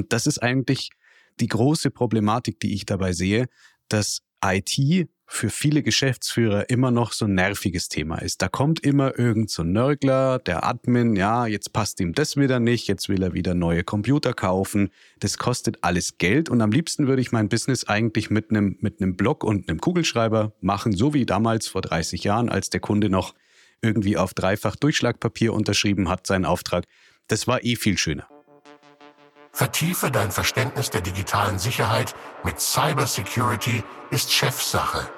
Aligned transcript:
Und 0.00 0.12
das 0.12 0.26
ist 0.26 0.38
eigentlich 0.38 0.90
die 1.40 1.48
große 1.48 1.90
Problematik, 1.90 2.58
die 2.60 2.74
ich 2.74 2.86
dabei 2.86 3.12
sehe, 3.12 3.48
dass 3.88 4.22
IT 4.42 5.08
für 5.26 5.50
viele 5.50 5.82
Geschäftsführer 5.82 6.70
immer 6.70 6.90
noch 6.90 7.12
so 7.12 7.26
ein 7.26 7.34
nerviges 7.34 7.88
Thema 7.88 8.16
ist. 8.16 8.42
Da 8.42 8.48
kommt 8.48 8.80
immer 8.80 9.16
irgend 9.16 9.50
so 9.50 9.62
ein 9.62 9.72
Nörgler, 9.72 10.38
der 10.40 10.64
Admin, 10.64 11.14
ja, 11.14 11.46
jetzt 11.46 11.72
passt 11.72 12.00
ihm 12.00 12.14
das 12.14 12.36
wieder 12.36 12.58
nicht, 12.58 12.88
jetzt 12.88 13.08
will 13.08 13.22
er 13.22 13.34
wieder 13.34 13.54
neue 13.54 13.84
Computer 13.84 14.32
kaufen. 14.32 14.90
Das 15.20 15.38
kostet 15.38 15.84
alles 15.84 16.16
Geld 16.18 16.48
und 16.48 16.60
am 16.62 16.72
liebsten 16.72 17.06
würde 17.06 17.22
ich 17.22 17.30
mein 17.30 17.48
Business 17.48 17.84
eigentlich 17.84 18.30
mit 18.30 18.50
einem 18.50 18.76
mit 18.80 19.00
einem 19.00 19.16
Block 19.16 19.44
und 19.44 19.68
einem 19.68 19.80
Kugelschreiber 19.80 20.52
machen, 20.60 20.92
so 20.92 21.14
wie 21.14 21.26
damals 21.26 21.68
vor 21.68 21.82
30 21.82 22.24
Jahren, 22.24 22.48
als 22.48 22.70
der 22.70 22.80
Kunde 22.80 23.10
noch 23.10 23.34
irgendwie 23.82 24.16
auf 24.16 24.32
dreifach 24.32 24.76
Durchschlagpapier 24.76 25.52
unterschrieben 25.52 26.08
hat 26.08 26.26
seinen 26.26 26.46
Auftrag. 26.46 26.86
Das 27.28 27.46
war 27.46 27.62
eh 27.62 27.76
viel 27.76 27.98
schöner. 27.98 28.29
Vertiefe 29.52 30.10
dein 30.10 30.30
Verständnis 30.30 30.90
der 30.90 31.00
digitalen 31.00 31.58
Sicherheit 31.58 32.14
mit 32.44 32.60
Cybersecurity 32.60 33.82
ist 34.10 34.32
Chefsache. 34.32 35.08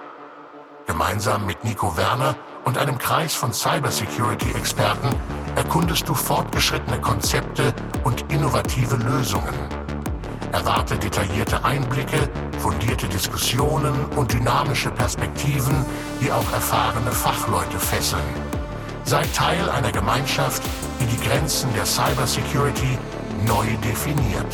Gemeinsam 0.87 1.47
mit 1.47 1.63
Nico 1.65 1.97
Werner 1.97 2.35
und 2.65 2.79
einem 2.79 2.99
Kreis 2.99 3.35
von 3.35 3.53
Cybersecurity-Experten 3.53 5.11
erkundest 5.55 6.09
du 6.09 6.15
fortgeschrittene 6.15 7.01
Konzepte 7.01 7.75
und 8.05 8.25
innovative 8.33 8.97
Lösungen. 8.97 9.55
Erwarte 10.51 10.99
detaillierte 10.99 11.65
Einblicke, 11.65 12.29
fundierte 12.59 13.09
Diskussionen 13.09 13.95
und 14.17 14.33
dynamische 14.33 14.91
Perspektiven, 14.91 15.85
die 16.21 16.33
auch 16.33 16.53
erfahrene 16.53 17.13
Fachleute 17.13 17.79
fesseln. 17.79 18.23
Sei 19.05 19.23
Teil 19.35 19.69
einer 19.71 19.93
Gemeinschaft, 19.93 20.63
die 21.01 21.07
die 21.07 21.29
Grenzen 21.29 21.73
der 21.75 21.87
Cybersecurity 21.87 22.99
neu 23.47 23.67
definiert. 23.85 24.47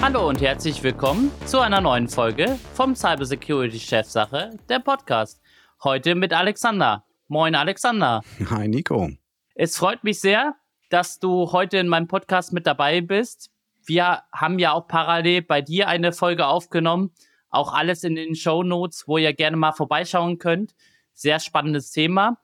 Hallo 0.00 0.28
und 0.28 0.40
herzlich 0.40 0.82
willkommen 0.82 1.30
zu 1.44 1.58
einer 1.60 1.80
neuen 1.80 2.08
Folge 2.08 2.58
vom 2.74 2.94
Cybersecurity 2.94 3.78
Chefsache, 3.78 4.58
der 4.68 4.78
Podcast. 4.78 5.42
Heute 5.82 6.14
mit 6.14 6.32
Alexander. 6.32 7.04
Moin 7.28 7.54
Alexander. 7.54 8.22
Hi 8.48 8.68
Nico. 8.68 9.10
Es 9.54 9.76
freut 9.76 10.04
mich 10.04 10.20
sehr, 10.20 10.54
dass 10.90 11.18
du 11.18 11.52
heute 11.52 11.78
in 11.78 11.88
meinem 11.88 12.08
Podcast 12.08 12.52
mit 12.52 12.66
dabei 12.66 13.00
bist. 13.00 13.50
Wir 13.84 14.22
haben 14.32 14.58
ja 14.58 14.72
auch 14.72 14.86
parallel 14.88 15.42
bei 15.42 15.60
dir 15.60 15.88
eine 15.88 16.12
Folge 16.12 16.46
aufgenommen. 16.46 17.12
Auch 17.50 17.74
alles 17.74 18.04
in 18.04 18.14
den 18.14 18.34
Show 18.36 18.62
Notes, 18.62 19.06
wo 19.06 19.18
ihr 19.18 19.32
gerne 19.32 19.56
mal 19.56 19.72
vorbeischauen 19.72 20.38
könnt. 20.38 20.74
Sehr 21.14 21.40
spannendes 21.40 21.90
Thema. 21.90 22.38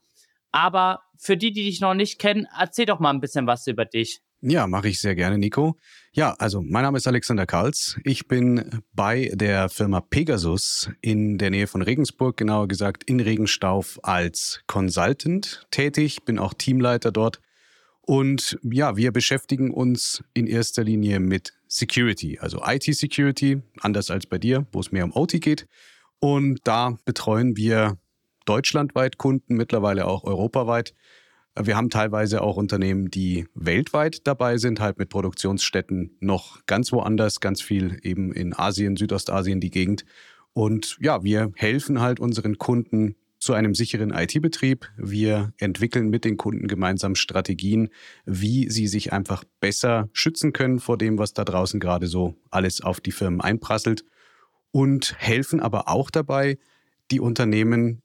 Aber 0.53 1.03
für 1.19 1.37
die, 1.37 1.53
die 1.53 1.65
dich 1.65 1.81
noch 1.81 1.95
nicht 1.95 2.19
kennen, 2.19 2.47
erzähl 2.59 2.87
doch 2.87 3.01
mal 3.01 3.11
ein 3.11 3.21
bisschen 3.21 3.47
was 3.47 3.67
über 3.67 3.85
dich. 3.85 4.21
Ja, 4.45 4.67
mache 4.67 4.89
ich 4.89 5.01
sehr 5.01 5.15
gerne, 5.15 5.39
Nico. 5.39 5.79
Ja, 6.13 6.35
also 6.35 6.63
mein 6.63 6.83
Name 6.83 6.99
ist 6.99 7.07
Alexander 7.07 7.47
Karls. 7.47 7.97
Ich 8.03 8.27
bin 8.27 8.83
bei 8.93 9.31
der 9.33 9.69
Firma 9.69 10.01
Pegasus 10.01 10.91
in 11.01 11.39
der 11.39 11.51
Nähe 11.51 11.69
von 11.69 11.81
Regensburg, 11.81 12.37
genauer 12.37 12.67
gesagt 12.67 13.05
in 13.05 13.21
Regenstauf 13.21 14.01
als 14.03 14.61
Consultant 14.67 15.65
tätig, 15.71 16.25
bin 16.25 16.41
auch 16.41 16.55
Teamleiter 16.55 17.13
dort. 17.13 17.41
Und 18.01 18.59
ja, 18.65 18.97
wir 18.97 19.13
beschäftigen 19.13 19.71
uns 19.71 20.25
in 20.35 20.49
erster 20.49 20.83
Linie 20.83 21.21
mit 21.21 21.53
Security, 21.69 22.41
also 22.41 22.61
IT-Security, 22.67 23.63
anders 23.81 24.11
als 24.11 24.27
bei 24.27 24.39
dir, 24.39 24.67
wo 24.73 24.81
es 24.81 24.91
mehr 24.91 25.05
um 25.05 25.13
OT 25.15 25.41
geht. 25.41 25.69
Und 26.19 26.59
da 26.65 26.99
betreuen 27.05 27.57
wir 27.57 27.97
deutschlandweit 28.45 29.19
Kunden, 29.19 29.55
mittlerweile 29.55 30.07
auch 30.07 30.25
europaweit 30.25 30.95
wir 31.61 31.77
haben 31.77 31.91
teilweise 31.91 32.41
auch 32.41 32.57
Unternehmen, 32.57 33.11
die 33.11 33.47
weltweit 33.55 34.27
dabei 34.27 34.57
sind, 34.57 34.81
halt 34.81 34.99
mit 34.99 35.11
Produktionsstätten 35.11 36.17
noch 36.21 36.65
ganz 36.67 36.93
woanders, 36.93 37.41
ganz 37.41 37.61
viel 37.61 37.99
eben 38.03 38.33
in 38.33 38.55
Asien, 38.59 38.97
Südostasien 38.97 39.61
die 39.61 39.71
Gegend. 39.71 40.05
Und 40.55 40.97
ja, 41.01 41.23
wir 41.23 41.53
helfen 41.57 42.01
halt 42.01 42.21
unseren 42.21 42.59
Kunden 42.59 43.17
zu 43.39 43.53
einem 43.53 43.75
sicheren 43.75 44.13
IT-Betrieb. 44.13 44.89
Wir 44.97 45.53
entwickeln 45.59 46.09
mit 46.09 46.25
den 46.25 46.37
Kunden 46.37 46.69
gemeinsam 46.69 47.17
Strategien, 47.17 47.91
wie 48.25 48.71
sie 48.71 48.87
sich 48.87 49.13
einfach 49.13 49.45
besser 49.61 50.09
schützen 50.13 50.53
können 50.53 50.79
vor 50.79 50.97
dem, 50.97 51.19
was 51.19 51.35
da 51.35 51.45
draußen 51.45 51.81
gerade 51.81 52.07
so 52.07 52.37
alles 52.51 52.81
auf 52.81 53.01
die 53.01 53.13
Firmen 53.13 53.41
einprasselt. 53.41 54.05
Und 54.71 55.17
helfen 55.19 55.61
aber 55.61 55.89
auch 55.89 56.11
dabei, 56.11 56.57
die 57.11 57.21
Unternehmen 57.21 58.02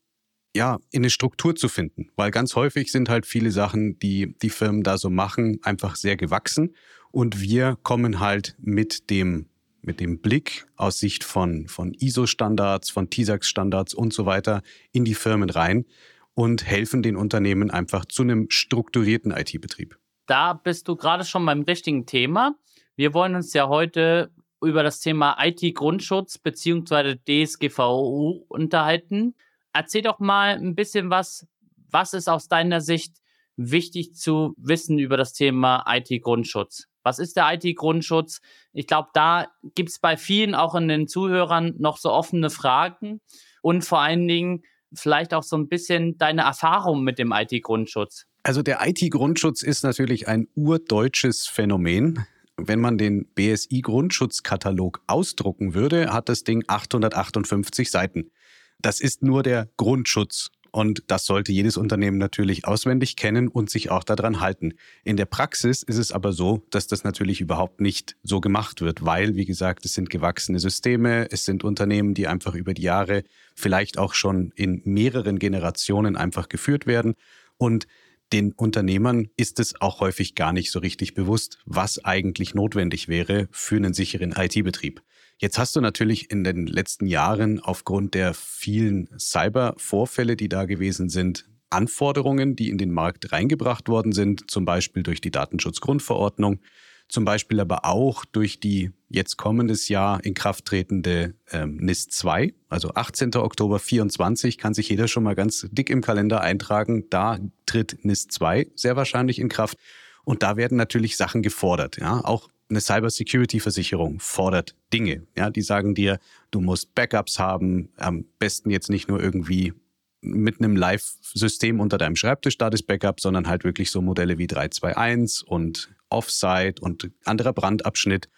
ja, 0.57 0.79
in 0.91 1.01
eine 1.01 1.09
Struktur 1.09 1.55
zu 1.55 1.69
finden. 1.69 2.09
Weil 2.15 2.31
ganz 2.31 2.55
häufig 2.55 2.91
sind 2.91 3.07
halt 3.07 3.25
viele 3.25 3.51
Sachen, 3.51 3.97
die 3.99 4.35
die 4.41 4.49
Firmen 4.49 4.83
da 4.83 4.97
so 4.97 5.09
machen, 5.09 5.59
einfach 5.61 5.95
sehr 5.95 6.17
gewachsen. 6.17 6.75
Und 7.11 7.41
wir 7.41 7.77
kommen 7.83 8.19
halt 8.19 8.55
mit 8.59 9.09
dem, 9.09 9.47
mit 9.81 9.99
dem 9.99 10.19
Blick 10.19 10.65
aus 10.75 10.99
Sicht 10.99 11.23
von, 11.23 11.67
von 11.67 11.93
ISO-Standards, 11.93 12.89
von 12.89 13.09
TISAX-Standards 13.09 13.93
und 13.93 14.13
so 14.13 14.25
weiter 14.25 14.61
in 14.91 15.05
die 15.05 15.13
Firmen 15.13 15.49
rein 15.49 15.85
und 16.33 16.65
helfen 16.65 17.01
den 17.01 17.15
Unternehmen 17.15 17.71
einfach 17.71 18.05
zu 18.05 18.23
einem 18.23 18.47
strukturierten 18.49 19.31
IT-Betrieb. 19.31 19.97
Da 20.25 20.53
bist 20.53 20.87
du 20.87 20.95
gerade 20.95 21.23
schon 21.23 21.45
beim 21.45 21.61
richtigen 21.61 22.05
Thema. 22.05 22.55
Wir 22.95 23.13
wollen 23.13 23.35
uns 23.35 23.53
ja 23.53 23.69
heute 23.69 24.31
über 24.61 24.83
das 24.83 24.99
Thema 24.99 25.37
IT-Grundschutz 25.39 26.39
bzw. 26.39 27.15
DSGVO 27.15 28.45
unterhalten. 28.47 29.35
Erzähl 29.77 30.01
doch 30.01 30.17
mal 30.17 30.55
ein 30.55 30.73
bisschen 30.73 31.11
was, 31.11 31.45
was 31.91 32.13
ist 32.13 32.27
aus 32.27 32.47
deiner 32.47 32.81
Sicht 32.81 33.17
wichtig 33.57 34.15
zu 34.15 34.55
wissen 34.57 34.97
über 34.97 35.17
das 35.17 35.33
Thema 35.33 35.85
IT-Grundschutz? 35.87 36.87
Was 37.03 37.19
ist 37.19 37.37
der 37.37 37.53
IT-Grundschutz? 37.53 38.41
Ich 38.73 38.87
glaube, 38.87 39.09
da 39.13 39.45
gibt 39.75 39.89
es 39.89 39.99
bei 39.99 40.17
vielen 40.17 40.55
auch 40.55 40.73
in 40.73 40.87
den 40.87 41.07
Zuhörern 41.07 41.75
noch 41.77 41.97
so 41.97 42.11
offene 42.11 42.49
Fragen 42.49 43.21
und 43.61 43.85
vor 43.85 44.01
allen 44.01 44.27
Dingen 44.27 44.63
vielleicht 44.95 45.35
auch 45.35 45.43
so 45.43 45.55
ein 45.55 45.67
bisschen 45.67 46.17
deine 46.17 46.41
Erfahrung 46.41 47.03
mit 47.03 47.19
dem 47.19 47.31
IT-Grundschutz. 47.31 48.25
Also 48.41 48.63
der 48.63 48.79
IT-Grundschutz 48.83 49.61
ist 49.61 49.83
natürlich 49.83 50.27
ein 50.27 50.47
urdeutsches 50.55 51.45
Phänomen. 51.45 52.25
Wenn 52.57 52.79
man 52.79 52.97
den 52.97 53.27
BSI-Grundschutzkatalog 53.35 55.03
ausdrucken 55.05 55.75
würde, 55.75 56.11
hat 56.11 56.29
das 56.29 56.43
Ding 56.43 56.63
858 56.65 57.91
Seiten. 57.91 58.31
Das 58.79 58.99
ist 58.99 59.23
nur 59.23 59.43
der 59.43 59.69
Grundschutz. 59.77 60.49
Und 60.71 61.03
das 61.07 61.25
sollte 61.25 61.51
jedes 61.51 61.77
Unternehmen 61.77 62.17
natürlich 62.17 62.67
auswendig 62.67 63.15
kennen 63.15 63.47
und 63.47 63.69
sich 63.69 63.89
auch 63.89 64.03
daran 64.03 64.41
halten. 64.41 64.73
In 65.03 65.17
der 65.17 65.25
Praxis 65.25 65.81
ist 65.81 65.97
es 65.97 66.11
aber 66.11 66.33
so, 66.33 66.61
dass 66.69 66.87
das 66.87 67.03
natürlich 67.03 67.41
überhaupt 67.41 67.81
nicht 67.81 68.15
so 68.21 68.41
gemacht 68.41 68.81
wird, 68.81 69.03
weil, 69.03 69.35
wie 69.35 69.45
gesagt, 69.45 69.85
es 69.85 69.93
sind 69.93 70.09
gewachsene 70.09 70.59
Systeme, 70.59 71.31
es 71.31 71.45
sind 71.45 71.63
Unternehmen, 71.63 72.13
die 72.13 72.27
einfach 72.27 72.53
über 72.53 72.73
die 72.73 72.83
Jahre 72.83 73.23
vielleicht 73.55 73.97
auch 73.97 74.13
schon 74.13 74.51
in 74.55 74.81
mehreren 74.85 75.39
Generationen 75.39 76.15
einfach 76.15 76.47
geführt 76.49 76.85
werden. 76.85 77.15
Und 77.57 77.87
den 78.33 78.51
Unternehmern 78.51 79.29
ist 79.37 79.59
es 79.59 79.79
auch 79.79 80.01
häufig 80.01 80.35
gar 80.35 80.51
nicht 80.51 80.69
so 80.69 80.79
richtig 80.79 81.13
bewusst, 81.13 81.59
was 81.65 82.03
eigentlich 82.03 82.53
notwendig 82.53 83.07
wäre 83.07 83.47
für 83.51 83.77
einen 83.77 83.93
sicheren 83.93 84.33
IT-Betrieb. 84.33 85.01
Jetzt 85.39 85.59
hast 85.59 85.75
du 85.75 85.81
natürlich 85.81 86.31
in 86.31 86.43
den 86.43 86.65
letzten 86.65 87.05
Jahren 87.05 87.59
aufgrund 87.59 88.15
der 88.15 88.33
vielen 88.33 89.07
Cyber-Vorfälle, 89.19 90.35
die 90.35 90.49
da 90.49 90.65
gewesen 90.65 91.09
sind, 91.09 91.45
Anforderungen, 91.69 92.55
die 92.55 92.69
in 92.69 92.79
den 92.79 92.91
Markt 92.91 93.31
reingebracht 93.31 93.87
worden 93.87 94.13
sind, 94.13 94.49
zum 94.49 94.65
Beispiel 94.65 95.03
durch 95.03 95.21
die 95.21 95.29
Datenschutzgrundverordnung, 95.29 96.59
zum 97.07 97.23
Beispiel 97.23 97.59
aber 97.59 97.85
auch 97.85 98.25
durch 98.25 98.59
die 98.59 98.91
jetzt 99.09 99.37
kommendes 99.37 99.89
Jahr 99.89 100.23
in 100.23 100.33
Kraft 100.33 100.65
tretende 100.65 101.35
ähm, 101.51 101.77
NIS 101.77 102.09
2, 102.09 102.53
also 102.67 102.93
18. 102.95 103.35
Oktober 103.35 103.79
24, 103.79 104.57
kann 104.57 104.73
sich 104.73 104.89
jeder 104.89 105.07
schon 105.07 105.23
mal 105.23 105.35
ganz 105.35 105.67
dick 105.71 105.89
im 105.89 106.01
Kalender 106.01 106.41
eintragen. 106.41 107.05
Da 107.09 107.39
tritt 107.65 108.03
NIS 108.03 108.27
2 108.27 108.71
sehr 108.75 108.95
wahrscheinlich 108.95 109.39
in 109.39 109.49
Kraft. 109.49 109.77
Und 110.23 110.43
da 110.43 110.57
werden 110.57 110.77
natürlich 110.77 111.15
Sachen 111.15 111.41
gefordert. 111.41 111.97
Ja, 111.97 112.19
auch 112.25 112.49
eine 112.69 112.81
Cybersecurity-Versicherung 112.81 114.19
fordert 114.19 114.75
Dinge. 114.93 115.25
Ja, 115.35 115.49
die 115.49 115.61
sagen 115.61 115.95
dir, 115.95 116.19
du 116.51 116.59
musst 116.59 116.93
Backups 116.95 117.39
haben, 117.39 117.89
am 117.97 118.25
besten 118.39 118.69
jetzt 118.69 118.89
nicht 118.89 119.07
nur 119.07 119.21
irgendwie 119.21 119.73
mit 120.21 120.59
einem 120.59 120.75
Live-System 120.75 121.79
unter 121.79 121.97
deinem 121.97 122.15
Schreibtisch 122.15 122.57
da 122.57 122.69
das 122.69 122.83
Backup, 122.83 123.19
sondern 123.19 123.47
halt 123.47 123.63
wirklich 123.63 123.91
so 123.91 124.01
Modelle 124.01 124.37
wie 124.37 124.47
321 124.47 125.47
und 125.47 125.95
Offsite 126.09 126.81
und 126.81 127.11
anderer 127.23 127.53
Brandabschnitt. 127.53 128.29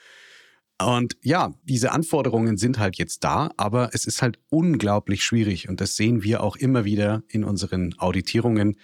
Und 0.82 1.18
ja, 1.24 1.54
diese 1.64 1.92
Anforderungen 1.92 2.58
sind 2.58 2.80
halt 2.80 2.98
jetzt 2.98 3.24
da, 3.24 3.52
aber 3.58 3.90
es 3.94 4.06
ist 4.06 4.22
halt 4.22 4.40
unglaublich 4.50 5.24
schwierig 5.24 5.68
und 5.68 5.82
das 5.82 5.96
sehen 5.96 6.24
wir 6.24 6.42
auch 6.42 6.56
immer 6.56 6.86
wieder 6.86 7.24
in 7.28 7.44
unseren 7.44 7.96
Auditierungen, 7.98 8.78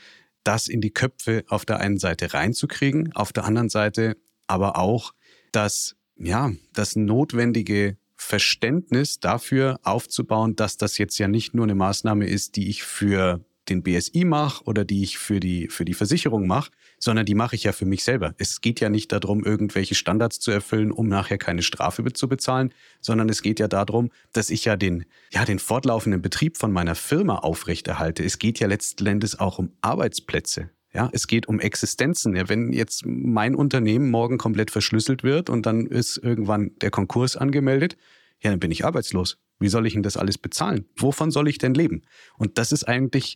das 0.44 0.68
in 0.68 0.82
die 0.82 0.92
Köpfe 0.92 1.46
auf 1.48 1.66
der 1.66 1.80
einen 1.80 1.98
Seite 1.98 2.34
reinzukriegen, 2.34 3.14
auf 3.14 3.32
der 3.32 3.46
anderen 3.46 3.70
Seite 3.70 4.18
aber 4.48 4.78
auch 4.78 5.14
das, 5.56 5.96
ja, 6.18 6.52
das 6.74 6.96
notwendige 6.96 7.98
Verständnis 8.16 9.20
dafür 9.20 9.80
aufzubauen, 9.84 10.56
dass 10.56 10.78
das 10.78 10.98
jetzt 10.98 11.18
ja 11.18 11.28
nicht 11.28 11.54
nur 11.54 11.66
eine 11.66 11.76
Maßnahme 11.76 12.28
ist, 12.28 12.56
die 12.56 12.70
ich 12.70 12.84
für 12.84 13.44
den 13.70 13.84
BSI 13.84 14.26
mache 14.26 14.64
oder 14.66 14.86
die 14.86 15.04
ich 15.04 15.18
für 15.18 15.40
die, 15.40 15.70
für 15.70 15.86
die 15.86 15.94
Versicherung 15.94 16.46
mache, 16.46 16.72
sondern 17.00 17.26
die 17.26 17.36
mache 17.36 17.56
ich 17.56 17.64
ja 17.64 17.72
für 17.72 17.86
mich 17.86 18.04
selber. 18.04 18.36
Es 18.38 18.62
geht 18.62 18.80
ja 18.80 18.90
nicht 18.90 19.12
darum, 19.12 19.44
irgendwelche 19.44 19.96
Standards 19.96 20.40
zu 20.40 20.52
erfüllen, 20.52 20.92
um 20.92 21.08
nachher 21.08 21.38
keine 21.38 21.64
Strafe 21.64 22.04
zu 22.14 22.28
bezahlen, 22.28 22.74
sondern 23.02 23.28
es 23.30 23.42
geht 23.42 23.60
ja 23.60 23.68
darum, 23.68 24.12
dass 24.34 24.50
ich 24.50 24.66
ja 24.66 24.76
den, 24.76 25.06
ja, 25.32 25.46
den 25.46 25.60
fortlaufenden 25.60 26.22
Betrieb 26.22 26.58
von 26.58 26.72
meiner 26.72 26.96
Firma 26.96 27.40
aufrechterhalte. 27.40 28.24
Es 28.24 28.40
geht 28.40 28.60
ja 28.60 28.68
letzten 28.68 29.08
Endes 29.08 29.40
auch 29.40 29.58
um 29.58 29.72
Arbeitsplätze. 29.82 30.70
Ja, 30.96 31.10
es 31.12 31.28
geht 31.28 31.50
um 31.50 31.60
Existenzen. 31.60 32.38
Ja, 32.38 32.48
wenn 32.48 32.72
jetzt 32.72 33.06
mein 33.06 33.54
Unternehmen 33.54 34.10
morgen 34.10 34.38
komplett 34.38 34.72
verschlüsselt 34.72 35.24
wird 35.24 35.50
und 35.50 35.66
dann 35.66 35.88
ist 35.88 36.18
irgendwann 36.18 36.72
der 36.80 36.90
Konkurs 36.90 37.36
angemeldet, 37.36 37.98
ja, 38.42 38.50
dann 38.50 38.62
bin 38.62 38.72
ich 38.72 38.86
arbeitslos. 38.86 39.38
Wie 39.60 39.68
soll 39.68 39.86
ich 39.88 39.94
denn 39.94 40.04
das 40.04 40.16
alles 40.16 40.38
bezahlen? 40.38 40.86
Wovon 40.96 41.32
soll 41.32 41.50
ich 41.50 41.58
denn 41.58 41.74
leben? 41.74 42.04
Und 42.38 42.58
das 42.58 42.72
ist 42.72 42.86
eigentlich 42.86 43.36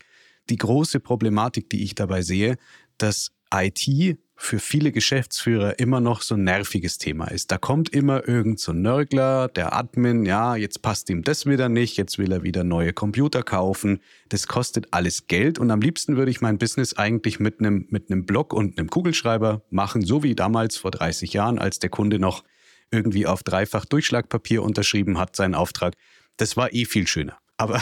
die 0.49 0.55
große 0.55 1.01
Problematik, 1.01 1.69
die 1.69 1.83
ich 1.83 1.95
dabei 1.95 2.21
sehe, 2.21 2.57
dass 2.97 3.31
IT 3.53 4.17
für 4.41 4.59
viele 4.59 4.93
Geschäftsführer 4.93 5.79
immer 5.79 5.99
noch 5.99 6.21
so 6.21 6.35
ein 6.35 6.45
nerviges 6.45 6.97
Thema 6.97 7.25
ist. 7.25 7.51
Da 7.51 7.57
kommt 7.57 7.89
immer 7.89 8.25
irgend 8.25 8.59
so 8.61 8.71
ein 8.71 8.81
Nörgler, 8.81 9.49
der 9.49 9.75
Admin, 9.75 10.25
ja, 10.25 10.55
jetzt 10.55 10.81
passt 10.81 11.09
ihm 11.09 11.23
das 11.23 11.45
wieder 11.45 11.67
nicht, 11.67 11.97
jetzt 11.97 12.17
will 12.17 12.31
er 12.31 12.41
wieder 12.41 12.63
neue 12.63 12.93
Computer 12.93 13.43
kaufen. 13.43 13.99
Das 14.29 14.47
kostet 14.47 14.87
alles 14.91 15.27
Geld 15.27 15.59
und 15.59 15.69
am 15.71 15.81
liebsten 15.81 16.15
würde 16.15 16.31
ich 16.31 16.39
mein 16.39 16.57
Business 16.57 16.95
eigentlich 16.95 17.41
mit 17.41 17.59
einem 17.59 17.85
mit 17.89 18.09
einem 18.09 18.25
Block 18.25 18.53
und 18.53 18.79
einem 18.79 18.89
Kugelschreiber 18.89 19.61
machen, 19.69 20.05
so 20.05 20.23
wie 20.23 20.35
damals 20.35 20.77
vor 20.77 20.91
30 20.91 21.33
Jahren, 21.33 21.59
als 21.59 21.79
der 21.79 21.89
Kunde 21.89 22.17
noch 22.17 22.45
irgendwie 22.91 23.27
auf 23.27 23.43
dreifach 23.43 23.83
Durchschlagpapier 23.83 24.63
unterschrieben 24.63 25.17
hat, 25.19 25.35
seinen 25.35 25.53
Auftrag. 25.53 25.95
Das 26.37 26.55
war 26.55 26.73
eh 26.73 26.85
viel 26.85 27.07
schöner. 27.07 27.37
Aber 27.57 27.81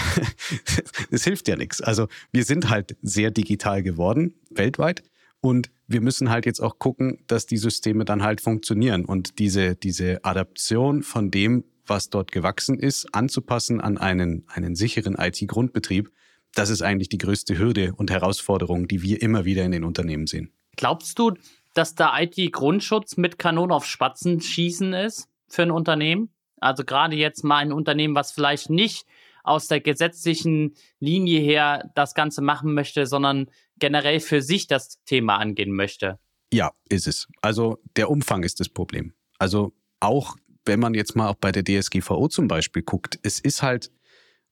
es 1.12 1.24
hilft 1.24 1.48
ja 1.48 1.56
nichts. 1.56 1.82
Also 1.82 2.08
wir 2.32 2.44
sind 2.46 2.72
halt 2.72 2.98
sehr 3.04 3.30
digital 3.30 3.84
geworden, 3.84 4.34
weltweit. 4.50 5.04
Und 5.40 5.70
wir 5.88 6.02
müssen 6.02 6.30
halt 6.30 6.46
jetzt 6.46 6.60
auch 6.60 6.80
gucken, 6.80 7.24
dass 7.28 7.46
die 7.46 7.58
Systeme 7.58 8.06
dann 8.06 8.22
halt 8.22 8.42
funktionieren 8.42 9.06
und 9.06 9.40
diese, 9.40 9.76
diese 9.76 10.24
Adaption 10.24 11.02
von 11.02 11.32
dem, 11.32 11.64
was 11.86 12.10
dort 12.10 12.32
gewachsen 12.32 12.78
ist, 12.78 13.14
anzupassen 13.14 13.80
an 13.80 13.98
einen, 13.98 14.46
einen 14.48 14.76
sicheren 14.76 15.16
IT-Grundbetrieb, 15.16 16.12
das 16.54 16.70
ist 16.70 16.82
eigentlich 16.82 17.10
die 17.10 17.18
größte 17.18 17.58
Hürde 17.58 17.94
und 17.96 18.12
Herausforderung, 18.12 18.88
die 18.88 19.02
wir 19.02 19.22
immer 19.22 19.46
wieder 19.46 19.64
in 19.64 19.72
den 19.72 19.84
Unternehmen 19.84 20.28
sehen. 20.28 20.52
Glaubst 20.76 21.18
du, 21.20 21.34
dass 21.74 21.96
der 21.96 22.14
IT-Grundschutz 22.18 23.18
mit 23.18 23.40
Kanonen 23.40 23.72
auf 23.72 23.86
Spatzen 23.86 24.42
schießen 24.42 24.94
ist 24.94 25.30
für 25.48 25.64
ein 25.64 25.72
Unternehmen? 25.72 26.30
Also 26.60 26.84
gerade 26.84 27.16
jetzt 27.16 27.44
mal 27.44 27.58
ein 27.58 27.72
Unternehmen, 27.72 28.16
was 28.16 28.32
vielleicht 28.32 28.70
nicht 28.70 29.06
aus 29.44 29.68
der 29.68 29.80
gesetzlichen 29.80 30.74
Linie 31.00 31.40
her 31.40 31.90
das 31.96 32.14
Ganze 32.14 32.42
machen 32.42 32.74
möchte, 32.74 33.06
sondern 33.06 33.50
generell 33.80 34.20
für 34.20 34.42
sich 34.42 34.68
das 34.68 35.04
Thema 35.06 35.38
angehen 35.38 35.72
möchte. 35.72 36.20
Ja, 36.52 36.72
ist 36.90 37.08
es. 37.08 37.28
Also 37.42 37.80
der 37.96 38.10
Umfang 38.10 38.44
ist 38.44 38.60
das 38.60 38.70
Problem. 38.70 39.14
Also 39.38 39.74
auch 40.00 40.36
wenn 40.66 40.80
man 40.80 40.94
jetzt 40.94 41.16
mal 41.16 41.30
auch 41.30 41.36
bei 41.36 41.52
der 41.52 41.64
DSGVO 41.64 42.28
zum 42.28 42.48
Beispiel 42.48 42.84
guckt, 42.84 43.20
es 43.24 43.40
ist 43.40 43.64
halt 43.64 43.92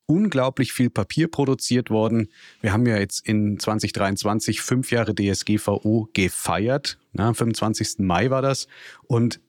unglaublich 0.06 0.72
viel 0.72 0.88
Papier 0.88 1.28
produziert 1.28 1.90
worden. 1.90 2.28
Wir 2.60 2.72
haben 2.72 2.86
ja 2.86 2.96
jetzt 2.96 3.26
in 3.26 3.58
2023 3.58 4.60
fünf 4.60 4.90
Jahre 4.92 5.14
DSGVO 5.14 6.08
gefeiert. 6.12 6.98
Na, 7.12 7.34
25. 7.34 7.98
Mai 7.98 8.30
war 8.30 8.42
das. 8.42 8.68
Und 9.08 9.40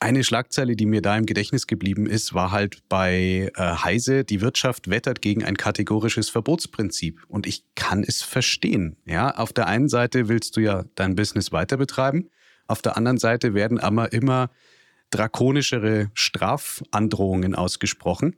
eine 0.00 0.24
Schlagzeile, 0.24 0.76
die 0.76 0.86
mir 0.86 1.02
da 1.02 1.16
im 1.16 1.26
Gedächtnis 1.26 1.66
geblieben 1.66 2.06
ist, 2.06 2.32
war 2.32 2.50
halt 2.50 2.78
bei 2.88 3.52
äh, 3.54 3.60
Heise, 3.60 4.24
die 4.24 4.40
Wirtschaft 4.40 4.88
wettert 4.88 5.20
gegen 5.20 5.44
ein 5.44 5.56
kategorisches 5.56 6.30
Verbotsprinzip. 6.30 7.22
Und 7.28 7.46
ich 7.46 7.64
kann 7.74 8.02
es 8.02 8.22
verstehen. 8.22 8.96
Ja, 9.04 9.30
auf 9.36 9.52
der 9.52 9.66
einen 9.66 9.88
Seite 9.88 10.28
willst 10.28 10.56
du 10.56 10.60
ja 10.60 10.84
dein 10.94 11.16
Business 11.16 11.52
weiter 11.52 11.76
betreiben. 11.76 12.30
Auf 12.66 12.80
der 12.80 12.96
anderen 12.96 13.18
Seite 13.18 13.52
werden 13.52 13.78
aber 13.78 14.12
immer 14.12 14.50
drakonischere 15.10 16.10
Strafandrohungen 16.14 17.54
ausgesprochen. 17.54 18.36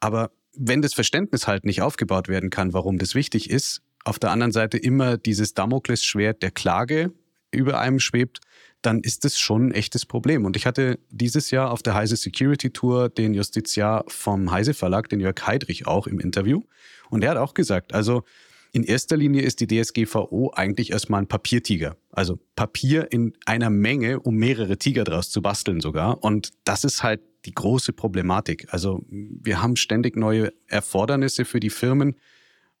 Aber 0.00 0.30
wenn 0.56 0.80
das 0.80 0.94
Verständnis 0.94 1.46
halt 1.46 1.64
nicht 1.64 1.82
aufgebaut 1.82 2.28
werden 2.28 2.48
kann, 2.48 2.72
warum 2.72 2.98
das 2.98 3.14
wichtig 3.14 3.50
ist, 3.50 3.82
auf 4.04 4.18
der 4.18 4.30
anderen 4.30 4.52
Seite 4.52 4.78
immer 4.78 5.18
dieses 5.18 5.52
Damoklesschwert 5.54 6.42
der 6.42 6.50
Klage 6.50 7.12
über 7.50 7.78
einem 7.78 8.00
schwebt, 8.00 8.40
dann 8.82 9.00
ist 9.00 9.24
das 9.24 9.38
schon 9.38 9.68
ein 9.68 9.72
echtes 9.72 10.06
Problem. 10.06 10.44
Und 10.44 10.56
ich 10.56 10.66
hatte 10.66 10.98
dieses 11.10 11.50
Jahr 11.50 11.70
auf 11.70 11.82
der 11.82 11.94
Heise 11.94 12.16
Security 12.16 12.70
Tour 12.70 13.08
den 13.08 13.34
Justiziar 13.34 14.04
vom 14.08 14.50
Heise 14.50 14.74
Verlag, 14.74 15.08
den 15.08 15.20
Jörg 15.20 15.46
Heidrich, 15.46 15.86
auch 15.86 16.06
im 16.06 16.20
Interview. 16.20 16.62
Und 17.10 17.24
er 17.24 17.30
hat 17.30 17.38
auch 17.38 17.54
gesagt, 17.54 17.94
also 17.94 18.24
in 18.72 18.84
erster 18.84 19.18
Linie 19.18 19.42
ist 19.42 19.60
die 19.60 19.66
DSGVO 19.66 20.52
eigentlich 20.54 20.92
erstmal 20.92 21.20
ein 21.20 21.26
Papiertiger. 21.26 21.96
Also 22.10 22.38
Papier 22.56 23.12
in 23.12 23.34
einer 23.44 23.68
Menge, 23.68 24.18
um 24.20 24.36
mehrere 24.36 24.78
Tiger 24.78 25.04
draus 25.04 25.30
zu 25.30 25.42
basteln 25.42 25.80
sogar. 25.80 26.24
Und 26.24 26.50
das 26.64 26.84
ist 26.84 27.02
halt 27.02 27.20
die 27.44 27.52
große 27.52 27.92
Problematik. 27.92 28.66
Also 28.70 29.04
wir 29.08 29.60
haben 29.60 29.76
ständig 29.76 30.16
neue 30.16 30.52
Erfordernisse 30.68 31.44
für 31.44 31.60
die 31.60 31.70
Firmen. 31.70 32.16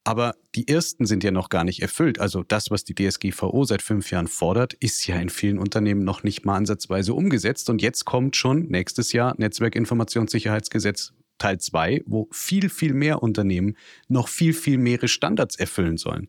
Aber 0.04 0.34
die 0.56 0.66
ersten 0.66 1.06
sind 1.06 1.22
ja 1.22 1.30
noch 1.30 1.48
gar 1.48 1.62
nicht 1.62 1.80
erfüllt. 1.80 2.18
Also 2.18 2.42
das, 2.42 2.70
was 2.70 2.82
die 2.82 2.94
DSGVO 2.94 3.64
seit 3.64 3.82
fünf 3.82 4.10
Jahren 4.10 4.26
fordert, 4.26 4.74
ist 4.74 5.06
ja 5.06 5.16
in 5.16 5.28
vielen 5.28 5.58
Unternehmen 5.58 6.02
noch 6.02 6.24
nicht 6.24 6.44
mal 6.44 6.56
ansatzweise 6.56 7.14
umgesetzt. 7.14 7.70
Und 7.70 7.80
jetzt 7.80 8.04
kommt 8.04 8.34
schon 8.34 8.66
nächstes 8.66 9.12
Jahr 9.12 9.34
Netzwerkinformationssicherheitsgesetz 9.38 11.12
Teil 11.38 11.58
2, 11.58 12.02
wo 12.06 12.28
viel, 12.32 12.68
viel 12.68 12.94
mehr 12.94 13.22
Unternehmen 13.22 13.76
noch 14.08 14.28
viel, 14.28 14.54
viel 14.54 14.78
mehrere 14.78 15.08
Standards 15.08 15.56
erfüllen 15.56 15.96
sollen. 15.96 16.28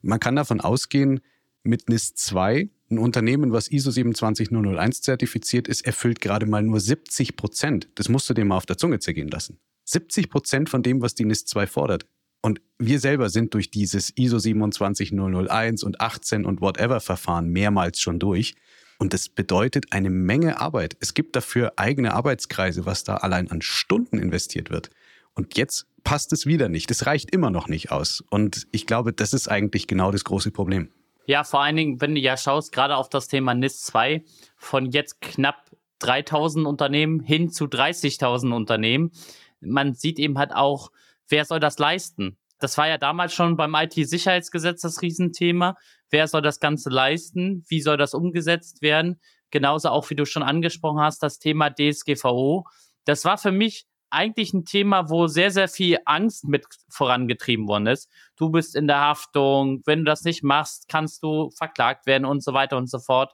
Man 0.00 0.20
kann 0.20 0.36
davon 0.36 0.60
ausgehen, 0.60 1.20
mit 1.64 1.88
NIS 1.88 2.14
2, 2.14 2.68
ein 2.90 2.98
Unternehmen, 2.98 3.52
was 3.52 3.68
ISO 3.68 3.90
27001 3.90 5.00
zertifiziert 5.02 5.68
ist, 5.68 5.86
erfüllt 5.86 6.20
gerade 6.20 6.46
mal 6.46 6.62
nur 6.62 6.80
70 6.80 7.36
Prozent. 7.36 7.88
Das 7.94 8.08
musst 8.08 8.28
du 8.28 8.34
dir 8.34 8.44
mal 8.44 8.56
auf 8.56 8.66
der 8.66 8.78
Zunge 8.78 8.98
zergehen 8.98 9.28
lassen. 9.28 9.58
70 9.84 10.28
Prozent 10.28 10.68
von 10.68 10.82
dem, 10.82 11.00
was 11.02 11.14
die 11.14 11.24
NIS 11.24 11.44
2 11.44 11.66
fordert. 11.66 12.06
Und 12.42 12.60
wir 12.78 12.98
selber 12.98 13.30
sind 13.30 13.54
durch 13.54 13.70
dieses 13.70 14.12
ISO 14.16 14.38
27001 14.38 15.84
und 15.84 16.00
18 16.00 16.44
und 16.44 16.60
whatever 16.60 17.00
Verfahren 17.00 17.48
mehrmals 17.48 18.00
schon 18.00 18.18
durch. 18.18 18.54
Und 18.98 19.14
das 19.14 19.28
bedeutet 19.28 19.86
eine 19.90 20.10
Menge 20.10 20.60
Arbeit. 20.60 20.96
Es 21.00 21.14
gibt 21.14 21.34
dafür 21.36 21.72
eigene 21.76 22.14
Arbeitskreise, 22.14 22.84
was 22.84 23.04
da 23.04 23.16
allein 23.16 23.50
an 23.50 23.62
Stunden 23.62 24.18
investiert 24.18 24.70
wird. 24.70 24.90
Und 25.34 25.56
jetzt 25.56 25.86
passt 26.04 26.32
es 26.32 26.46
wieder 26.46 26.68
nicht. 26.68 26.90
Es 26.90 27.06
reicht 27.06 27.32
immer 27.32 27.50
noch 27.50 27.68
nicht 27.68 27.90
aus. 27.90 28.22
Und 28.30 28.66
ich 28.72 28.86
glaube, 28.86 29.12
das 29.12 29.32
ist 29.32 29.48
eigentlich 29.48 29.86
genau 29.86 30.10
das 30.10 30.24
große 30.24 30.50
Problem. 30.50 30.88
Ja, 31.26 31.44
vor 31.44 31.62
allen 31.62 31.76
Dingen, 31.76 32.00
wenn 32.00 32.14
du 32.14 32.20
ja 32.20 32.36
schaust, 32.36 32.72
gerade 32.72 32.96
auf 32.96 33.08
das 33.08 33.28
Thema 33.28 33.54
NIS 33.54 33.82
2, 33.82 34.24
von 34.56 34.86
jetzt 34.86 35.20
knapp 35.20 35.70
3000 36.00 36.66
Unternehmen 36.66 37.20
hin 37.20 37.50
zu 37.50 37.66
30.000 37.66 38.52
Unternehmen. 38.54 39.12
Man 39.60 39.94
sieht 39.94 40.18
eben 40.18 40.38
halt 40.38 40.52
auch, 40.52 40.90
wer 41.28 41.44
soll 41.44 41.60
das 41.60 41.78
leisten? 41.78 42.38
Das 42.58 42.78
war 42.78 42.86
ja 42.86 42.96
damals 42.96 43.34
schon 43.34 43.56
beim 43.56 43.74
IT-Sicherheitsgesetz 43.74 44.82
das 44.82 45.02
Riesenthema. 45.02 45.76
Wer 46.10 46.28
soll 46.28 46.42
das 46.42 46.60
Ganze 46.60 46.90
leisten? 46.90 47.64
Wie 47.68 47.80
soll 47.80 47.96
das 47.96 48.14
umgesetzt 48.14 48.82
werden? 48.82 49.20
Genauso 49.50 49.88
auch, 49.88 50.08
wie 50.10 50.14
du 50.14 50.24
schon 50.24 50.44
angesprochen 50.44 51.00
hast, 51.00 51.22
das 51.22 51.38
Thema 51.38 51.70
DSGVO. 51.70 52.64
Das 53.04 53.24
war 53.24 53.36
für 53.36 53.50
mich 53.50 53.86
eigentlich 54.10 54.52
ein 54.52 54.64
Thema, 54.64 55.10
wo 55.10 55.26
sehr, 55.26 55.50
sehr 55.50 55.68
viel 55.68 55.98
Angst 56.04 56.44
mit 56.44 56.66
vorangetrieben 56.88 57.66
worden 57.66 57.86
ist. 57.86 58.10
Du 58.36 58.50
bist 58.50 58.76
in 58.76 58.86
der 58.86 59.00
Haftung, 59.00 59.82
wenn 59.86 60.00
du 60.00 60.04
das 60.04 60.22
nicht 60.22 60.44
machst, 60.44 60.86
kannst 60.88 61.22
du 61.22 61.50
verklagt 61.56 62.06
werden 62.06 62.26
und 62.26 62.44
so 62.44 62.52
weiter 62.52 62.76
und 62.76 62.90
so 62.90 62.98
fort. 62.98 63.32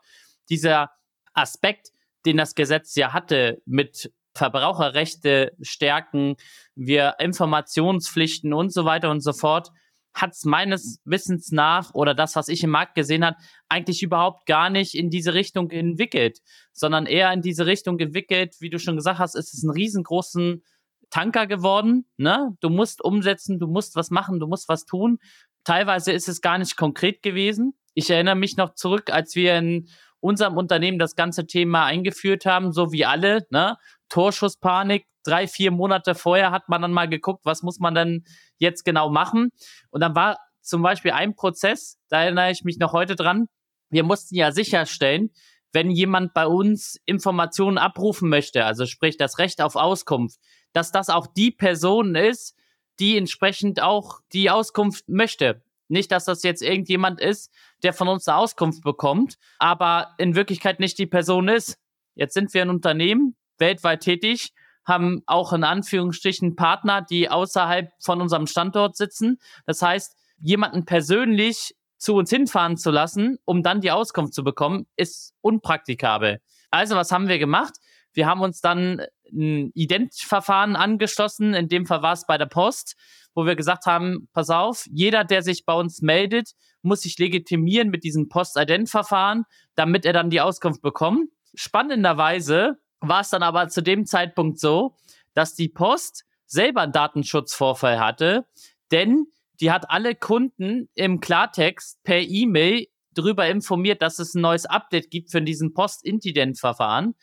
Dieser 0.49 0.91
Aspekt, 1.35 1.89
den 2.25 2.37
das 2.37 2.55
Gesetz 2.55 2.95
ja 2.95 3.13
hatte 3.13 3.61
mit 3.67 4.13
Verbraucherrechte 4.39 5.53
stärken, 5.61 6.37
wir 6.75 7.17
Informationspflichten 7.19 8.53
und 8.53 8.73
so 8.73 8.85
weiter 8.85 9.11
und 9.11 9.21
so 9.21 9.33
fort, 9.33 9.71
hat 10.15 10.33
es 10.33 10.45
meines 10.45 11.01
Wissens 11.05 11.53
nach 11.53 11.95
oder 11.95 12.15
das, 12.15 12.35
was 12.37 12.49
ich 12.49 12.65
im 12.65 12.71
Markt 12.71 12.95
gesehen 12.95 13.25
habe, 13.25 13.37
eigentlich 13.69 14.03
überhaupt 14.03 14.47
gar 14.47 14.71
nicht 14.71 14.95
in 14.95 15.11
diese 15.11 15.35
Richtung 15.35 15.71
entwickelt, 15.71 16.39
sondern 16.73 17.07
eher 17.07 17.33
in 17.33 17.43
diese 17.43 17.67
Richtung 17.67 17.99
entwickelt, 17.99 18.57
wie 18.61 18.71
du 18.71 18.79
schon 18.79 18.97
gesagt 18.97 19.19
hast, 19.19 19.35
ist 19.35 19.55
es 19.55 19.63
ein 19.63 19.71
riesengroßen 19.71 20.63
Tanker 21.11 21.47
geworden. 21.47 22.07
Ne? 22.17 22.57
Du 22.61 22.69
musst 22.69 23.03
umsetzen, 23.03 23.59
du 23.59 23.67
musst 23.67 23.97
was 23.97 24.11
machen, 24.11 24.41
du 24.41 24.47
musst 24.47 24.69
was 24.69 24.85
tun. 24.85 25.19
Teilweise 25.65 26.13
ist 26.13 26.29
es 26.29 26.41
gar 26.41 26.59
nicht 26.59 26.77
konkret 26.77 27.23
gewesen. 27.23 27.75
Ich 27.95 28.11
erinnere 28.11 28.37
mich 28.37 28.57
noch 28.57 28.75
zurück, 28.75 29.11
als 29.11 29.35
wir 29.35 29.57
in 29.57 29.89
unserem 30.21 30.57
Unternehmen 30.57 30.99
das 30.99 31.17
ganze 31.17 31.47
Thema 31.47 31.85
eingeführt 31.85 32.47
haben, 32.47 32.73
so 32.73 32.93
wie 32.93 33.05
alle, 33.05 33.47
ne? 33.51 33.77
Torschusspanik. 34.09 35.07
Drei, 35.25 35.47
vier 35.47 35.71
Monate 35.71 36.15
vorher 36.15 36.51
hat 36.51 36.69
man 36.69 36.81
dann 36.81 36.93
mal 36.93 37.09
geguckt, 37.09 37.45
was 37.45 37.63
muss 37.63 37.79
man 37.81 37.95
denn 37.95 38.25
jetzt 38.57 38.85
genau 38.85 39.11
machen. 39.11 39.51
Und 39.91 40.01
dann 40.01 40.15
war 40.15 40.39
zum 40.63 40.83
Beispiel 40.83 41.11
ein 41.11 41.35
Prozess, 41.35 41.99
da 42.09 42.23
erinnere 42.23 42.51
ich 42.51 42.65
mich 42.65 42.79
noch 42.79 42.93
heute 42.93 43.15
dran. 43.15 43.49
Wir 43.91 44.05
mussten 44.05 44.37
ja 44.37 44.53
sicherstellen, 44.53 45.31
wenn 45.73 45.91
jemand 45.91 46.35
bei 46.35 46.47
uns 46.47 46.97
Informationen 47.05 47.79
abrufen 47.79 48.29
möchte, 48.29 48.65
also 48.65 48.87
sprich 48.87 49.17
das 49.17 49.39
Recht 49.39 49.61
auf 49.61 49.77
Auskunft, 49.77 50.39
dass 50.73 50.93
das 50.93 51.11
auch 51.11 51.27
die 51.27 51.51
Person 51.51 52.15
ist, 52.15 52.55
die 53.01 53.17
entsprechend 53.17 53.83
auch 53.83 54.21
die 54.33 54.51
Auskunft 54.51 55.09
möchte. 55.09 55.63
Nicht, 55.89 56.13
dass 56.13 56.25
das 56.25 56.43
jetzt 56.43 56.63
irgendjemand 56.63 57.21
ist, 57.21 57.53
der 57.83 57.93
von 57.93 58.09
uns 58.09 58.29
eine 58.29 58.37
Auskunft 58.37 58.83
bekommt, 58.83 59.37
aber 59.59 60.15
in 60.19 60.35
Wirklichkeit 60.35 60.81
nicht 60.81 60.99
die 60.99 61.07
Person 61.07 61.49
ist. 61.49 61.79
Jetzt 62.15 62.35
sind 62.35 62.53
wir 62.55 62.63
ein 62.63 62.71
Unternehmen, 62.71 63.37
weltweit 63.59 64.01
tätig, 64.01 64.53
haben 64.85 65.23
auch 65.27 65.53
in 65.53 65.65
Anführungsstrichen 65.65 66.57
Partner, 66.57 67.03
die 67.03 67.31
außerhalb 67.31 67.91
von 68.01 68.21
unserem 68.21 68.47
Standort 68.47 68.97
sitzen. 68.97 69.39
Das 69.67 69.83
heißt, 69.83 70.17
jemanden 70.41 70.85
persönlich 70.85 71.75
zu 71.99 72.15
uns 72.15 72.31
hinfahren 72.31 72.77
zu 72.77 72.91
lassen, 72.91 73.39
um 73.45 73.63
dann 73.63 73.81
die 73.81 73.91
Auskunft 73.91 74.33
zu 74.33 74.45
bekommen, 74.45 74.87
ist 74.97 75.35
unpraktikabel. 75.41 76.41
Also 76.71 76.97
was 76.97 77.13
haben 77.13 77.29
wir 77.29 77.39
gemacht? 77.39 77.75
Wir 78.13 78.27
haben 78.27 78.41
uns 78.41 78.61
dann 78.61 79.03
ein 79.33 79.71
Identverfahren 79.75 80.77
angeschlossen. 80.77 81.55
In 81.55 81.69
dem 81.69 81.87
Fall 81.87 82.03
war 82.03 82.13
es 82.13 82.27
bei 82.27 82.39
der 82.39 82.47
Post, 82.47 82.97
wo 83.35 83.47
wir 83.47 83.57
gesagt 83.57 83.87
haben, 83.87 84.29
pass 84.33 84.51
auf, 84.51 84.85
jeder, 84.91 85.25
der 85.25 85.43
sich 85.43 85.65
bei 85.65 85.75
uns 85.75 86.03
meldet, 86.03 86.53
muss 86.83 87.03
sich 87.03 87.19
legitimieren 87.19 87.91
mit 87.91 88.05
diesem 88.05 88.29
Post-Ident-Verfahren, 88.29 89.45
damit 89.75 90.05
er 90.05 90.13
dann 90.13 90.31
die 90.31 90.41
Auskunft 90.41 90.83
bekommt. 90.83 91.31
Spannenderweise 91.55 92.79
war 93.01 93.21
es 93.21 93.31
dann 93.31 93.43
aber 93.43 93.69
zu 93.69 93.83
dem 93.83 94.07
Zeitpunkt 94.07 94.59
so, 94.59 94.97
dass 95.35 95.55
die 95.55 95.69
Post 95.69 96.25
selber 96.47 96.83
einen 96.83 96.93
Datenschutzvorfall 96.93 98.01
hatte, 98.01 98.47
denn 98.91 99.27
die 99.61 99.71
hat 99.71 99.91
alle 99.91 100.15
Kunden 100.15 100.89
im 100.95 101.21
Klartext 101.21 102.03
per 102.03 102.21
E-Mail 102.21 102.87
darüber 103.15 103.47
informiert, 103.49 104.03
dass 104.03 104.19
es 104.19 104.35
ein 104.35 104.43
neues 104.43 104.67
Update 104.67 105.11
gibt 105.11 105.31
für 105.31 105.43
diesen 105.43 105.75
Post-Incident-Verfahren 105.75 107.15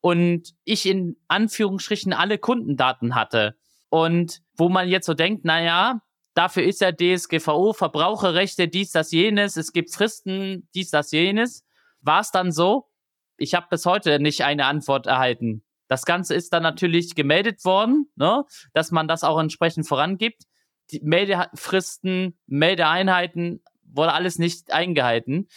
und 0.00 0.54
ich 0.64 0.86
in 0.86 1.16
Anführungsstrichen 1.28 2.12
alle 2.12 2.38
Kundendaten 2.38 3.14
hatte. 3.14 3.56
Und 3.90 4.40
wo 4.56 4.68
man 4.68 4.88
jetzt 4.88 5.06
so 5.06 5.14
denkt, 5.14 5.44
naja, 5.44 6.00
dafür 6.34 6.62
ist 6.62 6.80
ja 6.80 6.92
DSGVO, 6.92 7.72
Verbraucherrechte, 7.72 8.68
dies, 8.68 8.92
das, 8.92 9.10
jenes, 9.10 9.56
es 9.56 9.72
gibt 9.72 9.92
Fristen, 9.92 10.68
dies, 10.74 10.90
das, 10.90 11.10
jenes. 11.10 11.64
War 12.00 12.20
es 12.20 12.30
dann 12.30 12.52
so? 12.52 12.88
Ich 13.36 13.54
habe 13.54 13.66
bis 13.70 13.86
heute 13.86 14.20
nicht 14.20 14.44
eine 14.44 14.66
Antwort 14.66 15.06
erhalten. 15.06 15.64
Das 15.88 16.04
Ganze 16.04 16.34
ist 16.34 16.52
dann 16.52 16.62
natürlich 16.62 17.14
gemeldet 17.14 17.64
worden, 17.64 18.10
ne, 18.14 18.44
dass 18.74 18.90
man 18.90 19.08
das 19.08 19.24
auch 19.24 19.38
entsprechend 19.38 19.88
vorangibt. 19.88 20.42
Die 20.90 21.00
Meldefristen, 21.00 22.38
Meldeeinheiten 22.46 23.62
wurde 23.82 24.12
alles 24.12 24.38
nicht 24.38 24.70
eingehalten 24.70 25.48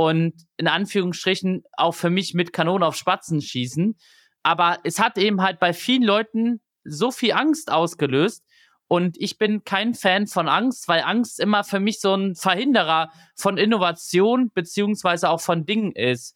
und 0.00 0.32
in 0.56 0.66
Anführungsstrichen 0.66 1.62
auch 1.76 1.92
für 1.92 2.08
mich 2.08 2.32
mit 2.32 2.54
Kanonen 2.54 2.84
auf 2.84 2.96
Spatzen 2.96 3.42
schießen. 3.42 3.98
Aber 4.42 4.78
es 4.82 4.98
hat 4.98 5.18
eben 5.18 5.42
halt 5.42 5.60
bei 5.60 5.74
vielen 5.74 6.02
Leuten 6.02 6.62
so 6.84 7.10
viel 7.10 7.32
Angst 7.32 7.70
ausgelöst. 7.70 8.42
Und 8.88 9.18
ich 9.20 9.36
bin 9.36 9.62
kein 9.62 9.92
Fan 9.92 10.26
von 10.26 10.48
Angst, 10.48 10.88
weil 10.88 11.02
Angst 11.02 11.38
immer 11.38 11.64
für 11.64 11.80
mich 11.80 12.00
so 12.00 12.14
ein 12.14 12.34
Verhinderer 12.34 13.10
von 13.36 13.58
Innovation 13.58 14.50
beziehungsweise 14.54 15.28
auch 15.28 15.42
von 15.42 15.66
Dingen 15.66 15.92
ist. 15.92 16.34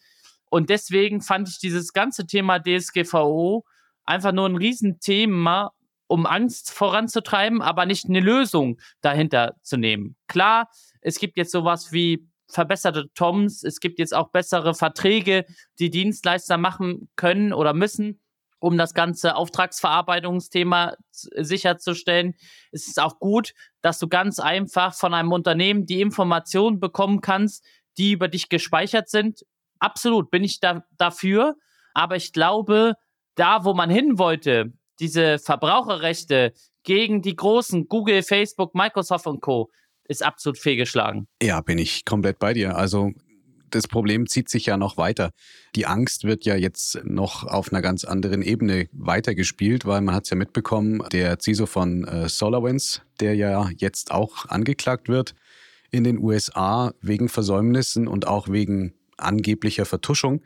Und 0.50 0.68
deswegen 0.68 1.22
fand 1.22 1.48
ich 1.48 1.58
dieses 1.58 1.94
ganze 1.94 2.26
Thema 2.26 2.58
DSGVO 2.58 3.64
einfach 4.04 4.32
nur 4.32 4.46
ein 4.46 4.56
Riesenthema, 4.56 5.72
um 6.06 6.26
Angst 6.26 6.70
voranzutreiben, 6.70 7.62
aber 7.62 7.86
nicht 7.86 8.10
eine 8.10 8.20
Lösung 8.20 8.78
dahinter 9.00 9.54
zu 9.62 9.78
nehmen. 9.78 10.16
Klar, 10.28 10.68
es 11.00 11.18
gibt 11.18 11.38
jetzt 11.38 11.50
sowas 11.50 11.92
wie 11.92 12.28
verbesserte 12.54 13.12
Toms. 13.14 13.64
Es 13.64 13.80
gibt 13.80 13.98
jetzt 13.98 14.14
auch 14.14 14.30
bessere 14.30 14.74
Verträge, 14.74 15.44
die 15.78 15.90
Dienstleister 15.90 16.56
machen 16.56 17.08
können 17.16 17.52
oder 17.52 17.74
müssen, 17.74 18.20
um 18.60 18.78
das 18.78 18.94
ganze 18.94 19.36
Auftragsverarbeitungsthema 19.36 20.94
sicherzustellen. 21.10 22.34
Es 22.70 22.86
ist 22.86 23.00
auch 23.00 23.18
gut, 23.18 23.52
dass 23.82 23.98
du 23.98 24.08
ganz 24.08 24.38
einfach 24.38 24.94
von 24.94 25.12
einem 25.12 25.32
Unternehmen 25.32 25.84
die 25.84 26.00
Informationen 26.00 26.80
bekommen 26.80 27.20
kannst, 27.20 27.64
die 27.98 28.12
über 28.12 28.28
dich 28.28 28.48
gespeichert 28.48 29.08
sind. 29.08 29.44
Absolut 29.80 30.30
bin 30.30 30.44
ich 30.44 30.60
da, 30.60 30.84
dafür. 30.96 31.56
Aber 31.92 32.16
ich 32.16 32.32
glaube, 32.32 32.94
da, 33.34 33.64
wo 33.64 33.74
man 33.74 33.90
hin 33.90 34.18
wollte, 34.18 34.72
diese 35.00 35.38
Verbraucherrechte 35.38 36.52
gegen 36.84 37.20
die 37.20 37.34
großen 37.34 37.88
Google, 37.88 38.22
Facebook, 38.22 38.74
Microsoft 38.74 39.26
und 39.26 39.40
Co 39.40 39.70
ist 40.08 40.22
absolut 40.22 40.58
fehlgeschlagen. 40.58 41.26
Ja, 41.42 41.60
bin 41.60 41.78
ich 41.78 42.04
komplett 42.04 42.38
bei 42.38 42.52
dir. 42.52 42.76
Also 42.76 43.12
das 43.70 43.88
Problem 43.88 44.28
zieht 44.28 44.48
sich 44.48 44.66
ja 44.66 44.76
noch 44.76 44.96
weiter. 44.96 45.30
Die 45.74 45.86
Angst 45.86 46.24
wird 46.24 46.44
ja 46.44 46.54
jetzt 46.54 47.00
noch 47.04 47.44
auf 47.44 47.72
einer 47.72 47.82
ganz 47.82 48.04
anderen 48.04 48.42
Ebene 48.42 48.88
weitergespielt, 48.92 49.84
weil 49.84 50.00
man 50.00 50.14
hat 50.14 50.24
es 50.24 50.30
ja 50.30 50.36
mitbekommen, 50.36 51.02
der 51.10 51.38
CISO 51.40 51.66
von 51.66 52.04
äh, 52.04 52.28
SolarWinds, 52.28 53.02
der 53.20 53.34
ja 53.34 53.68
jetzt 53.76 54.12
auch 54.12 54.46
angeklagt 54.46 55.08
wird 55.08 55.34
in 55.90 56.04
den 56.04 56.18
USA 56.18 56.92
wegen 57.00 57.28
Versäumnissen 57.28 58.06
und 58.06 58.26
auch 58.26 58.48
wegen 58.48 58.94
angeblicher 59.16 59.86
Vertuschung. 59.86 60.42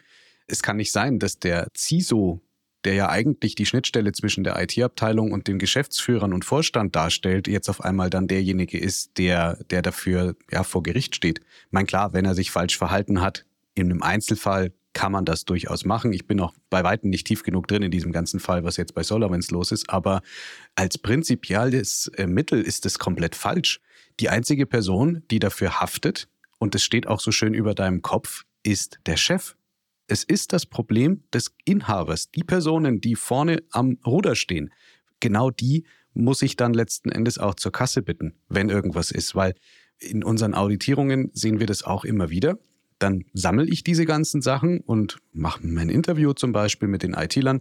Es 0.47 0.63
kann 0.63 0.77
nicht 0.77 0.93
sein, 0.93 1.19
dass 1.19 1.39
der 1.39 1.69
CISO 1.77 2.41
der 2.85 2.95
ja 2.95 3.09
eigentlich 3.09 3.55
die 3.55 3.67
Schnittstelle 3.67 4.13
zwischen 4.13 4.45
der 4.45 4.61
IT-Abteilung 4.61 5.33
und 5.33 5.49
den 5.49 5.59
Geschäftsführern 5.59 6.33
und 6.33 6.45
Vorstand 6.45 6.95
darstellt, 6.95 7.49
jetzt 7.49 7.69
auf 7.69 7.83
einmal 7.85 8.11
dann 8.11 8.29
derjenige 8.29 8.79
ist, 8.79 9.19
der, 9.19 9.63
der 9.71 9.83
dafür 9.83 10.37
ja, 10.51 10.63
vor 10.63 10.83
Gericht 10.83 11.17
steht. 11.17 11.41
Ich 11.41 11.73
meine, 11.73 11.87
klar, 11.87 12.13
wenn 12.13 12.25
er 12.25 12.35
sich 12.35 12.51
falsch 12.51 12.79
verhalten 12.79 13.21
hat, 13.21 13.45
in 13.75 13.91
einem 13.91 14.03
Einzelfall 14.03 14.73
kann 14.93 15.13
man 15.13 15.25
das 15.25 15.45
durchaus 15.45 15.85
machen. 15.85 16.13
Ich 16.13 16.27
bin 16.27 16.41
auch 16.41 16.55
bei 16.71 16.83
Weitem 16.83 17.11
nicht 17.11 17.27
tief 17.27 17.43
genug 17.43 17.69
drin 17.69 17.83
in 17.83 17.91
diesem 17.91 18.11
ganzen 18.11 18.41
Fall, 18.41 18.65
was 18.65 18.77
jetzt 18.77 18.95
bei 18.95 19.03
SolarWinds 19.03 19.51
los 19.51 19.71
ist, 19.71 19.91
aber 19.91 20.23
als 20.75 20.99
prinzipielles 20.99 22.11
äh, 22.17 22.27
Mittel 22.27 22.63
ist 22.63 22.87
es 22.87 22.99
komplett 22.99 23.37
falsch. 23.37 23.81
Die 24.19 24.29
einzige 24.29 24.67
Person, 24.67 25.23
die 25.31 25.39
dafür 25.39 25.81
haftet, 25.81 26.29
und 26.59 26.75
es 26.75 26.83
steht 26.83 27.07
auch 27.07 27.21
so 27.21 27.31
schön 27.31 27.55
über 27.55 27.75
deinem 27.75 28.03
Kopf, 28.03 28.45
ist 28.65 28.99
der 29.07 29.17
Chef. 29.17 29.55
Es 30.09 30.25
ist 30.25 30.55
das 30.55 30.65
Problem 30.65 31.23
des 31.35 31.55
Inhabers. 31.67 32.31
Die 32.31 32.43
Personen, 32.43 33.01
die 33.01 33.15
vorne 33.15 33.63
am 33.71 33.99
Ruder 34.07 34.35
stehen, 34.35 34.73
genau 35.21 35.51
die 35.51 35.85
muss 36.15 36.41
ich 36.41 36.57
dann 36.57 36.73
letzten 36.73 37.11
Endes 37.11 37.39
auch 37.39 37.55
zur 37.55 37.73
Kasse 37.73 38.03
bitten, 38.03 38.35
wenn 38.49 38.71
irgendwas 38.71 39.11
ist, 39.11 39.35
weil 39.35 39.55
in 39.99 40.25
unseren 40.25 40.55
Auditierungen 40.55 41.31
sehen 41.35 41.61
wir 41.61 41.67
das 41.67 41.83
auch 41.83 42.05
immer 42.05 42.31
wieder. 42.31 42.59
Dann 42.99 43.25
sammle 43.35 43.67
ich 43.67 43.85
diese 43.85 44.07
ganzen 44.07 44.41
Sachen 44.41 44.81
und 44.81 45.19
mache 45.33 45.65
mein 45.67 45.91
Interview 45.91 46.33
zum 46.33 46.53
Beispiel 46.53 46.89
mit 46.89 47.03
den 47.03 47.13
IT-Lern 47.13 47.61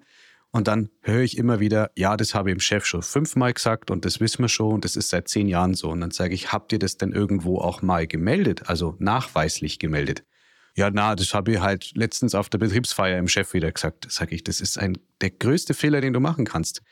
und 0.51 0.69
dann 0.69 0.89
höre 1.01 1.23
ich 1.23 1.37
immer 1.37 1.59
wieder, 1.59 1.91
ja, 1.97 2.15
das 2.15 2.33
habe 2.33 2.49
ich 2.49 2.55
dem 2.55 2.61
Chef 2.61 2.85
schon 2.85 3.01
fünfmal 3.01 3.53
gesagt 3.53 3.91
und 3.91 4.05
das 4.05 4.21
wissen 4.21 4.43
wir 4.43 4.49
schon 4.49 4.75
und 4.75 4.85
das 4.85 4.95
ist 4.95 5.09
seit 5.09 5.27
zehn 5.27 5.49
Jahren 5.49 5.73
so. 5.73 5.89
Und 5.89 5.99
dann 5.99 6.11
sage 6.11 6.33
ich, 6.33 6.53
habt 6.53 6.71
ihr 6.71 6.79
das 6.79 6.97
denn 6.97 7.11
irgendwo 7.11 7.59
auch 7.59 7.81
mal 7.81 8.07
gemeldet, 8.07 8.69
also 8.69 8.95
nachweislich 8.99 9.79
gemeldet? 9.79 10.23
Ja, 10.77 10.91
na, 10.91 11.15
das 11.15 11.33
habe 11.33 11.53
ich 11.53 11.59
halt 11.59 11.91
letztens 11.95 12.35
auf 12.35 12.49
der 12.49 12.59
Betriebsfeier 12.59 13.17
im 13.17 13.27
Chef 13.27 13.55
wieder 13.55 13.71
gesagt. 13.71 14.05
Sag 14.09 14.31
ich, 14.31 14.43
das 14.43 14.61
ist 14.61 14.77
ein, 14.77 14.99
der 15.21 15.31
größte 15.31 15.73
Fehler, 15.73 16.01
den 16.01 16.13
du 16.13 16.19
machen 16.19 16.45
kannst. 16.45 16.83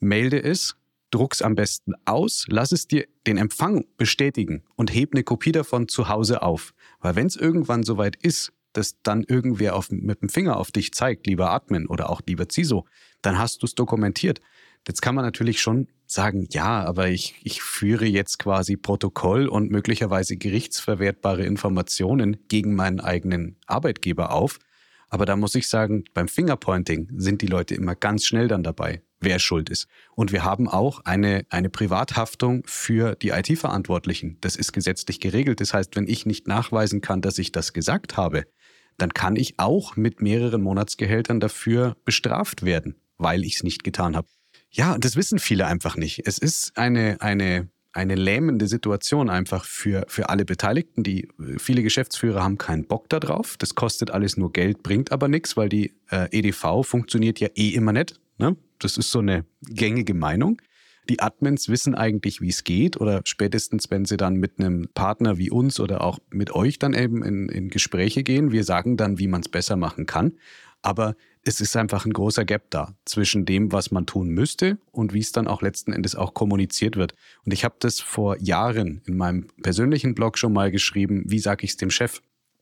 Melde 0.00 0.42
es, 0.42 0.74
druck's 1.12 1.40
am 1.40 1.54
besten 1.54 1.92
aus, 2.04 2.46
lass 2.48 2.72
es 2.72 2.88
dir 2.88 3.06
den 3.28 3.36
Empfang 3.36 3.84
bestätigen 3.96 4.64
und 4.74 4.92
heb 4.92 5.14
eine 5.14 5.22
Kopie 5.22 5.52
davon 5.52 5.86
zu 5.86 6.08
Hause 6.08 6.42
auf. 6.42 6.74
Weil 6.98 7.14
wenn 7.14 7.28
es 7.28 7.36
irgendwann 7.36 7.84
soweit 7.84 8.16
ist, 8.16 8.52
dass 8.72 9.00
dann 9.02 9.22
irgendwer 9.22 9.76
auf, 9.76 9.88
mit 9.92 10.20
dem 10.20 10.30
Finger 10.30 10.56
auf 10.56 10.72
dich 10.72 10.92
zeigt, 10.92 11.28
lieber 11.28 11.52
Admin 11.52 11.86
oder 11.86 12.10
auch 12.10 12.20
lieber 12.26 12.48
CISO, 12.50 12.88
dann 13.22 13.38
hast 13.38 13.62
du 13.62 13.66
es 13.66 13.76
dokumentiert. 13.76 14.40
Jetzt 14.88 15.02
kann 15.02 15.14
man 15.14 15.24
natürlich 15.24 15.60
schon 15.60 15.86
sagen, 16.06 16.48
ja, 16.50 16.82
aber 16.82 17.10
ich, 17.10 17.34
ich 17.42 17.62
führe 17.62 18.06
jetzt 18.06 18.38
quasi 18.38 18.76
Protokoll 18.76 19.46
und 19.46 19.70
möglicherweise 19.70 20.38
gerichtsverwertbare 20.38 21.44
Informationen 21.44 22.38
gegen 22.48 22.74
meinen 22.74 22.98
eigenen 22.98 23.56
Arbeitgeber 23.66 24.32
auf. 24.32 24.58
Aber 25.10 25.26
da 25.26 25.36
muss 25.36 25.54
ich 25.54 25.68
sagen, 25.68 26.04
beim 26.14 26.26
Fingerpointing 26.26 27.10
sind 27.16 27.42
die 27.42 27.46
Leute 27.46 27.74
immer 27.74 27.96
ganz 27.96 28.24
schnell 28.24 28.48
dann 28.48 28.62
dabei, 28.62 29.02
wer 29.20 29.38
schuld 29.38 29.68
ist. 29.68 29.88
Und 30.14 30.32
wir 30.32 30.42
haben 30.42 30.68
auch 30.68 31.00
eine, 31.04 31.44
eine 31.50 31.68
Privathaftung 31.68 32.62
für 32.64 33.14
die 33.14 33.28
IT-Verantwortlichen. 33.28 34.38
Das 34.40 34.56
ist 34.56 34.72
gesetzlich 34.72 35.20
geregelt. 35.20 35.60
Das 35.60 35.74
heißt, 35.74 35.96
wenn 35.96 36.08
ich 36.08 36.24
nicht 36.24 36.48
nachweisen 36.48 37.02
kann, 37.02 37.20
dass 37.20 37.38
ich 37.38 37.52
das 37.52 37.74
gesagt 37.74 38.16
habe, 38.16 38.46
dann 38.96 39.12
kann 39.12 39.36
ich 39.36 39.58
auch 39.58 39.96
mit 39.96 40.22
mehreren 40.22 40.62
Monatsgehältern 40.62 41.40
dafür 41.40 41.94
bestraft 42.06 42.64
werden, 42.64 42.96
weil 43.18 43.44
ich 43.44 43.56
es 43.56 43.62
nicht 43.62 43.84
getan 43.84 44.16
habe. 44.16 44.28
Ja, 44.78 44.96
das 44.96 45.16
wissen 45.16 45.40
viele 45.40 45.66
einfach 45.66 45.96
nicht. 45.96 46.22
Es 46.24 46.38
ist 46.38 46.70
eine, 46.76 47.20
eine, 47.20 47.68
eine 47.92 48.14
lähmende 48.14 48.68
Situation 48.68 49.28
einfach 49.28 49.64
für, 49.64 50.04
für 50.06 50.28
alle 50.28 50.44
Beteiligten. 50.44 51.02
Die 51.02 51.28
viele 51.58 51.82
Geschäftsführer 51.82 52.44
haben 52.44 52.58
keinen 52.58 52.86
Bock 52.86 53.08
darauf. 53.08 53.56
Das 53.56 53.74
kostet 53.74 54.12
alles 54.12 54.36
nur 54.36 54.52
Geld, 54.52 54.84
bringt 54.84 55.10
aber 55.10 55.26
nichts, 55.26 55.56
weil 55.56 55.68
die 55.68 55.94
äh, 56.12 56.28
EDV 56.30 56.84
funktioniert 56.84 57.40
ja 57.40 57.48
eh 57.56 57.70
immer 57.70 57.92
nicht. 57.92 58.20
Ne? 58.38 58.56
Das 58.78 58.96
ist 58.96 59.10
so 59.10 59.18
eine 59.18 59.44
gängige 59.62 60.14
Meinung. 60.14 60.62
Die 61.08 61.18
Admins 61.18 61.68
wissen 61.68 61.96
eigentlich, 61.96 62.40
wie 62.40 62.50
es 62.50 62.62
geht 62.62 63.00
oder 63.00 63.22
spätestens, 63.24 63.90
wenn 63.90 64.04
sie 64.04 64.16
dann 64.16 64.36
mit 64.36 64.60
einem 64.60 64.88
Partner 64.94 65.38
wie 65.38 65.50
uns 65.50 65.80
oder 65.80 66.02
auch 66.02 66.20
mit 66.30 66.52
euch 66.54 66.78
dann 66.78 66.94
eben 66.94 67.24
in, 67.24 67.48
in 67.48 67.68
Gespräche 67.70 68.22
gehen, 68.22 68.52
wir 68.52 68.62
sagen 68.62 68.96
dann, 68.96 69.18
wie 69.18 69.26
man 69.26 69.40
es 69.40 69.48
besser 69.48 69.74
machen 69.74 70.06
kann. 70.06 70.34
Aber 70.82 71.16
es 71.42 71.60
ist 71.60 71.76
einfach 71.76 72.04
ein 72.04 72.12
großer 72.12 72.44
Gap 72.44 72.70
da 72.70 72.94
zwischen 73.04 73.44
dem, 73.44 73.72
was 73.72 73.90
man 73.90 74.06
tun 74.06 74.28
müsste 74.28 74.78
und 74.92 75.12
wie 75.12 75.20
es 75.20 75.32
dann 75.32 75.48
auch 75.48 75.62
letzten 75.62 75.92
Endes 75.92 76.14
auch 76.14 76.34
kommuniziert 76.34 76.96
wird. 76.96 77.14
Und 77.44 77.52
ich 77.52 77.64
habe 77.64 77.76
das 77.78 78.00
vor 78.00 78.36
Jahren 78.40 79.02
in 79.06 79.16
meinem 79.16 79.48
persönlichen 79.62 80.14
Blog 80.14 80.38
schon 80.38 80.52
mal 80.52 80.70
geschrieben, 80.70 81.24
wie 81.26 81.38
sage 81.38 81.64
ich 81.64 81.70
es 81.70 81.76
dem 81.76 81.90
Chef? 81.90 82.20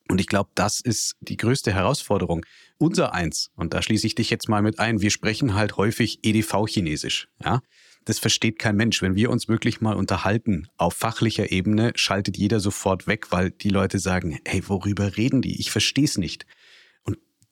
Und 0.09 0.21
ich 0.21 0.29
glaube, 0.29 0.51
das 0.55 0.81
ist 0.81 1.17
die 1.21 1.37
größte 1.37 1.73
Herausforderung. 1.73 2.47
Unser 2.79 3.13
eins, 3.13 3.51
und 3.57 3.75
da 3.75 3.83
schließe 3.83 4.07
ich 4.07 4.15
dich 4.15 4.31
jetzt 4.31 4.49
mal 4.49 4.63
mit 4.63 4.79
ein, 4.79 5.01
wir 5.01 5.11
sprechen 5.11 5.55
halt 5.55 5.77
häufig 5.77 6.21
EDV-Chinesisch. 6.23 7.29
Ja? 7.45 7.61
Das 8.05 8.21
versteht 8.21 8.61
kein 8.61 8.77
Mensch. 8.77 9.03
Wenn 9.03 9.17
wir 9.17 9.31
uns 9.31 9.49
wirklich 9.49 9.81
mal 9.81 9.97
unterhalten 9.97 10.69
auf 10.77 10.95
fachlicher 10.95 11.51
Ebene, 11.51 11.93
schaltet 11.97 12.37
jeder 12.37 12.61
sofort 12.61 13.09
weg, 13.09 13.33
weil 13.33 13.51
die 13.51 13.69
Leute 13.69 13.99
sagen, 13.99 14.39
hey, 14.47 14.63
worüber 14.69 15.17
reden 15.17 15.43
die? 15.43 15.59
Ich 15.59 15.73
verstehe 15.73 16.05
es 16.05 16.17
nicht. 16.17 16.47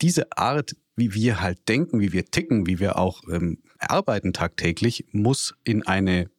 Diese 0.01 0.37
Art, 0.37 0.75
wie 0.97 1.15
wir 1.15 1.41
halt 1.41 1.69
denken, 1.69 2.01
wie 2.01 2.13
wir 2.13 2.27
ticken, 2.27 2.67
wie 2.67 2.79
wir 2.79 2.99
auch 2.99 3.23
ähm, 3.31 3.63
arbeiten 3.79 4.33
tagtäglich, 4.33 5.07
muss 5.13 5.55
in 5.65 5.87
eine 5.87 6.31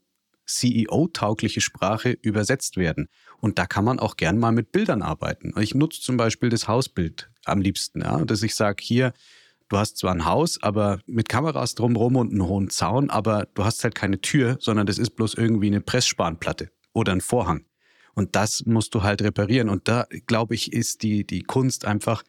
CEO-taugliche 0.45 1.61
Sprache 1.61 2.11
übersetzt 2.21 2.77
werden. 2.77 3.09
Und 3.39 3.59
da 3.59 3.65
kann 3.65 3.83
man 3.83 3.99
auch 3.99 4.15
gern 4.15 4.37
mal 4.37 4.51
mit 4.51 4.71
Bildern 4.71 5.01
arbeiten. 5.01 5.53
Ich 5.59 5.73
nutze 5.75 6.01
zum 6.01 6.17
Beispiel 6.17 6.49
das 6.49 6.67
Hausbild 6.67 7.29
am 7.45 7.61
liebsten, 7.61 8.01
ja, 8.01 8.23
dass 8.23 8.43
ich 8.43 8.55
sage, 8.55 8.83
hier, 8.83 9.13
du 9.69 9.77
hast 9.77 9.97
zwar 9.97 10.13
ein 10.13 10.25
Haus, 10.25 10.61
aber 10.61 10.99
mit 11.07 11.29
Kameras 11.29 11.75
drumherum 11.75 12.15
und 12.15 12.31
einen 12.31 12.45
hohen 12.45 12.69
Zaun, 12.69 13.09
aber 13.09 13.47
du 13.53 13.65
hast 13.65 13.83
halt 13.83 13.95
keine 13.95 14.21
Tür, 14.21 14.57
sondern 14.59 14.85
das 14.85 14.97
ist 14.97 15.11
bloß 15.11 15.33
irgendwie 15.35 15.67
eine 15.67 15.81
Pressspanplatte 15.81 16.69
oder 16.93 17.11
ein 17.11 17.21
Vorhang. 17.21 17.65
Und 18.13 18.35
das 18.35 18.65
musst 18.65 18.95
du 18.95 19.03
halt 19.03 19.21
reparieren. 19.21 19.67
Und 19.67 19.87
da, 19.87 20.07
glaube 20.25 20.55
ich, 20.55 20.71
ist 20.71 21.03
die, 21.03 21.27
die 21.27 21.43
Kunst 21.43 21.85
einfach, 21.85 22.23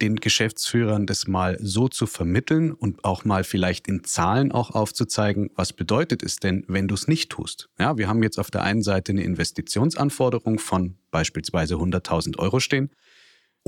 den 0.00 0.16
Geschäftsführern 0.16 1.06
das 1.06 1.26
mal 1.26 1.58
so 1.60 1.88
zu 1.88 2.06
vermitteln 2.06 2.72
und 2.72 3.04
auch 3.04 3.24
mal 3.24 3.44
vielleicht 3.44 3.88
in 3.88 4.04
Zahlen 4.04 4.52
auch 4.52 4.70
aufzuzeigen, 4.70 5.50
was 5.54 5.72
bedeutet 5.72 6.22
es 6.22 6.36
denn, 6.36 6.64
wenn 6.68 6.88
du 6.88 6.94
es 6.94 7.08
nicht 7.08 7.30
tust. 7.30 7.68
Ja, 7.78 7.98
wir 7.98 8.08
haben 8.08 8.22
jetzt 8.22 8.38
auf 8.38 8.50
der 8.50 8.62
einen 8.62 8.82
Seite 8.82 9.12
eine 9.12 9.24
Investitionsanforderung 9.24 10.58
von 10.58 10.96
beispielsweise 11.10 11.74
100.000 11.74 12.38
Euro 12.38 12.60
stehen 12.60 12.90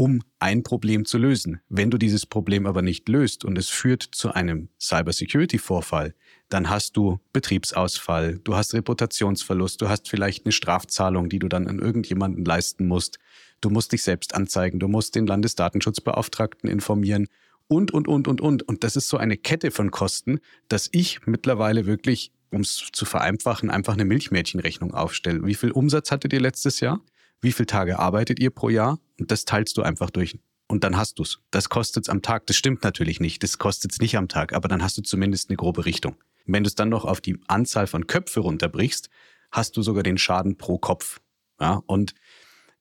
um 0.01 0.23
ein 0.39 0.63
Problem 0.63 1.05
zu 1.05 1.19
lösen. 1.19 1.61
Wenn 1.69 1.91
du 1.91 1.99
dieses 1.99 2.25
Problem 2.25 2.67
aber 2.67 2.81
nicht 2.81 3.07
löst 3.09 3.45
und 3.45 3.59
es 3.59 3.69
führt 3.69 4.03
zu 4.03 4.33
einem 4.33 4.71
Cybersecurity-Vorfall, 4.81 6.15
dann 6.49 6.71
hast 6.71 6.97
du 6.97 7.21
Betriebsausfall, 7.35 8.39
du 8.39 8.57
hast 8.57 8.73
Reputationsverlust, 8.73 9.81
du 9.83 9.91
hast 9.91 10.09
vielleicht 10.09 10.47
eine 10.47 10.53
Strafzahlung, 10.53 11.29
die 11.29 11.39
du 11.39 11.49
dann 11.49 11.69
an 11.69 11.79
irgendjemanden 11.79 12.47
leisten 12.47 12.87
musst. 12.87 13.19
Du 13.61 13.71
musst 13.71 13.93
dich 13.93 14.03
selbst 14.03 14.35
anzeigen, 14.35 14.79
du 14.79 14.89
musst 14.89 15.15
den 15.15 15.27
Landesdatenschutzbeauftragten 15.27 16.69
informieren 16.69 17.29
und, 17.69 17.93
und, 17.93 18.09
und, 18.09 18.27
und, 18.29 18.41
und. 18.41 18.63
Und 18.63 18.85
das 18.85 18.97
ist 18.97 19.09
so 19.09 19.17
eine 19.17 19.37
Kette 19.37 19.71
von 19.71 19.91
Kosten, 19.91 20.41
dass 20.69 20.89
ich 20.93 21.27
mittlerweile 21.27 21.87
wirklich, 21.87 22.33
um 22.51 22.63
es 22.63 22.89
zu 22.93 23.05
vereinfachen, 23.05 23.71
einfach 23.71 23.95
eine 23.95 24.05
Milchmädchenrechnung 24.05 24.95
aufstelle. 24.95 25.45
Wie 25.45 25.55
viel 25.55 25.71
Umsatz 25.71 26.11
hattet 26.11 26.33
ihr 26.33 26.41
letztes 26.41 26.81
Jahr? 26.81 27.01
wie 27.41 27.53
viele 27.53 27.67
Tage 27.67 27.99
arbeitet 27.99 28.39
ihr 28.39 28.51
pro 28.51 28.69
Jahr 28.69 28.99
und 29.19 29.31
das 29.31 29.45
teilst 29.45 29.77
du 29.77 29.83
einfach 29.83 30.11
durch. 30.11 30.39
Und 30.69 30.85
dann 30.85 30.97
hast 30.97 31.19
du's. 31.19 31.41
Das 31.51 31.69
kostet's 31.69 32.09
am 32.09 32.23
Tag. 32.23 32.47
Das 32.47 32.57
stimmt 32.57 32.85
natürlich 32.85 33.19
nicht. 33.19 33.43
Das 33.43 33.59
kostet's 33.59 33.99
nicht 33.99 34.17
am 34.17 34.29
Tag, 34.29 34.53
aber 34.53 34.69
dann 34.69 34.83
hast 34.83 34.97
du 34.97 35.03
zumindest 35.03 35.51
eine 35.51 35.57
grobe 35.57 35.85
Richtung. 35.85 36.17
wenn 36.47 36.65
du 36.65 36.69
es 36.69 36.75
dann 36.75 36.89
noch 36.89 37.05
auf 37.05 37.21
die 37.21 37.39
Anzahl 37.49 37.87
von 37.87 38.07
Köpfe 38.07 38.41
runterbrichst, 38.41 39.09
hast 39.53 39.77
du 39.77 39.83
sogar 39.83 40.03
den 40.03 40.19
Schaden 40.19 40.57
pro 40.57 40.79
Kopf. 40.79 41.21
Ja, 41.61 41.83
und 41.87 42.15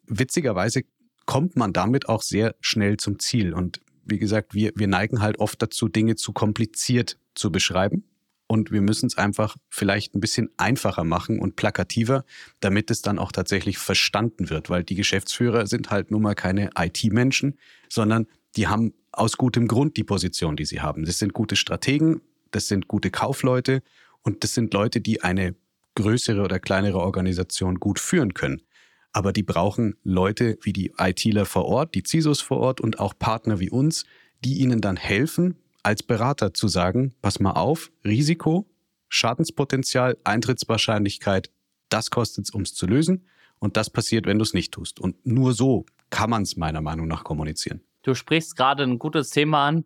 witzigerweise 0.09 0.83
kommt 1.25 1.55
man 1.55 1.73
damit 1.73 2.09
auch 2.09 2.21
sehr 2.21 2.55
schnell 2.59 2.97
zum 2.97 3.19
Ziel. 3.19 3.53
Und 3.53 3.81
wie 4.03 4.19
gesagt, 4.19 4.53
wir, 4.53 4.71
wir 4.75 4.87
neigen 4.87 5.21
halt 5.21 5.39
oft 5.39 5.61
dazu, 5.61 5.87
Dinge 5.87 6.15
zu 6.15 6.33
kompliziert 6.33 7.17
zu 7.35 7.51
beschreiben 7.51 8.03
und 8.47 8.71
wir 8.71 8.81
müssen 8.81 9.05
es 9.05 9.17
einfach 9.17 9.55
vielleicht 9.69 10.15
ein 10.15 10.21
bisschen 10.21 10.49
einfacher 10.57 11.03
machen 11.03 11.39
und 11.39 11.55
plakativer, 11.55 12.25
damit 12.59 12.89
es 12.89 13.03
dann 13.03 13.19
auch 13.19 13.31
tatsächlich 13.31 13.77
verstanden 13.77 14.49
wird, 14.49 14.71
weil 14.71 14.83
die 14.83 14.95
Geschäftsführer 14.95 15.67
sind 15.67 15.91
halt 15.91 16.09
nun 16.09 16.23
mal 16.23 16.33
keine 16.33 16.71
IT-Menschen, 16.75 17.59
sondern 17.89 18.25
die 18.55 18.67
haben 18.67 18.93
aus 19.11 19.37
gutem 19.37 19.67
Grund 19.67 19.97
die 19.97 20.03
Position, 20.03 20.55
die 20.55 20.65
sie 20.65 20.81
haben. 20.81 21.05
Das 21.05 21.19
sind 21.19 21.33
gute 21.33 21.55
Strategen, 21.55 22.21
das 22.49 22.67
sind 22.67 22.87
gute 22.87 23.11
Kaufleute 23.11 23.83
und 24.23 24.43
das 24.43 24.55
sind 24.55 24.73
Leute, 24.73 24.99
die 24.99 25.21
eine 25.21 25.55
größere 25.93 26.41
oder 26.41 26.59
kleinere 26.59 26.99
Organisation 26.99 27.75
gut 27.75 27.99
führen 27.99 28.33
können. 28.33 28.63
Aber 29.11 29.33
die 29.33 29.43
brauchen 29.43 29.95
Leute 30.03 30.57
wie 30.61 30.73
die 30.73 30.93
ITler 30.97 31.45
vor 31.45 31.65
Ort, 31.65 31.95
die 31.95 32.03
CISOs 32.05 32.41
vor 32.41 32.57
Ort 32.59 32.81
und 32.81 32.99
auch 32.99 33.17
Partner 33.17 33.59
wie 33.59 33.69
uns, 33.69 34.05
die 34.43 34.59
ihnen 34.59 34.81
dann 34.81 34.97
helfen, 34.97 35.57
als 35.83 36.03
Berater 36.03 36.53
zu 36.53 36.67
sagen, 36.67 37.13
pass 37.21 37.39
mal 37.39 37.53
auf, 37.53 37.91
Risiko, 38.05 38.69
Schadenspotenzial, 39.07 40.17
Eintrittswahrscheinlichkeit, 40.23 41.49
das 41.89 42.11
kostet 42.11 42.45
es, 42.45 42.51
um 42.51 42.61
es 42.61 42.73
zu 42.73 42.85
lösen. 42.85 43.25
Und 43.59 43.75
das 43.75 43.89
passiert, 43.89 44.25
wenn 44.25 44.37
du 44.37 44.43
es 44.43 44.53
nicht 44.53 44.71
tust. 44.71 44.99
Und 44.99 45.25
nur 45.25 45.53
so 45.53 45.85
kann 46.09 46.29
man 46.29 46.43
es 46.43 46.55
meiner 46.55 46.81
Meinung 46.81 47.07
nach 47.07 47.23
kommunizieren. 47.23 47.81
Du 48.03 48.13
sprichst 48.13 48.55
gerade 48.55 48.83
ein 48.83 48.99
gutes 48.99 49.31
Thema 49.31 49.67
an. 49.67 49.85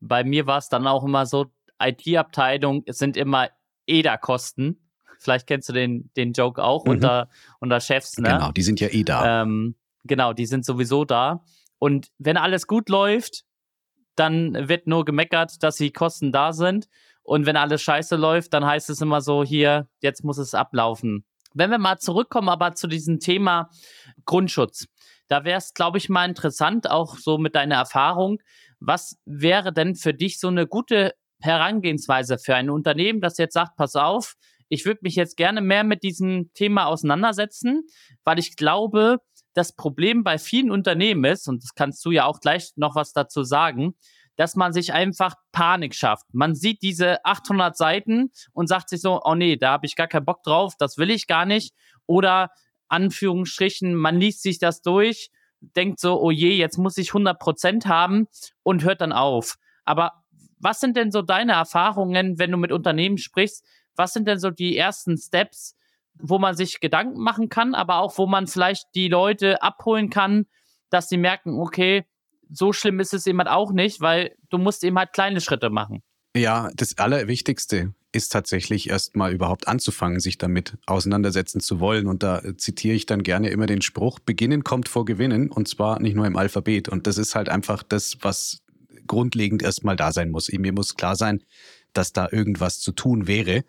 Bei 0.00 0.24
mir 0.24 0.46
war 0.46 0.58
es 0.58 0.68
dann 0.68 0.86
auch 0.86 1.04
immer 1.04 1.26
so, 1.26 1.52
IT-Abteilung 1.80 2.84
sind 2.88 3.16
immer 3.16 3.50
EDA-Kosten. 3.86 4.80
Vielleicht 5.22 5.46
kennst 5.46 5.68
du 5.68 5.72
den, 5.72 6.10
den 6.16 6.32
Joke 6.32 6.62
auch 6.62 6.84
mhm. 6.84 6.92
unter, 6.92 7.28
unter 7.60 7.80
Chefs. 7.80 8.18
Ne? 8.18 8.28
Genau, 8.28 8.52
die 8.52 8.62
sind 8.62 8.80
ja 8.80 8.88
eh 8.88 9.04
da. 9.04 9.42
Ähm, 9.42 9.76
genau, 10.04 10.32
die 10.32 10.46
sind 10.46 10.64
sowieso 10.64 11.04
da. 11.04 11.44
Und 11.78 12.08
wenn 12.18 12.36
alles 12.36 12.66
gut 12.66 12.88
läuft, 12.88 13.44
dann 14.16 14.68
wird 14.68 14.86
nur 14.86 15.04
gemeckert, 15.04 15.62
dass 15.62 15.76
die 15.76 15.92
Kosten 15.92 16.32
da 16.32 16.52
sind. 16.52 16.88
Und 17.22 17.46
wenn 17.46 17.56
alles 17.56 17.82
scheiße 17.82 18.16
läuft, 18.16 18.52
dann 18.52 18.64
heißt 18.66 18.90
es 18.90 19.00
immer 19.00 19.20
so, 19.20 19.44
hier, 19.44 19.88
jetzt 20.00 20.24
muss 20.24 20.38
es 20.38 20.54
ablaufen. 20.54 21.24
Wenn 21.54 21.70
wir 21.70 21.78
mal 21.78 21.98
zurückkommen, 21.98 22.48
aber 22.48 22.74
zu 22.74 22.86
diesem 22.86 23.20
Thema 23.20 23.70
Grundschutz, 24.24 24.86
da 25.28 25.44
wäre 25.44 25.58
es, 25.58 25.74
glaube 25.74 25.98
ich, 25.98 26.08
mal 26.08 26.28
interessant, 26.28 26.90
auch 26.90 27.16
so 27.16 27.38
mit 27.38 27.54
deiner 27.54 27.76
Erfahrung, 27.76 28.38
was 28.80 29.16
wäre 29.24 29.72
denn 29.72 29.94
für 29.94 30.14
dich 30.14 30.40
so 30.40 30.48
eine 30.48 30.66
gute 30.66 31.14
Herangehensweise 31.40 32.38
für 32.38 32.54
ein 32.54 32.70
Unternehmen, 32.70 33.20
das 33.20 33.38
jetzt 33.38 33.54
sagt, 33.54 33.76
pass 33.76 33.96
auf, 33.96 34.34
ich 34.72 34.86
würde 34.86 35.00
mich 35.02 35.16
jetzt 35.16 35.36
gerne 35.36 35.60
mehr 35.60 35.84
mit 35.84 36.02
diesem 36.02 36.50
Thema 36.54 36.86
auseinandersetzen, 36.86 37.82
weil 38.24 38.38
ich 38.38 38.56
glaube, 38.56 39.18
das 39.52 39.76
Problem 39.76 40.24
bei 40.24 40.38
vielen 40.38 40.70
Unternehmen 40.70 41.24
ist, 41.24 41.46
und 41.46 41.62
das 41.62 41.74
kannst 41.74 42.02
du 42.06 42.10
ja 42.10 42.24
auch 42.24 42.40
gleich 42.40 42.70
noch 42.76 42.94
was 42.94 43.12
dazu 43.12 43.42
sagen, 43.42 43.94
dass 44.36 44.56
man 44.56 44.72
sich 44.72 44.94
einfach 44.94 45.34
Panik 45.52 45.94
schafft. 45.94 46.24
Man 46.32 46.54
sieht 46.54 46.80
diese 46.80 47.22
800 47.22 47.76
Seiten 47.76 48.30
und 48.54 48.66
sagt 48.66 48.88
sich 48.88 49.02
so, 49.02 49.20
oh 49.22 49.34
nee, 49.34 49.58
da 49.58 49.72
habe 49.72 49.84
ich 49.84 49.94
gar 49.94 50.08
keinen 50.08 50.24
Bock 50.24 50.42
drauf, 50.42 50.72
das 50.78 50.96
will 50.96 51.10
ich 51.10 51.26
gar 51.26 51.44
nicht. 51.44 51.74
Oder 52.06 52.48
Anführungsstrichen, 52.88 53.94
man 53.94 54.18
liest 54.18 54.40
sich 54.40 54.58
das 54.58 54.80
durch, 54.80 55.28
denkt 55.60 56.00
so, 56.00 56.18
oh 56.18 56.30
je, 56.30 56.54
jetzt 56.54 56.78
muss 56.78 56.96
ich 56.96 57.10
100 57.10 57.38
Prozent 57.38 57.84
haben 57.84 58.26
und 58.62 58.84
hört 58.84 59.02
dann 59.02 59.12
auf. 59.12 59.56
Aber 59.84 60.12
was 60.58 60.80
sind 60.80 60.96
denn 60.96 61.10
so 61.10 61.20
deine 61.20 61.52
Erfahrungen, 61.52 62.38
wenn 62.38 62.52
du 62.52 62.56
mit 62.56 62.72
Unternehmen 62.72 63.18
sprichst? 63.18 63.66
Was 63.96 64.12
sind 64.12 64.26
denn 64.28 64.38
so 64.38 64.50
die 64.50 64.76
ersten 64.76 65.16
Steps, 65.16 65.76
wo 66.14 66.38
man 66.38 66.54
sich 66.56 66.80
Gedanken 66.80 67.18
machen 67.18 67.48
kann, 67.48 67.74
aber 67.74 67.96
auch 67.96 68.18
wo 68.18 68.26
man 68.26 68.46
vielleicht 68.46 68.86
die 68.94 69.08
Leute 69.08 69.62
abholen 69.62 70.10
kann, 70.10 70.46
dass 70.90 71.08
sie 71.08 71.16
merken, 71.16 71.58
okay, 71.58 72.04
so 72.50 72.72
schlimm 72.72 73.00
ist 73.00 73.14
es 73.14 73.26
eben 73.26 73.38
halt 73.38 73.48
auch 73.48 73.72
nicht, 73.72 74.00
weil 74.00 74.36
du 74.50 74.58
musst 74.58 74.84
eben 74.84 74.98
halt 74.98 75.12
kleine 75.12 75.40
Schritte 75.40 75.70
machen. 75.70 76.02
Ja, 76.36 76.70
das 76.74 76.98
Allerwichtigste 76.98 77.94
ist 78.12 78.30
tatsächlich 78.30 78.90
erstmal 78.90 79.32
überhaupt 79.32 79.68
anzufangen, 79.68 80.20
sich 80.20 80.38
damit 80.38 80.76
auseinandersetzen 80.86 81.60
zu 81.60 81.80
wollen. 81.80 82.06
Und 82.06 82.22
da 82.22 82.42
zitiere 82.56 82.94
ich 82.94 83.06
dann 83.06 83.22
gerne 83.22 83.48
immer 83.48 83.66
den 83.66 83.82
Spruch, 83.82 84.18
Beginnen 84.18 84.64
kommt 84.64 84.88
vor 84.88 85.04
Gewinnen 85.04 85.50
und 85.50 85.68
zwar 85.68 86.00
nicht 86.00 86.14
nur 86.14 86.26
im 86.26 86.36
Alphabet. 86.36 86.88
Und 86.88 87.06
das 87.06 87.18
ist 87.18 87.34
halt 87.34 87.48
einfach 87.48 87.82
das, 87.82 88.18
was 88.20 88.62
grundlegend 89.06 89.62
erstmal 89.62 89.96
da 89.96 90.12
sein 90.12 90.30
muss. 90.30 90.50
Mir 90.52 90.72
muss 90.72 90.94
klar 90.94 91.16
sein, 91.16 91.42
dass 91.92 92.12
da 92.12 92.28
irgendwas 92.30 92.80
zu 92.80 92.92
tun 92.92 93.26
wäre. 93.26 93.64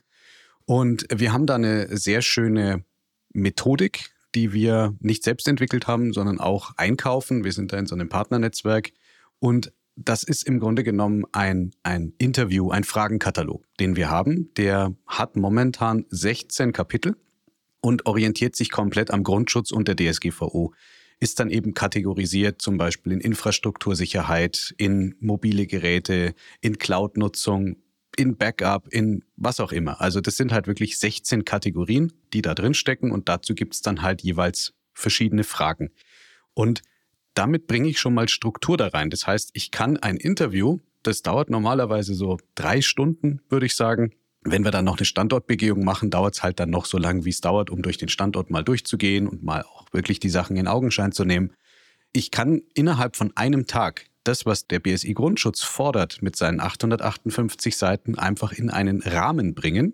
Und 0.66 1.06
wir 1.14 1.34
haben 1.34 1.46
da 1.46 1.56
eine 1.56 1.96
sehr 1.98 2.22
schöne 2.22 2.86
Methodik, 3.34 4.12
die 4.36 4.54
wir 4.54 4.96
nicht 5.00 5.24
selbst 5.24 5.48
entwickelt 5.48 5.88
haben, 5.88 6.14
sondern 6.14 6.40
auch 6.40 6.72
einkaufen. 6.78 7.44
Wir 7.44 7.52
sind 7.52 7.74
da 7.74 7.78
in 7.78 7.86
so 7.86 7.96
einem 7.96 8.10
Partnernetzwerk. 8.10 8.92
Und 9.40 9.74
das 9.96 10.24
ist 10.24 10.44
im 10.44 10.60
Grunde 10.60 10.84
genommen 10.84 11.24
ein, 11.32 11.72
ein 11.84 12.14
Interview, 12.18 12.72
ein 12.72 12.84
Fragenkatalog, 12.84 13.66
den 13.80 13.96
wir 13.96 14.10
haben. 14.10 14.52
Der 14.56 14.96
hat 15.06 15.36
momentan 15.36 16.06
16 16.10 16.74
Kapitel 16.74 17.16
und 17.82 18.06
orientiert 18.06 18.56
sich 18.56 18.72
komplett 18.72 19.12
am 19.12 19.24
Grundschutz 19.24 19.72
und 19.72 19.88
der 19.88 19.96
DSGVO. 19.96 20.74
Ist 21.20 21.40
dann 21.40 21.50
eben 21.50 21.74
kategorisiert, 21.74 22.62
zum 22.62 22.78
Beispiel 22.78 23.14
in 23.14 23.22
Infrastruktursicherheit, 23.22 24.74
in 24.78 25.16
mobile 25.20 25.68
Geräte, 25.68 26.34
in 26.60 26.80
Cloud-Nutzung, 26.80 27.78
in 28.18 28.38
Backup, 28.38 28.88
in 28.90 29.24
was 29.36 29.60
auch 29.60 29.72
immer. 29.72 30.02
Also 30.02 30.22
das 30.22 30.36
sind 30.36 30.52
halt 30.52 30.68
wirklich 30.68 31.00
16 31.00 31.46
Kategorien, 31.46 32.14
die 32.34 32.42
da 32.42 32.54
drin 32.54 32.74
stecken 32.74 33.12
und 33.12 33.30
dazu 33.30 33.56
gibt 33.56 33.74
es 33.74 33.82
dann 33.82 34.02
halt 34.02 34.22
jeweils 34.22 34.74
verschiedene 34.94 35.44
Fragen. 35.44 35.92
Und 36.54 36.82
damit 37.34 37.68
bringe 37.68 37.90
ich 37.90 38.00
schon 38.00 38.14
mal 38.14 38.30
Struktur 38.30 38.78
da 38.78 38.88
rein. 38.88 39.10
Das 39.10 39.26
heißt, 39.26 39.52
ich 39.54 39.72
kann 39.72 39.98
ein 39.98 40.18
Interview, 40.18 40.80
das 41.02 41.22
dauert 41.22 41.50
normalerweise 41.50 42.14
so 42.14 42.38
drei 42.56 42.82
Stunden, 42.82 43.42
würde 43.50 43.66
ich 43.66 43.76
sagen. 43.76 44.14
Wenn 44.46 44.64
wir 44.64 44.72
dann 44.72 44.86
noch 44.86 44.98
eine 44.98 45.06
Standortbegehung 45.06 45.84
machen, 45.84 46.10
dauert 46.10 46.36
es 46.36 46.44
halt 46.44 46.60
dann 46.60 46.70
noch 46.70 46.86
so 46.86 46.98
lange, 46.98 47.26
wie 47.26 47.30
es 47.30 47.42
dauert, 47.42 47.70
um 47.70 47.82
durch 47.82 47.98
den 47.98 48.10
Standort 48.10 48.52
mal 48.52 48.64
durchzugehen 48.64 49.28
und 49.28 49.42
mal 49.42 49.64
auch 49.64 49.86
wirklich 49.94 50.20
die 50.20 50.30
Sachen 50.30 50.58
in 50.58 50.68
Augenschein 50.68 51.14
zu 51.14 51.24
nehmen. 51.24 51.54
Ich 52.12 52.30
kann 52.30 52.62
innerhalb 52.74 53.16
von 53.16 53.36
einem 53.36 53.66
Tag 53.68 54.06
das, 54.24 54.46
was 54.46 54.68
der 54.68 54.80
BSI 54.80 55.14
Grundschutz 55.14 55.64
fordert, 55.64 56.22
mit 56.22 56.36
seinen 56.36 56.60
858 56.60 57.76
Seiten 57.76 58.18
einfach 58.18 58.52
in 58.52 58.70
einen 58.70 59.02
Rahmen 59.02 59.54
bringen, 59.54 59.94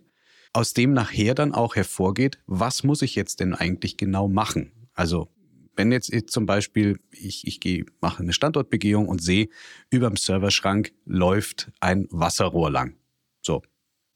aus 0.53 0.73
dem 0.73 0.93
nachher 0.93 1.35
dann 1.35 1.53
auch 1.53 1.75
hervorgeht, 1.75 2.39
was 2.47 2.83
muss 2.83 3.01
ich 3.01 3.15
jetzt 3.15 3.39
denn 3.39 3.53
eigentlich 3.53 3.97
genau 3.97 4.27
machen? 4.27 4.71
Also 4.93 5.29
wenn 5.75 5.91
jetzt 5.91 6.11
zum 6.29 6.45
Beispiel 6.45 6.99
ich, 7.11 7.47
ich 7.47 7.59
gehe, 7.59 7.85
mache 8.01 8.21
eine 8.21 8.33
Standortbegehung 8.33 9.07
und 9.07 9.23
sehe, 9.23 9.47
über 9.89 10.09
dem 10.09 10.17
Serverschrank 10.17 10.91
läuft 11.05 11.71
ein 11.79 12.07
Wasserrohr 12.09 12.69
lang. 12.69 12.97
So, 13.41 13.61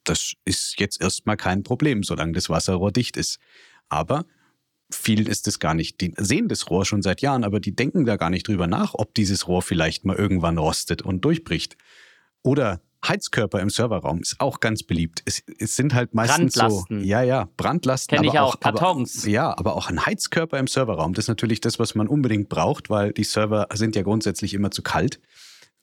das 0.03 0.33
ist 0.43 0.79
jetzt 0.79 1.01
erstmal 1.01 1.37
kein 1.37 1.63
Problem, 1.63 2.03
solange 2.03 2.33
das 2.33 2.49
Wasserrohr 2.49 2.91
dicht 2.91 3.15
ist. 3.15 3.39
Aber 3.87 4.25
vielen 4.95 5.27
ist 5.27 5.47
es 5.47 5.59
gar 5.59 5.73
nicht. 5.73 6.01
Die 6.01 6.13
sehen 6.17 6.47
das 6.47 6.69
Rohr 6.69 6.85
schon 6.85 7.01
seit 7.01 7.21
Jahren, 7.21 7.43
aber 7.43 7.59
die 7.59 7.75
denken 7.75 8.05
da 8.05 8.17
gar 8.17 8.29
nicht 8.29 8.47
drüber 8.47 8.67
nach, 8.67 8.93
ob 8.93 9.13
dieses 9.13 9.47
Rohr 9.47 9.61
vielleicht 9.61 10.05
mal 10.05 10.15
irgendwann 10.15 10.57
rostet 10.57 11.01
und 11.01 11.25
durchbricht. 11.25 11.77
Oder 12.43 12.81
Heizkörper 13.07 13.59
im 13.59 13.69
Serverraum 13.69 14.21
ist 14.21 14.39
auch 14.39 14.59
ganz 14.59 14.83
beliebt. 14.83 15.21
Es, 15.25 15.43
es 15.59 15.75
sind 15.75 15.93
halt 15.93 16.13
meistens 16.13 16.53
Brandlasten. 16.55 17.01
so, 17.01 17.05
ja, 17.05 17.21
ja, 17.21 17.49
Brandlasten. 17.57 18.17
Kenn 18.17 18.25
aber 18.25 18.33
ich 18.33 18.39
auch, 18.39 18.55
aber, 18.61 18.79
Kartons. 18.79 19.25
ja, 19.25 19.57
aber 19.57 19.75
auch 19.75 19.89
ein 19.89 20.05
Heizkörper 20.05 20.57
im 20.57 20.67
Serverraum. 20.67 21.13
Das 21.13 21.25
ist 21.25 21.29
natürlich 21.29 21.59
das, 21.59 21.79
was 21.79 21.95
man 21.95 22.07
unbedingt 22.07 22.49
braucht, 22.49 22.89
weil 22.89 23.11
die 23.11 23.23
Server 23.23 23.67
sind 23.73 23.95
ja 23.95 24.03
grundsätzlich 24.03 24.53
immer 24.53 24.71
zu 24.71 24.81
kalt. 24.81 25.19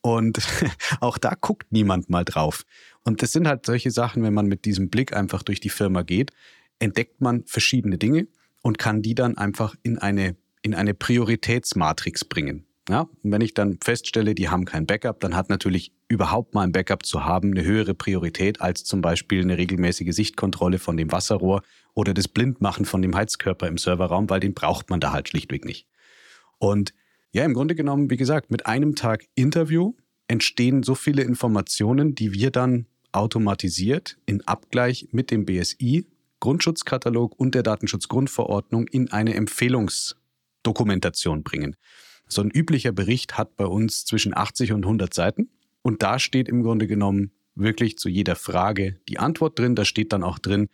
Und 0.00 0.38
auch 1.00 1.18
da 1.18 1.34
guckt 1.38 1.72
niemand 1.72 2.08
mal 2.08 2.24
drauf. 2.24 2.64
Und 3.04 3.22
das 3.22 3.32
sind 3.32 3.46
halt 3.46 3.66
solche 3.66 3.90
Sachen, 3.90 4.22
wenn 4.22 4.34
man 4.34 4.46
mit 4.46 4.64
diesem 4.64 4.88
Blick 4.88 5.14
einfach 5.14 5.42
durch 5.42 5.60
die 5.60 5.68
Firma 5.68 6.02
geht, 6.02 6.30
entdeckt 6.78 7.20
man 7.20 7.44
verschiedene 7.44 7.98
Dinge 7.98 8.28
und 8.62 8.78
kann 8.78 9.02
die 9.02 9.14
dann 9.14 9.36
einfach 9.36 9.74
in 9.82 9.98
eine, 9.98 10.36
in 10.62 10.74
eine 10.74 10.94
Prioritätsmatrix 10.94 12.24
bringen. 12.24 12.66
Ja, 12.88 13.02
und 13.22 13.30
wenn 13.30 13.40
ich 13.40 13.54
dann 13.54 13.78
feststelle, 13.82 14.34
die 14.34 14.48
haben 14.48 14.64
kein 14.64 14.86
Backup, 14.86 15.20
dann 15.20 15.36
hat 15.36 15.48
natürlich 15.48 15.92
überhaupt 16.08 16.54
mal 16.54 16.62
ein 16.62 16.72
Backup 16.72 17.06
zu 17.06 17.24
haben 17.24 17.52
eine 17.52 17.64
höhere 17.64 17.94
Priorität 17.94 18.60
als 18.60 18.82
zum 18.84 19.00
Beispiel 19.00 19.42
eine 19.42 19.58
regelmäßige 19.58 20.12
Sichtkontrolle 20.12 20.78
von 20.78 20.96
dem 20.96 21.12
Wasserrohr 21.12 21.62
oder 21.94 22.14
das 22.14 22.26
Blindmachen 22.26 22.86
von 22.86 23.00
dem 23.00 23.14
Heizkörper 23.14 23.68
im 23.68 23.78
Serverraum, 23.78 24.28
weil 24.28 24.40
den 24.40 24.54
braucht 24.54 24.90
man 24.90 24.98
da 24.98 25.12
halt 25.12 25.28
schlichtweg 25.28 25.64
nicht. 25.64 25.86
Und 26.58 26.92
ja, 27.32 27.44
im 27.44 27.54
Grunde 27.54 27.76
genommen, 27.76 28.10
wie 28.10 28.16
gesagt, 28.16 28.50
mit 28.50 28.66
einem 28.66 28.96
Tag 28.96 29.24
Interview 29.36 29.94
entstehen 30.26 30.82
so 30.82 30.96
viele 30.96 31.22
Informationen, 31.22 32.16
die 32.16 32.32
wir 32.32 32.50
dann 32.50 32.86
automatisiert 33.12 34.18
in 34.26 34.46
Abgleich 34.48 35.08
mit 35.12 35.30
dem 35.30 35.44
BSI 35.44 36.06
Grundschutzkatalog 36.40 37.38
und 37.38 37.54
der 37.54 37.62
Datenschutzgrundverordnung 37.62 38.88
in 38.88 39.12
eine 39.12 39.34
Empfehlungsdokumentation 39.34 41.42
bringen. 41.42 41.76
So 42.26 42.42
ein 42.42 42.50
üblicher 42.50 42.92
Bericht 42.92 43.38
hat 43.38 43.56
bei 43.56 43.66
uns 43.66 44.04
zwischen 44.04 44.36
80 44.36 44.72
und 44.72 44.84
100 44.84 45.14
Seiten 45.14 45.50
und 45.82 46.02
da 46.02 46.18
steht 46.18 46.48
im 46.48 46.62
Grunde 46.62 46.86
genommen 46.86 47.32
wirklich 47.54 47.98
zu 47.98 48.08
jeder 48.08 48.36
Frage 48.36 49.00
die 49.08 49.18
Antwort 49.18 49.58
drin. 49.58 49.74
Da 49.74 49.84
steht 49.84 50.12
dann 50.12 50.22
auch 50.22 50.38
drin, 50.38 50.68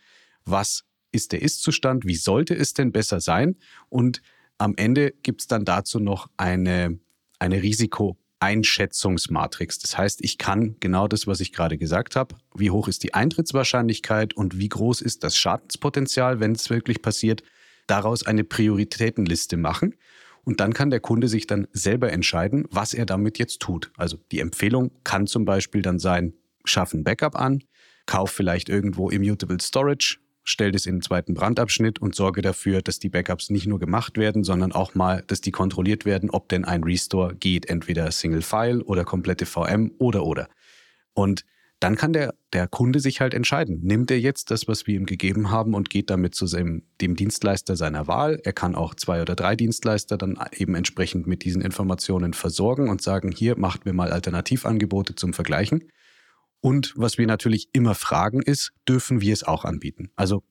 was 0.45 0.83
ist 1.11 1.31
der 1.31 1.41
Ist-Zustand, 1.41 2.05
wie 2.05 2.15
sollte 2.15 2.55
es 2.55 2.73
denn 2.73 2.91
besser 2.91 3.21
sein 3.21 3.55
und 3.89 4.21
am 4.57 4.73
Ende 4.75 5.13
gibt 5.23 5.41
es 5.41 5.47
dann 5.47 5.65
dazu 5.65 5.99
noch 5.99 6.27
eine, 6.37 6.99
eine 7.39 7.61
Risiko- 7.61 8.17
Einschätzungsmatrix. 8.39 9.79
Das 9.79 9.97
heißt, 9.97 10.23
ich 10.23 10.37
kann 10.37 10.75
genau 10.79 11.07
das, 11.07 11.27
was 11.27 11.39
ich 11.39 11.51
gerade 11.53 11.77
gesagt 11.77 12.15
habe, 12.15 12.35
wie 12.55 12.71
hoch 12.71 12.87
ist 12.87 13.03
die 13.03 13.13
Eintrittswahrscheinlichkeit 13.13 14.35
und 14.35 14.59
wie 14.59 14.69
groß 14.69 15.01
ist 15.01 15.23
das 15.23 15.37
Schadenspotenzial, 15.37 16.39
wenn 16.39 16.51
es 16.51 16.69
wirklich 16.69 17.01
passiert, 17.01 17.43
daraus 17.87 18.25
eine 18.25 18.43
Prioritätenliste 18.43 19.57
machen. 19.57 19.95
Und 20.43 20.59
dann 20.59 20.73
kann 20.73 20.89
der 20.89 20.99
Kunde 20.99 21.27
sich 21.27 21.47
dann 21.47 21.67
selber 21.73 22.11
entscheiden, 22.11 22.65
was 22.69 22.93
er 22.93 23.05
damit 23.05 23.37
jetzt 23.37 23.59
tut. 23.59 23.91
Also 23.97 24.17
die 24.31 24.39
Empfehlung 24.39 24.91
kann 25.03 25.27
zum 25.27 25.43
Beispiel 25.43 25.81
dann 25.81 25.99
sein, 25.99 26.33
schaff 26.63 26.93
ein 26.93 27.03
Backup 27.03 27.35
an, 27.35 27.63
kauf 28.05 28.31
vielleicht 28.31 28.69
irgendwo 28.69 29.09
Immutable 29.09 29.59
Storage 29.59 30.19
stell 30.47 30.71
das 30.71 30.85
in 30.85 30.95
den 30.95 31.01
zweiten 31.01 31.33
Brandabschnitt 31.33 31.99
und 31.99 32.15
sorge 32.15 32.41
dafür, 32.41 32.81
dass 32.81 32.99
die 32.99 33.09
Backups 33.09 33.49
nicht 33.49 33.67
nur 33.67 33.79
gemacht 33.79 34.17
werden, 34.17 34.43
sondern 34.43 34.71
auch 34.71 34.95
mal, 34.95 35.23
dass 35.27 35.41
die 35.41 35.51
kontrolliert 35.51 36.05
werden, 36.05 36.29
ob 36.29 36.47
denn 36.49 36.63
ein 36.63 36.83
Restore 36.83 37.35
geht, 37.35 37.69
entweder 37.69 38.09
Single 38.11 38.41
File 38.41 38.81
oder 38.81 39.03
komplette 39.03 39.45
VM 39.45 39.91
oder 39.99 40.23
oder. 40.23 40.47
Und 41.13 41.43
dann 41.79 41.95
kann 41.95 42.13
der, 42.13 42.33
der 42.53 42.67
Kunde 42.67 42.99
sich 42.99 43.21
halt 43.21 43.33
entscheiden. 43.33 43.81
Nimmt 43.83 44.09
er 44.09 44.19
jetzt 44.19 44.49
das, 44.49 44.67
was 44.67 44.87
wir 44.87 44.95
ihm 44.95 45.05
gegeben 45.05 45.51
haben 45.51 45.75
und 45.75 45.89
geht 45.89 46.09
damit 46.09 46.33
zu 46.33 46.47
seinem, 46.47 46.83
dem 47.01 47.15
Dienstleister 47.15 47.75
seiner 47.75 48.07
Wahl? 48.07 48.39
Er 48.43 48.53
kann 48.53 48.73
auch 48.73 48.95
zwei 48.95 49.21
oder 49.21 49.35
drei 49.35 49.55
Dienstleister 49.55 50.17
dann 50.17 50.39
eben 50.55 50.73
entsprechend 50.73 51.27
mit 51.27 51.43
diesen 51.43 51.61
Informationen 51.61 52.33
versorgen 52.33 52.89
und 52.89 53.01
sagen, 53.01 53.31
hier 53.31 53.59
macht 53.59 53.85
mir 53.85 53.93
mal 53.93 54.11
Alternativangebote 54.11 55.13
zum 55.13 55.33
Vergleichen. 55.33 55.91
Und 56.61 56.93
was 56.95 57.17
wir 57.17 57.27
natürlich 57.27 57.69
immer 57.73 57.95
fragen 57.95 58.41
ist, 58.41 58.71
dürfen 58.87 59.21
wir 59.21 59.33
es 59.33 59.43
auch 59.43 59.63
anbieten? 59.65 60.09
Also 60.15 60.43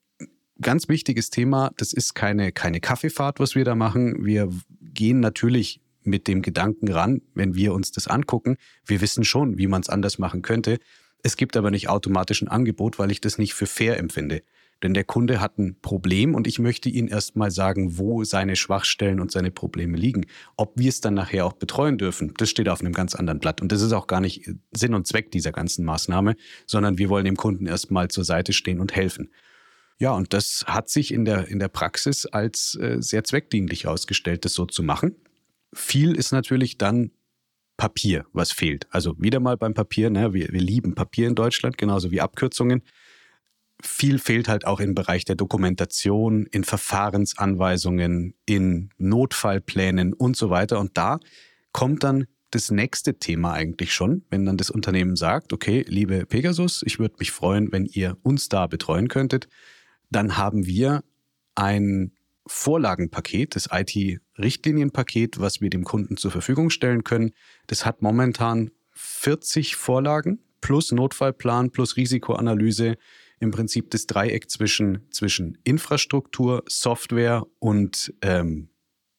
ganz 0.61 0.88
wichtiges 0.88 1.31
Thema, 1.31 1.71
das 1.77 1.92
ist 1.92 2.14
keine, 2.14 2.53
keine 2.53 2.81
Kaffeefahrt, 2.81 3.40
was 3.40 3.55
wir 3.55 3.64
da 3.64 3.75
machen. 3.75 4.25
Wir 4.25 4.49
gehen 4.81 5.21
natürlich 5.21 5.81
mit 6.03 6.29
dem 6.29 6.42
Gedanken 6.42 6.88
ran, 6.88 7.23
wenn 7.35 7.55
wir 7.55 7.75
uns 7.75 7.90
das 7.90 8.07
angucken. 8.07 8.57
Wir 8.85 9.01
wissen 9.01 9.25
schon, 9.25 9.59
wie 9.59 9.66
man 9.66 9.83
es 9.83 9.88
anders 9.88 10.19
machen 10.19 10.42
könnte. 10.42 10.79
Es 11.23 11.37
gibt 11.37 11.57
aber 11.57 11.71
nicht 11.71 11.88
automatisch 11.88 12.42
ein 12.42 12.49
Angebot, 12.49 12.99
weil 12.99 13.11
ich 13.11 13.21
das 13.21 13.38
nicht 13.38 13.55
für 13.55 13.66
fair 13.66 13.99
empfinde. 13.99 14.42
Denn 14.83 14.93
der 14.93 15.05
Kunde 15.05 15.41
hat 15.41 15.59
ein 15.59 15.81
Problem 15.81 16.35
und 16.35 16.47
ich 16.47 16.59
möchte 16.59 16.89
ihm 16.89 17.09
erstmal 17.09 17.51
sagen, 17.51 17.97
wo 17.97 18.25
seine 18.25 18.57
Schwachstellen 18.57 19.21
und 19.21 19.33
seine 19.33 19.51
Probleme 19.51 19.97
liegen. 19.97 20.27
Ob 20.57 20.79
wir 20.79 20.91
es 20.91 21.01
dann 21.01 21.15
nachher 21.15 21.47
auch 21.47 21.55
betreuen 21.55 21.97
dürfen, 21.97 22.35
das 22.37 22.51
steht 22.51 22.69
auf 22.69 22.81
einem 22.81 22.93
ganz 22.93 23.15
anderen 23.15 23.39
Blatt. 23.39 23.62
Und 23.62 23.73
das 23.73 23.81
ist 23.81 23.93
auch 23.93 24.07
gar 24.07 24.21
nicht 24.21 24.51
Sinn 24.73 24.95
und 24.95 25.07
Zweck 25.07 25.31
dieser 25.31 25.53
ganzen 25.53 25.85
Maßnahme, 25.85 26.37
sondern 26.67 26.99
wir 26.99 27.09
wollen 27.09 27.25
dem 27.25 27.37
Kunden 27.37 27.67
erstmal 27.67 28.09
zur 28.09 28.25
Seite 28.25 28.53
stehen 28.53 28.81
und 28.81 28.95
helfen. 28.95 29.31
Ja, 29.99 30.12
und 30.12 30.35
das 30.35 30.65
hat 30.67 30.91
sich 30.91 31.12
in 31.12 31.25
der, 31.25 31.49
in 31.49 31.59
der 31.59 31.69
Praxis 31.69 32.27
als 32.27 32.75
äh, 32.75 33.01
sehr 33.01 33.25
zweckdienlich 33.25 33.87
ausgestellt, 33.87 34.45
das 34.45 34.53
so 34.53 34.67
zu 34.67 34.83
machen. 34.83 35.17
Viel 35.73 36.15
ist 36.15 36.33
natürlich 36.33 36.77
dann 36.77 37.12
Papier, 37.79 38.27
was 38.33 38.53
fehlt. 38.53 38.87
Also 38.91 39.15
wieder 39.19 39.41
mal 39.41 39.57
beim 39.57 39.75
Papier, 39.75 40.11
ne? 40.11 40.35
wir, 40.35 40.49
wir 40.51 40.61
lieben 40.61 40.95
Papier 40.95 41.29
in 41.29 41.35
Deutschland, 41.35 41.79
genauso 41.79 42.11
wie 42.11 42.21
Abkürzungen 42.21 42.83
viel 43.83 44.19
fehlt 44.19 44.49
halt 44.49 44.67
auch 44.67 44.81
im 44.81 44.95
Bereich 44.95 45.25
der 45.25 45.37
Dokumentation, 45.37 46.47
in 46.47 46.65
Verfahrensanweisungen, 46.65 48.35
in 48.47 48.91
Notfallplänen 48.99 50.12
und 50.12 50.37
so 50.37 50.51
weiter. 50.51 50.81
Und 50.81 50.97
da 50.97 51.19
kommt 51.73 52.05
dann 52.05 52.27
das 52.51 52.71
nächste 52.71 53.19
Thema 53.19 53.53
eigentlich 53.53 53.93
schon, 53.93 54.25
wenn 54.31 54.47
dann 54.47 54.57
das 54.57 54.71
Unternehmen 54.71 55.17
sagt, 55.17 55.53
okay, 55.53 55.85
liebe 55.89 56.27
Pegasus, 56.27 56.83
ich 56.87 56.99
würde 56.99 57.17
mich 57.19 57.33
freuen, 57.33 57.71
wenn 57.73 57.85
ihr 57.85 58.17
uns 58.23 58.49
da 58.49 58.67
betreuen 58.67 59.09
könntet. 59.09 59.49
Dann 60.11 60.37
haben 60.37 60.67
wir 60.67 61.03
ein 61.55 62.12
Vorlagenpaket, 62.47 63.57
das 63.57 63.69
IT-Richtlinienpaket, 63.73 65.41
was 65.41 65.61
wir 65.61 65.69
dem 65.69 65.85
Kunden 65.85 66.17
zur 66.17 66.31
Verfügung 66.31 66.71
stellen 66.71 67.03
können. 67.03 67.33
Das 67.67 67.85
hat 67.85 68.03
momentan 68.03 68.71
40 68.93 69.77
Vorlagen 69.77 70.39
plus 70.61 70.93
Notfallplan 70.93 71.71
plus 71.71 71.97
Risikoanalyse 71.97 72.97
im 73.38 73.51
Prinzip 73.51 73.90
das 73.90 74.07
Dreieck 74.07 74.51
zwischen, 74.51 75.07
zwischen 75.11 75.59
Infrastruktur, 75.64 76.64
Software 76.68 77.46
und 77.59 78.14
ähm, 78.22 78.68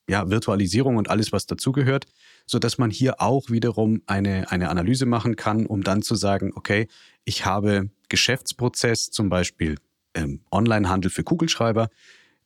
ja, 0.09 0.29
Virtualisierung 0.29 0.95
und 0.95 1.09
alles, 1.09 1.31
was 1.31 1.45
dazugehört, 1.45 2.05
sodass 2.45 2.77
man 2.77 2.89
hier 2.89 3.21
auch 3.21 3.49
wiederum 3.49 4.01
eine, 4.05 4.49
eine 4.51 4.69
Analyse 4.69 5.05
machen 5.05 5.35
kann, 5.35 5.65
um 5.65 5.83
dann 5.83 6.01
zu 6.01 6.15
sagen, 6.15 6.53
okay, 6.55 6.87
ich 7.25 7.45
habe 7.45 7.89
Geschäftsprozess, 8.09 9.11
zum 9.11 9.29
Beispiel 9.29 9.75
ähm, 10.13 10.41
Onlinehandel 10.49 11.11
für 11.11 11.23
Kugelschreiber. 11.23 11.89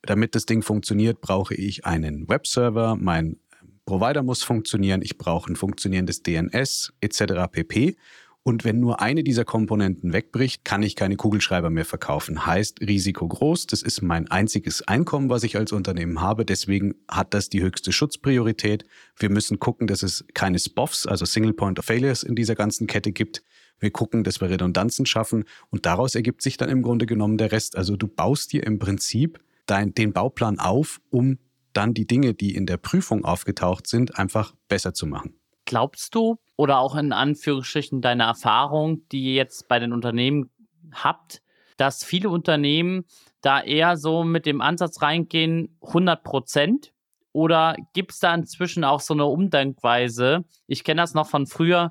Damit 0.02 0.34
das 0.34 0.46
Ding 0.46 0.62
funktioniert, 0.62 1.20
brauche 1.20 1.54
ich 1.54 1.86
einen 1.86 2.28
Webserver, 2.28 2.96
mein 2.96 3.36
Provider 3.84 4.22
muss 4.22 4.42
funktionieren, 4.42 5.02
ich 5.02 5.18
brauche 5.18 5.52
ein 5.52 5.56
funktionierendes 5.56 6.22
DNS 6.22 6.92
etc. 7.00 7.22
pp. 7.50 7.96
Und 8.44 8.64
wenn 8.64 8.80
nur 8.80 9.00
eine 9.00 9.22
dieser 9.22 9.44
Komponenten 9.44 10.12
wegbricht, 10.12 10.64
kann 10.64 10.82
ich 10.82 10.96
keine 10.96 11.14
Kugelschreiber 11.14 11.70
mehr 11.70 11.84
verkaufen. 11.84 12.44
Heißt 12.44 12.80
Risiko 12.80 13.28
groß. 13.28 13.68
Das 13.68 13.82
ist 13.82 14.02
mein 14.02 14.28
einziges 14.32 14.82
Einkommen, 14.82 15.30
was 15.30 15.44
ich 15.44 15.56
als 15.56 15.70
Unternehmen 15.70 16.20
habe. 16.20 16.44
Deswegen 16.44 16.96
hat 17.08 17.34
das 17.34 17.50
die 17.50 17.62
höchste 17.62 17.92
Schutzpriorität. 17.92 18.84
Wir 19.16 19.30
müssen 19.30 19.60
gucken, 19.60 19.86
dass 19.86 20.02
es 20.02 20.24
keine 20.34 20.58
SPOFs, 20.58 21.06
also 21.06 21.24
Single 21.24 21.52
Point 21.52 21.78
of 21.78 21.84
Failures 21.84 22.24
in 22.24 22.34
dieser 22.34 22.56
ganzen 22.56 22.88
Kette 22.88 23.12
gibt. 23.12 23.44
Wir 23.78 23.92
gucken, 23.92 24.24
dass 24.24 24.40
wir 24.40 24.50
Redundanzen 24.50 25.06
schaffen. 25.06 25.44
Und 25.70 25.86
daraus 25.86 26.16
ergibt 26.16 26.42
sich 26.42 26.56
dann 26.56 26.68
im 26.68 26.82
Grunde 26.82 27.06
genommen 27.06 27.38
der 27.38 27.52
Rest. 27.52 27.76
Also 27.76 27.96
du 27.96 28.08
baust 28.08 28.52
dir 28.52 28.66
im 28.66 28.80
Prinzip 28.80 29.38
dein, 29.66 29.94
den 29.94 30.12
Bauplan 30.12 30.58
auf, 30.58 31.00
um 31.10 31.38
dann 31.72 31.94
die 31.94 32.08
Dinge, 32.08 32.34
die 32.34 32.56
in 32.56 32.66
der 32.66 32.76
Prüfung 32.76 33.24
aufgetaucht 33.24 33.86
sind, 33.86 34.18
einfach 34.18 34.54
besser 34.66 34.94
zu 34.94 35.06
machen. 35.06 35.34
Glaubst 35.64 36.14
du 36.14 36.38
oder 36.62 36.78
auch 36.78 36.94
in 36.94 37.12
Anführungsstrichen 37.12 38.02
deine 38.02 38.22
Erfahrung, 38.22 39.08
die 39.08 39.24
ihr 39.24 39.34
jetzt 39.34 39.66
bei 39.66 39.80
den 39.80 39.92
Unternehmen 39.92 40.48
habt, 40.92 41.42
dass 41.76 42.04
viele 42.04 42.30
Unternehmen 42.30 43.04
da 43.40 43.60
eher 43.60 43.96
so 43.96 44.22
mit 44.22 44.46
dem 44.46 44.60
Ansatz 44.60 45.02
reingehen, 45.02 45.76
100 45.84 46.22
Prozent? 46.22 46.92
Oder 47.32 47.74
gibt 47.94 48.12
es 48.12 48.20
da 48.20 48.32
inzwischen 48.32 48.84
auch 48.84 49.00
so 49.00 49.12
eine 49.12 49.24
Umdenkweise? 49.24 50.44
Ich 50.68 50.84
kenne 50.84 51.00
das 51.00 51.14
noch 51.14 51.28
von 51.28 51.48
früher, 51.48 51.90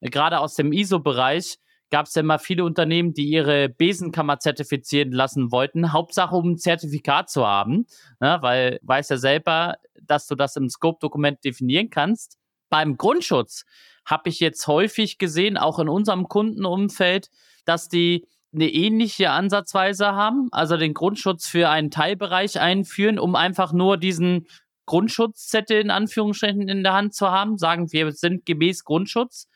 gerade 0.00 0.40
aus 0.40 0.56
dem 0.56 0.72
ISO-Bereich 0.72 1.60
gab 1.90 2.06
es 2.06 2.14
ja 2.16 2.20
immer 2.20 2.40
viele 2.40 2.64
Unternehmen, 2.64 3.14
die 3.14 3.28
ihre 3.28 3.68
Besenkammer 3.68 4.40
zertifizieren 4.40 5.12
lassen 5.12 5.52
wollten. 5.52 5.92
Hauptsache, 5.92 6.34
um 6.34 6.50
ein 6.50 6.58
Zertifikat 6.58 7.30
zu 7.30 7.46
haben, 7.46 7.86
ne? 8.18 8.38
weil 8.40 8.80
weiß 8.82 9.10
ja 9.10 9.16
selber, 9.16 9.76
dass 10.02 10.26
du 10.26 10.34
das 10.34 10.56
im 10.56 10.68
Scope-Dokument 10.68 11.44
definieren 11.44 11.88
kannst. 11.88 12.36
Beim 12.68 12.96
Grundschutz 12.96 13.64
habe 14.08 14.30
ich 14.30 14.40
jetzt 14.40 14.66
häufig 14.66 15.18
gesehen, 15.18 15.56
auch 15.56 15.78
in 15.78 15.88
unserem 15.88 16.28
Kundenumfeld, 16.28 17.30
dass 17.64 17.88
die 17.88 18.26
eine 18.54 18.70
ähnliche 18.70 19.30
Ansatzweise 19.30 20.06
haben, 20.06 20.48
also 20.50 20.78
den 20.78 20.94
Grundschutz 20.94 21.46
für 21.46 21.68
einen 21.68 21.90
Teilbereich 21.90 22.58
einführen, 22.58 23.18
um 23.18 23.34
einfach 23.34 23.72
nur 23.72 23.98
diesen 23.98 24.46
Grundschutzzettel 24.86 25.80
in 25.82 25.90
Anführungsstrichen 25.90 26.66
in 26.66 26.82
der 26.82 26.94
Hand 26.94 27.14
zu 27.14 27.30
haben, 27.30 27.58
sagen 27.58 27.92
wir 27.92 28.10
sind 28.12 28.46
gemäß 28.46 28.84
Grundschutz. 28.84 29.46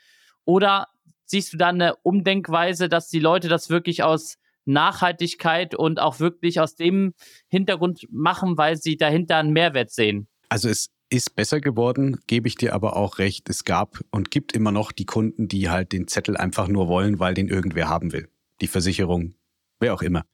Oder 0.44 0.88
siehst 1.24 1.54
du 1.54 1.56
da 1.56 1.68
eine 1.68 1.96
Umdenkweise, 2.02 2.90
dass 2.90 3.08
die 3.08 3.18
Leute 3.18 3.48
das 3.48 3.70
wirklich 3.70 4.02
aus 4.02 4.36
Nachhaltigkeit 4.66 5.74
und 5.74 5.98
auch 5.98 6.20
wirklich 6.20 6.60
aus 6.60 6.76
dem 6.76 7.14
Hintergrund 7.48 8.06
machen, 8.10 8.58
weil 8.58 8.76
sie 8.76 8.98
dahinter 8.98 9.38
einen 9.38 9.54
Mehrwert 9.54 9.90
sehen? 9.90 10.28
Also 10.50 10.68
es 10.68 10.90
ist 11.12 11.36
besser 11.36 11.60
geworden, 11.60 12.18
gebe 12.26 12.48
ich 12.48 12.56
dir 12.56 12.74
aber 12.74 12.96
auch 12.96 13.18
recht. 13.18 13.48
Es 13.50 13.64
gab 13.64 14.00
und 14.10 14.30
gibt 14.30 14.52
immer 14.52 14.72
noch 14.72 14.92
die 14.92 15.06
Kunden, 15.06 15.46
die 15.46 15.68
halt 15.68 15.92
den 15.92 16.08
Zettel 16.08 16.36
einfach 16.36 16.68
nur 16.68 16.88
wollen, 16.88 17.18
weil 17.18 17.34
den 17.34 17.48
irgendwer 17.48 17.88
haben 17.88 18.12
will 18.12 18.28
die 18.62 18.68
Versicherung, 18.68 19.34
wer 19.80 19.92
auch 19.92 20.00
immer. 20.00 20.24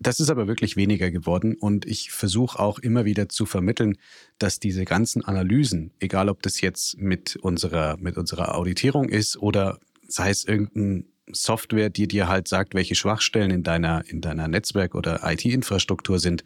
Das 0.00 0.18
ist 0.18 0.30
aber 0.30 0.48
wirklich 0.48 0.74
weniger 0.74 1.12
geworden 1.12 1.54
und 1.54 1.86
ich 1.86 2.10
versuche 2.10 2.58
auch 2.58 2.80
immer 2.80 3.04
wieder 3.04 3.28
zu 3.28 3.46
vermitteln, 3.46 3.96
dass 4.38 4.58
diese 4.58 4.84
ganzen 4.84 5.24
Analysen, 5.24 5.92
egal 6.00 6.28
ob 6.28 6.42
das 6.42 6.60
jetzt 6.60 6.98
mit 6.98 7.36
unserer, 7.36 7.96
mit 7.98 8.16
unserer 8.16 8.56
Auditierung 8.56 9.08
ist 9.08 9.36
oder 9.36 9.78
sei 10.08 10.30
es 10.30 10.44
irgendein 10.44 11.06
Software, 11.30 11.90
die 11.90 12.08
dir 12.08 12.26
halt 12.28 12.48
sagt, 12.48 12.74
welche 12.74 12.96
Schwachstellen 12.96 13.50
in 13.50 13.62
deiner, 13.62 14.04
in 14.08 14.20
deiner 14.20 14.48
Netzwerk- 14.48 14.94
oder 14.94 15.20
IT-Infrastruktur 15.22 16.18
sind, 16.18 16.44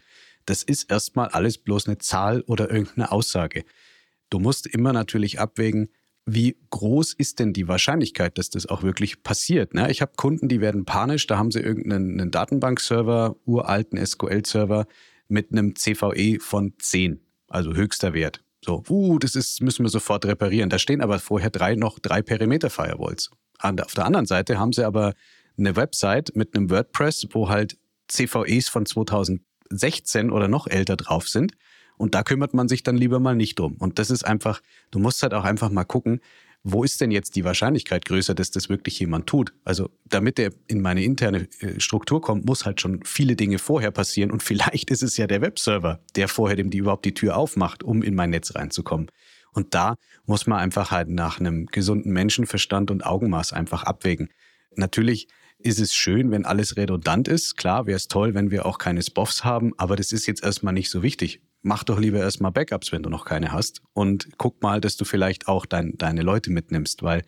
das 0.49 0.63
ist 0.63 0.89
erstmal 0.89 1.27
alles 1.29 1.57
bloß 1.57 1.87
eine 1.87 1.99
Zahl 1.99 2.41
oder 2.47 2.71
irgendeine 2.71 3.11
Aussage. 3.11 3.63
Du 4.29 4.39
musst 4.39 4.67
immer 4.67 4.93
natürlich 4.93 5.39
abwägen, 5.39 5.89
wie 6.25 6.57
groß 6.69 7.13
ist 7.13 7.39
denn 7.39 7.53
die 7.53 7.67
Wahrscheinlichkeit, 7.67 8.37
dass 8.37 8.49
das 8.49 8.67
auch 8.67 8.83
wirklich 8.83 9.23
passiert? 9.23 9.73
Ne? 9.73 9.89
Ich 9.89 10.01
habe 10.01 10.11
Kunden, 10.15 10.47
die 10.47 10.61
werden 10.61 10.85
panisch, 10.85 11.27
da 11.27 11.37
haben 11.37 11.51
sie 11.51 11.59
irgendeinen 11.59 12.31
Datenbankserver, 12.31 13.35
uralten 13.45 14.03
SQL-Server 14.03 14.85
mit 15.27 15.51
einem 15.51 15.75
CVE 15.75 16.39
von 16.39 16.73
10, 16.77 17.19
also 17.47 17.73
höchster 17.73 18.13
Wert. 18.13 18.43
So, 18.63 18.83
uh, 18.89 19.17
das 19.19 19.35
ist, 19.35 19.61
müssen 19.61 19.85
wir 19.85 19.89
sofort 19.89 20.25
reparieren. 20.25 20.69
Da 20.69 20.79
stehen 20.79 21.01
aber 21.01 21.19
vorher 21.19 21.49
drei 21.49 21.75
noch 21.75 21.99
drei 21.99 22.21
Perimeter-Firewalls. 22.21 23.31
Auf 23.59 23.93
der 23.93 24.05
anderen 24.05 24.25
Seite 24.25 24.59
haben 24.59 24.73
sie 24.73 24.83
aber 24.83 25.13
eine 25.57 25.75
Website 25.75 26.35
mit 26.35 26.55
einem 26.55 26.69
WordPress, 26.69 27.27
wo 27.31 27.49
halt 27.49 27.77
CVEs 28.07 28.69
von 28.69 28.85
2016 29.69 30.31
oder 30.31 30.47
noch 30.47 30.67
älter 30.67 30.95
drauf 30.95 31.27
sind. 31.27 31.53
Und 31.97 32.15
da 32.15 32.23
kümmert 32.23 32.53
man 32.53 32.69
sich 32.69 32.83
dann 32.83 32.97
lieber 32.97 33.19
mal 33.19 33.35
nicht 33.35 33.59
drum. 33.59 33.75
Und 33.77 33.99
das 33.99 34.09
ist 34.09 34.23
einfach, 34.23 34.61
du 34.89 34.99
musst 34.99 35.21
halt 35.21 35.33
auch 35.33 35.43
einfach 35.43 35.69
mal 35.69 35.83
gucken, 35.83 36.21
wo 36.63 36.83
ist 36.83 36.99
denn 36.99 37.11
jetzt 37.11 37.35
die 37.35 37.45
Wahrscheinlichkeit 37.45 38.05
größer, 38.05 38.35
dass 38.35 38.51
das 38.51 38.69
wirklich 38.69 38.99
jemand 38.99 39.27
tut? 39.27 39.53
Also 39.63 39.89
damit 40.05 40.39
er 40.39 40.51
in 40.67 40.81
meine 40.81 41.03
interne 41.03 41.47
äh, 41.59 41.79
Struktur 41.79 42.21
kommt, 42.21 42.45
muss 42.45 42.65
halt 42.65 42.81
schon 42.81 43.01
viele 43.05 43.35
Dinge 43.35 43.59
vorher 43.59 43.91
passieren 43.91 44.31
und 44.31 44.43
vielleicht 44.43 44.89
ist 44.91 45.03
es 45.03 45.15
ja 45.17 45.25
der 45.27 45.41
Webserver, 45.41 46.01
der 46.15 46.27
vorher 46.27 46.57
dem 46.57 46.69
die 46.69 46.79
überhaupt 46.79 47.05
die 47.05 47.13
Tür 47.13 47.37
aufmacht, 47.37 47.83
um 47.83 48.03
in 48.03 48.15
mein 48.15 48.29
Netz 48.29 48.55
reinzukommen. 48.55 49.09
Und 49.53 49.73
da 49.73 49.95
muss 50.25 50.47
man 50.47 50.59
einfach 50.59 50.91
halt 50.91 51.09
nach 51.09 51.39
einem 51.39 51.65
gesunden 51.65 52.11
Menschenverstand 52.11 52.91
und 52.91 53.05
Augenmaß 53.05 53.53
einfach 53.53 53.83
abwägen. 53.83 54.29
Natürlich 54.75 55.27
ist 55.59 55.79
es 55.79 55.93
schön, 55.93 56.31
wenn 56.31 56.45
alles 56.45 56.77
redundant 56.77 57.27
ist. 57.27 57.57
Klar, 57.57 57.85
wäre 57.85 57.97
es 57.97 58.07
toll, 58.07 58.33
wenn 58.33 58.49
wir 58.49 58.65
auch 58.65 58.77
keine 58.77 59.01
SPOFs 59.01 59.43
haben, 59.43 59.73
aber 59.77 59.95
das 59.95 60.11
ist 60.11 60.25
jetzt 60.25 60.43
erstmal 60.43 60.73
nicht 60.73 60.89
so 60.89 61.03
wichtig 61.03 61.41
mach 61.61 61.83
doch 61.83 61.99
lieber 61.99 62.19
erstmal 62.19 62.51
Backups, 62.51 62.91
wenn 62.91 63.03
du 63.03 63.09
noch 63.09 63.25
keine 63.25 63.51
hast. 63.51 63.81
Und 63.93 64.29
guck 64.37 64.61
mal, 64.61 64.81
dass 64.81 64.97
du 64.97 65.05
vielleicht 65.05 65.47
auch 65.47 65.65
dein, 65.65 65.97
deine 65.97 66.21
Leute 66.21 66.51
mitnimmst, 66.51 67.03
weil 67.03 67.23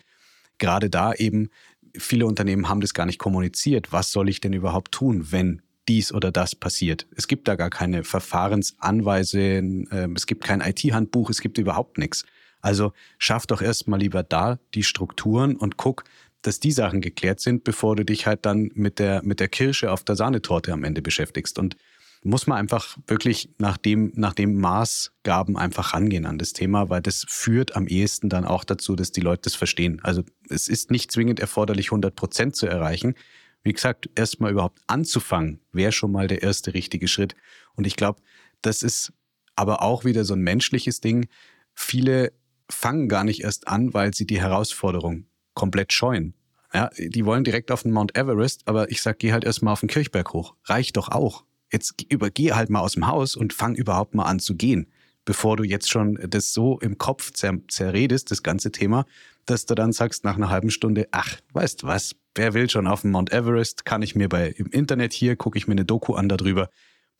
gerade 0.58 0.90
da 0.90 1.14
eben 1.14 1.50
viele 1.98 2.26
Unternehmen 2.26 2.70
haben 2.70 2.82
das 2.82 2.94
gar 2.94 3.06
nicht 3.06 3.20
kommuniziert. 3.20 3.92
Was 3.92 4.12
soll 4.12 4.30
ich 4.30 4.40
denn 4.40 4.54
überhaupt 4.54 4.92
tun, 4.92 5.32
wenn 5.32 5.62
dies 5.88 6.14
oder 6.14 6.32
das 6.32 6.56
passiert? 6.56 7.08
Es 7.16 7.28
gibt 7.28 7.48
da 7.48 7.56
gar 7.56 7.70
keine 7.70 8.04
Verfahrensanweisungen, 8.04 9.90
äh, 9.92 10.08
es 10.16 10.26
gibt 10.26 10.44
kein 10.44 10.62
IT-Handbuch, 10.62 11.30
es 11.30 11.42
gibt 11.42 11.58
überhaupt 11.58 11.98
nichts. 11.98 12.26
Also 12.62 12.94
schaff 13.18 13.48
doch 13.48 13.62
erstmal 13.62 14.00
lieber 14.00 14.24
da 14.24 14.60
die 14.76 14.84
Strukturen 14.84 15.56
und 15.56 15.78
guck, 15.78 16.04
dass 16.42 16.60
die 16.60 16.72
Sachen 16.72 17.02
geklärt 17.02 17.40
sind, 17.40 17.64
bevor 17.64 17.96
du 17.96 18.04
dich 18.04 18.26
halt 18.28 18.46
dann 18.46 18.72
mit 18.74 19.00
der, 19.00 19.22
mit 19.24 19.40
der 19.40 19.48
Kirsche 19.48 19.92
auf 19.92 20.04
der 20.04 20.16
Sahnetorte 20.16 20.74
am 20.74 20.84
Ende 20.84 21.02
beschäftigst. 21.02 21.60
Und 21.60 21.76
muss 22.24 22.46
man 22.46 22.58
einfach 22.58 22.98
wirklich 23.08 23.50
nach 23.58 23.78
dem, 23.78 24.12
nach 24.16 24.34
dem 24.34 24.60
Maßgaben 24.60 25.58
einfach 25.58 25.94
rangehen 25.94 26.26
an 26.26 26.38
das 26.38 26.54
Thema, 26.54 26.90
weil 26.90 27.02
das 27.02 27.26
führt 27.28 27.76
am 27.76 27.88
ehesten 27.88 28.30
dann 28.30 28.46
auch 28.46 28.64
dazu, 28.64 28.96
dass 28.96 29.12
die 29.12 29.22
Leute 29.22 29.44
das 29.44 29.56
verstehen. 29.56 30.00
Also 30.04 30.24
es 30.50 30.68
ist 30.68 30.92
nicht 30.92 31.12
zwingend 31.12 31.40
erforderlich, 31.40 31.88
100 31.88 32.16
Prozent 32.16 32.56
zu 32.56 32.68
erreichen. 32.68 33.16
Wie 33.64 33.74
gesagt, 33.74 34.10
erstmal 34.16 34.52
überhaupt 34.52 34.82
anzufangen, 34.88 35.62
wäre 35.72 35.92
schon 35.92 36.12
mal 36.12 36.28
der 36.28 36.44
erste 36.44 36.74
richtige 36.74 37.08
Schritt. 37.08 37.36
Und 37.76 37.88
ich 37.88 37.96
glaube, 37.96 38.22
das 38.62 38.84
ist 38.84 39.14
aber 39.56 39.82
auch 39.82 40.06
wieder 40.06 40.24
so 40.24 40.36
ein 40.36 40.42
menschliches 40.42 41.02
Ding. 41.02 41.28
Viele 41.74 42.34
fangen 42.70 43.10
gar 43.10 43.24
nicht 43.24 43.44
erst 43.44 43.68
an, 43.68 43.94
weil 43.94 44.14
sie 44.14 44.26
die 44.26 44.40
Herausforderung 44.40 45.26
komplett 45.54 45.94
scheuen. 45.94 46.34
Ja, 46.74 46.90
die 46.98 47.26
wollen 47.26 47.44
direkt 47.44 47.72
auf 47.72 47.84
den 47.84 47.92
Mount 47.92 48.18
Everest, 48.18 48.62
aber 48.66 48.90
ich 48.92 49.02
sag, 49.02 49.20
geh 49.20 49.34
halt 49.34 49.44
erstmal 49.44 49.74
auf 49.74 49.82
den 49.82 49.90
Kirchberg 49.90 50.32
hoch. 50.34 50.56
Reicht 50.66 50.96
doch 50.96 51.10
auch 51.10 51.44
jetzt 51.72 52.06
übergeh 52.10 52.52
halt 52.54 52.70
mal 52.70 52.82
aus 52.82 52.94
dem 52.94 53.08
Haus 53.08 53.36
und 53.36 53.54
fang 53.54 53.76
überhaupt 53.76 54.14
mal 54.14 54.26
an 54.26 54.40
zu 54.40 54.56
gehen, 54.56 54.88
bevor 55.26 55.58
du 55.58 55.64
jetzt 55.64 55.90
schon 55.90 56.20
das 56.28 56.54
so 56.54 56.80
im 56.80 56.98
Kopf 56.98 57.32
zer 57.32 57.58
zerredest, 57.68 58.32
das 58.32 58.44
ganze 58.44 58.72
Thema, 58.72 59.06
dass 59.46 59.66
du 59.66 59.76
dann 59.76 59.92
sagst 59.92 60.24
nach 60.24 60.36
einer 60.36 60.50
halben 60.50 60.70
Stunde, 60.70 61.08
ach, 61.12 61.40
weißt 61.54 61.84
was, 61.84 62.16
wer 62.36 62.54
will 62.54 62.70
schon 62.70 62.88
auf 62.88 63.02
dem 63.02 63.12
Mount 63.12 63.32
Everest, 63.32 63.86
kann 63.86 64.02
ich 64.02 64.16
mir 64.16 64.30
bei 64.30 64.50
im 64.50 64.68
Internet 64.68 65.14
hier, 65.14 65.36
gucke 65.36 65.58
ich 65.58 65.68
mir 65.68 65.74
eine 65.74 65.86
Doku 65.86 66.14
an 66.14 66.30
darüber, 66.30 66.70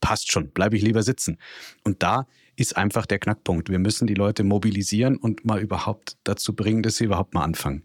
passt 0.00 0.30
schon, 0.30 0.50
bleibe 0.50 0.76
ich 0.76 0.82
lieber 0.82 1.02
sitzen. 1.02 1.38
Und 1.84 2.02
da 2.02 2.26
ist 2.56 2.76
einfach 2.76 3.06
der 3.06 3.18
Knackpunkt. 3.18 3.70
Wir 3.70 3.78
müssen 3.78 4.06
die 4.06 4.14
Leute 4.14 4.44
mobilisieren 4.44 5.16
und 5.16 5.44
mal 5.44 5.60
überhaupt 5.60 6.18
dazu 6.24 6.54
bringen, 6.54 6.82
dass 6.82 6.96
sie 6.96 7.04
überhaupt 7.04 7.34
mal 7.34 7.44
anfangen. 7.44 7.84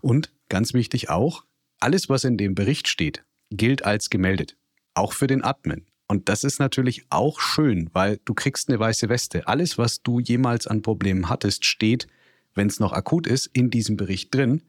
Und 0.00 0.32
ganz 0.48 0.74
wichtig 0.74 1.10
auch, 1.10 1.44
alles, 1.80 2.08
was 2.08 2.24
in 2.24 2.36
dem 2.36 2.54
Bericht 2.54 2.88
steht, 2.88 3.24
gilt 3.50 3.84
als 3.84 4.10
gemeldet. 4.10 4.56
Auch 4.94 5.12
für 5.12 5.26
den 5.26 5.44
Admin. 5.44 5.86
Und 6.08 6.28
das 6.28 6.42
ist 6.42 6.58
natürlich 6.58 7.04
auch 7.10 7.40
schön, 7.40 7.90
weil 7.92 8.18
du 8.24 8.34
kriegst 8.34 8.68
eine 8.68 8.78
weiße 8.78 9.08
Weste. 9.08 9.46
Alles, 9.46 9.76
was 9.76 10.02
du 10.02 10.20
jemals 10.20 10.66
an 10.66 10.82
Problemen 10.82 11.28
hattest, 11.28 11.66
steht, 11.66 12.06
wenn 12.54 12.66
es 12.66 12.80
noch 12.80 12.92
akut 12.92 13.26
ist, 13.26 13.46
in 13.52 13.70
diesem 13.70 13.96
Bericht 13.96 14.34
drin, 14.34 14.62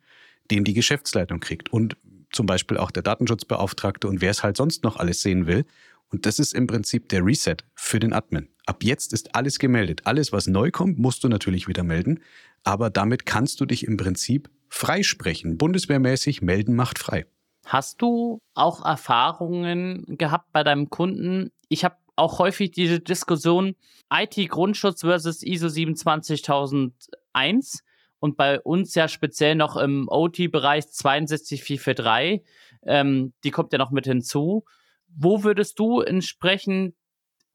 den 0.51 0.65
die 0.65 0.73
Geschäftsleitung 0.73 1.39
kriegt. 1.39 1.71
Und 1.71 1.95
zum 2.31 2.45
Beispiel 2.45 2.77
auch 2.77 2.91
der 2.91 3.03
Datenschutzbeauftragte 3.03 4.07
und 4.07 4.21
wer 4.21 4.31
es 4.31 4.43
halt 4.43 4.57
sonst 4.57 4.83
noch 4.83 4.97
alles 4.97 5.21
sehen 5.21 5.47
will. 5.47 5.65
Und 6.09 6.25
das 6.25 6.39
ist 6.39 6.53
im 6.53 6.67
Prinzip 6.67 7.09
der 7.09 7.23
Reset 7.25 7.57
für 7.73 7.99
den 7.99 8.13
Admin. 8.13 8.49
Ab 8.65 8.83
jetzt 8.83 9.13
ist 9.13 9.35
alles 9.35 9.59
gemeldet. 9.59 10.01
Alles, 10.05 10.31
was 10.31 10.47
neu 10.47 10.71
kommt, 10.71 10.99
musst 10.99 11.23
du 11.23 11.29
natürlich 11.29 11.67
wieder 11.67 11.83
melden. 11.83 12.19
Aber 12.63 12.89
damit 12.89 13.25
kannst 13.25 13.61
du 13.61 13.65
dich 13.65 13.85
im 13.85 13.97
Prinzip 13.97 14.49
freisprechen. 14.69 15.57
Bundeswehrmäßig 15.57 16.41
melden 16.41 16.75
macht 16.75 16.99
frei. 16.99 17.25
Hast 17.65 18.01
du 18.01 18.39
auch 18.53 18.85
Erfahrungen 18.85 20.17
gehabt 20.17 20.51
bei 20.53 20.63
deinem 20.63 20.89
Kunden? 20.89 21.51
Ich 21.67 21.83
habe 21.83 21.95
auch 22.15 22.39
häufig 22.39 22.71
diese 22.71 22.99
Diskussion 22.99 23.75
IT-Grundschutz 24.11 25.01
versus 25.01 25.43
ISO 25.43 25.69
27001 25.69 27.83
und 28.19 28.37
bei 28.37 28.59
uns 28.59 28.95
ja 28.95 29.07
speziell 29.07 29.55
noch 29.55 29.77
im 29.77 30.07
OT-Bereich 30.09 30.87
62443. 30.87 32.41
Ähm, 32.83 33.33
die 33.43 33.51
kommt 33.51 33.71
ja 33.71 33.77
noch 33.77 33.91
mit 33.91 34.05
hinzu. 34.05 34.65
Wo 35.07 35.43
würdest 35.43 35.79
du 35.79 36.01
entsprechend 36.01 36.95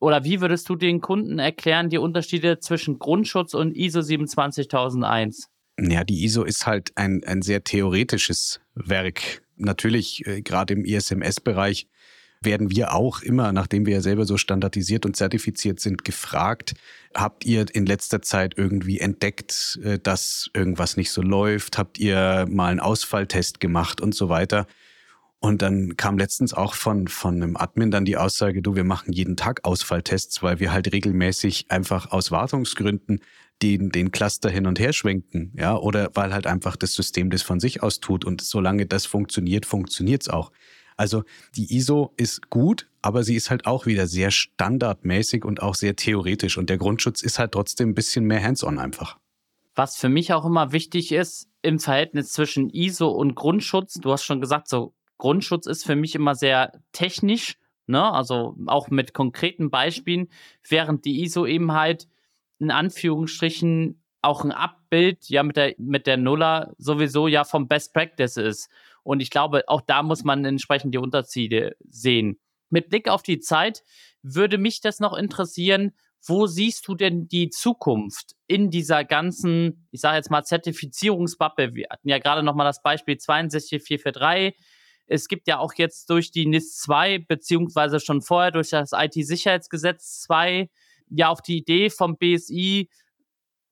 oder 0.00 0.24
wie 0.24 0.40
würdest 0.40 0.68
du 0.68 0.76
den 0.76 1.00
Kunden 1.00 1.38
erklären, 1.38 1.88
die 1.88 1.98
Unterschiede 1.98 2.58
zwischen 2.58 2.98
Grundschutz 2.98 3.54
und 3.54 3.76
ISO 3.76 4.02
27001? 4.02 5.50
Ja, 5.78 6.04
die 6.04 6.24
ISO 6.24 6.44
ist 6.44 6.66
halt 6.66 6.92
ein, 6.96 7.24
ein 7.24 7.42
sehr 7.42 7.64
theoretisches 7.64 8.60
Werk 8.74 9.42
natürlich 9.56 10.26
äh, 10.26 10.42
gerade 10.42 10.74
im 10.74 10.84
ISMS-Bereich 10.84 11.88
werden 12.42 12.70
wir 12.70 12.92
auch 12.92 13.22
immer, 13.22 13.52
nachdem 13.52 13.86
wir 13.86 13.94
ja 13.94 14.00
selber 14.02 14.26
so 14.26 14.36
standardisiert 14.36 15.06
und 15.06 15.16
zertifiziert 15.16 15.80
sind, 15.80 16.04
gefragt, 16.04 16.74
habt 17.14 17.46
ihr 17.46 17.64
in 17.72 17.86
letzter 17.86 18.20
Zeit 18.20 18.54
irgendwie 18.58 19.00
entdeckt, 19.00 19.78
äh, 19.82 19.98
dass 19.98 20.50
irgendwas 20.52 20.96
nicht 20.96 21.10
so 21.10 21.22
läuft? 21.22 21.78
Habt 21.78 21.98
ihr 21.98 22.46
mal 22.50 22.70
einen 22.70 22.80
Ausfalltest 22.80 23.60
gemacht 23.60 24.00
und 24.00 24.14
so 24.14 24.28
weiter? 24.28 24.66
Und 25.40 25.60
dann 25.60 25.96
kam 25.96 26.16
letztens 26.16 26.54
auch 26.54 26.74
von, 26.74 27.06
von 27.06 27.34
einem 27.34 27.56
Admin 27.56 27.90
dann 27.90 28.06
die 28.06 28.16
Aussage, 28.16 28.62
du, 28.62 28.76
wir 28.76 28.84
machen 28.84 29.12
jeden 29.12 29.36
Tag 29.36 29.60
Ausfalltests, 29.64 30.42
weil 30.42 30.58
wir 30.58 30.72
halt 30.72 30.90
regelmäßig 30.92 31.66
einfach 31.68 32.12
aus 32.12 32.30
Wartungsgründen 32.30 33.20
den, 33.62 33.90
den 33.90 34.10
Cluster 34.10 34.50
hin 34.50 34.66
und 34.66 34.78
her 34.78 34.92
schwenken, 34.92 35.52
ja, 35.56 35.76
oder 35.76 36.10
weil 36.14 36.32
halt 36.32 36.46
einfach 36.46 36.76
das 36.76 36.94
System 36.94 37.30
das 37.30 37.42
von 37.42 37.60
sich 37.60 37.82
aus 37.82 38.00
tut 38.00 38.24
und 38.24 38.40
solange 38.40 38.86
das 38.86 39.06
funktioniert, 39.06 39.66
funktioniert 39.66 40.22
es 40.22 40.28
auch. 40.28 40.50
Also 40.96 41.24
die 41.56 41.74
ISO 41.74 42.12
ist 42.16 42.50
gut, 42.50 42.88
aber 43.02 43.24
sie 43.24 43.34
ist 43.34 43.50
halt 43.50 43.66
auch 43.66 43.86
wieder 43.86 44.06
sehr 44.06 44.30
standardmäßig 44.30 45.44
und 45.44 45.62
auch 45.62 45.74
sehr 45.74 45.96
theoretisch 45.96 46.58
und 46.58 46.70
der 46.70 46.78
Grundschutz 46.78 47.22
ist 47.22 47.38
halt 47.38 47.52
trotzdem 47.52 47.90
ein 47.90 47.94
bisschen 47.94 48.24
mehr 48.24 48.42
hands-on 48.42 48.78
einfach. 48.78 49.18
Was 49.74 49.96
für 49.96 50.08
mich 50.08 50.32
auch 50.32 50.44
immer 50.44 50.72
wichtig 50.72 51.10
ist 51.10 51.48
im 51.62 51.80
Verhältnis 51.80 52.30
zwischen 52.32 52.70
ISO 52.70 53.08
und 53.08 53.34
Grundschutz, 53.34 53.94
du 53.94 54.12
hast 54.12 54.24
schon 54.24 54.40
gesagt, 54.40 54.68
so 54.68 54.94
Grundschutz 55.18 55.66
ist 55.66 55.84
für 55.84 55.96
mich 55.96 56.14
immer 56.14 56.34
sehr 56.34 56.80
technisch, 56.92 57.56
ne? 57.86 58.12
also 58.12 58.56
auch 58.66 58.88
mit 58.88 59.14
konkreten 59.14 59.70
Beispielen, 59.70 60.28
während 60.68 61.04
die 61.04 61.22
ISO 61.24 61.46
eben 61.46 61.72
halt 61.72 62.06
in 62.58 62.70
Anführungsstrichen 62.70 64.02
auch 64.22 64.44
ein 64.44 64.52
Abbild 64.52 65.28
ja 65.28 65.42
mit 65.42 65.56
der, 65.56 65.74
mit 65.78 66.06
der 66.06 66.16
Nuller 66.16 66.74
sowieso 66.78 67.28
ja 67.28 67.44
vom 67.44 67.68
Best 67.68 67.92
Practice 67.92 68.36
ist. 68.36 68.70
Und 69.02 69.20
ich 69.20 69.30
glaube, 69.30 69.64
auch 69.66 69.82
da 69.82 70.02
muss 70.02 70.24
man 70.24 70.44
entsprechend 70.44 70.94
die 70.94 70.98
Unterschiede 70.98 71.76
sehen. 71.88 72.38
Mit 72.70 72.88
Blick 72.88 73.08
auf 73.08 73.22
die 73.22 73.38
Zeit 73.38 73.82
würde 74.22 74.56
mich 74.56 74.80
das 74.80 74.98
noch 74.98 75.14
interessieren, 75.14 75.92
wo 76.26 76.46
siehst 76.46 76.88
du 76.88 76.94
denn 76.94 77.28
die 77.28 77.50
Zukunft 77.50 78.34
in 78.46 78.70
dieser 78.70 79.04
ganzen, 79.04 79.86
ich 79.90 80.00
sage 80.00 80.16
jetzt 80.16 80.30
mal, 80.30 80.42
Zertifizierungsbappe? 80.42 81.74
Wir 81.74 81.88
hatten 81.90 82.08
ja 82.08 82.18
gerade 82.18 82.42
noch 82.42 82.54
mal 82.54 82.64
das 82.64 82.82
Beispiel 82.82 83.18
62443 83.18 84.54
es 85.06 85.28
gibt 85.28 85.46
ja 85.48 85.58
auch 85.58 85.74
jetzt 85.74 86.08
durch 86.10 86.30
die 86.30 86.46
NIS 86.46 86.78
2, 86.78 87.18
beziehungsweise 87.18 88.00
schon 88.00 88.22
vorher 88.22 88.50
durch 88.50 88.70
das 88.70 88.92
IT-Sicherheitsgesetz 88.92 90.22
2, 90.22 90.70
ja 91.16 91.28
auch 91.28 91.40
die 91.40 91.58
Idee 91.58 91.90
vom 91.90 92.16
BSI, 92.16 92.88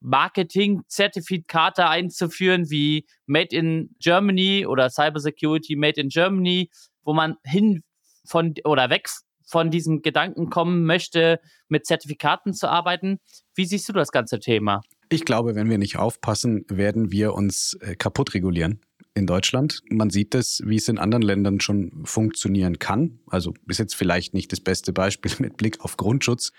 Marketing-Zertifikate 0.01 1.89
einzuführen, 1.89 2.71
wie 2.71 3.07
Made 3.27 3.57
in 3.57 3.95
Germany 4.01 4.67
oder 4.67 4.91
Cybersecurity 4.91 5.77
Made 5.77 6.01
in 6.01 6.09
Germany, 6.09 6.71
wo 7.03 7.13
man 7.13 7.37
hin 7.45 7.83
von 8.25 8.55
oder 8.65 8.91
weg 8.91 9.09
von 9.47 9.71
diesem 9.71 10.03
Gedanken 10.03 10.51
kommen 10.51 10.85
möchte, 10.85 11.41
mit 11.69 11.87
Zertifikaten 11.87 12.55
zu 12.55 12.69
arbeiten. 12.69 13.19
Wie 13.55 13.67
siehst 13.67 13.89
du 13.89 13.93
das 13.93 14.11
ganze 14.11 14.41
Thema? 14.41 14.81
Ich 15.09 15.25
glaube, 15.25 15.55
wenn 15.55 15.69
wir 15.69 15.79
nicht 15.79 15.99
aufpassen, 15.99 16.65
werden 16.69 17.13
wir 17.13 17.35
uns 17.35 17.77
äh, 17.81 17.95
kaputt 17.95 18.33
regulieren 18.35 18.81
in 19.15 19.27
Deutschland. 19.27 19.83
Man 19.91 20.09
sieht 20.09 20.35
es, 20.35 20.63
wie 20.65 20.77
es 20.77 20.89
in 20.89 20.99
anderen 20.99 21.23
Ländern 21.23 21.61
schon 21.61 21.93
funktionieren 22.05 22.79
kann. 22.79 23.21
Also 23.27 23.53
ist 23.69 23.79
jetzt 23.79 23.95
vielleicht 23.95 24.33
nicht 24.33 24.53
das 24.53 24.61
beste 24.61 24.93
Beispiel 24.93 25.33
mit 25.39 25.59
Blick 25.59 25.81
auf 25.81 25.97
Grundschutz. 25.97 26.53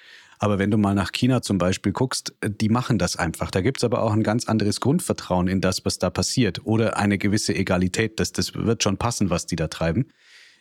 Aber 0.43 0.59
wenn 0.59 0.71
du 0.71 0.77
mal 0.77 0.93
nach 0.93 1.13
China 1.13 1.41
zum 1.41 1.57
Beispiel 1.57 1.93
guckst, 1.93 2.35
die 2.45 2.67
machen 2.67 2.99
das 2.99 3.15
einfach. 3.15 3.49
Da 3.49 3.61
gibt 3.61 3.77
es 3.77 3.85
aber 3.85 4.01
auch 4.01 4.11
ein 4.11 4.23
ganz 4.23 4.49
anderes 4.49 4.81
Grundvertrauen 4.81 5.47
in 5.47 5.61
das, 5.61 5.85
was 5.85 5.99
da 5.99 6.09
passiert. 6.09 6.65
Oder 6.65 6.97
eine 6.97 7.17
gewisse 7.17 7.55
Egalität. 7.55 8.19
Das, 8.19 8.33
das 8.33 8.53
wird 8.53 8.83
schon 8.83 8.97
passen, 8.97 9.29
was 9.29 9.45
die 9.45 9.55
da 9.55 9.69
treiben. 9.69 10.09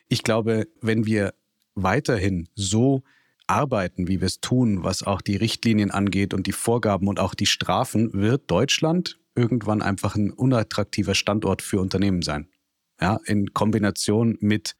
Ich 0.06 0.22
glaube, 0.22 0.68
wenn 0.80 1.04
wir 1.04 1.34
weiterhin 1.74 2.48
so 2.54 3.02
arbeiten, 3.48 4.06
wie 4.06 4.20
wir 4.20 4.28
es 4.28 4.40
tun, 4.40 4.84
was 4.84 5.02
auch 5.02 5.20
die 5.20 5.34
Richtlinien 5.34 5.90
angeht 5.90 6.32
und 6.32 6.46
die 6.46 6.52
Vorgaben 6.52 7.08
und 7.08 7.18
auch 7.18 7.34
die 7.34 7.46
Strafen, 7.46 8.12
wird 8.12 8.48
Deutschland 8.52 9.18
irgendwann 9.34 9.82
einfach 9.82 10.14
ein 10.14 10.30
unattraktiver 10.30 11.16
Standort 11.16 11.60
für 11.60 11.80
Unternehmen 11.80 12.22
sein. 12.22 12.46
Ja, 13.00 13.18
in 13.24 13.52
Kombination 13.52 14.38
mit 14.38 14.76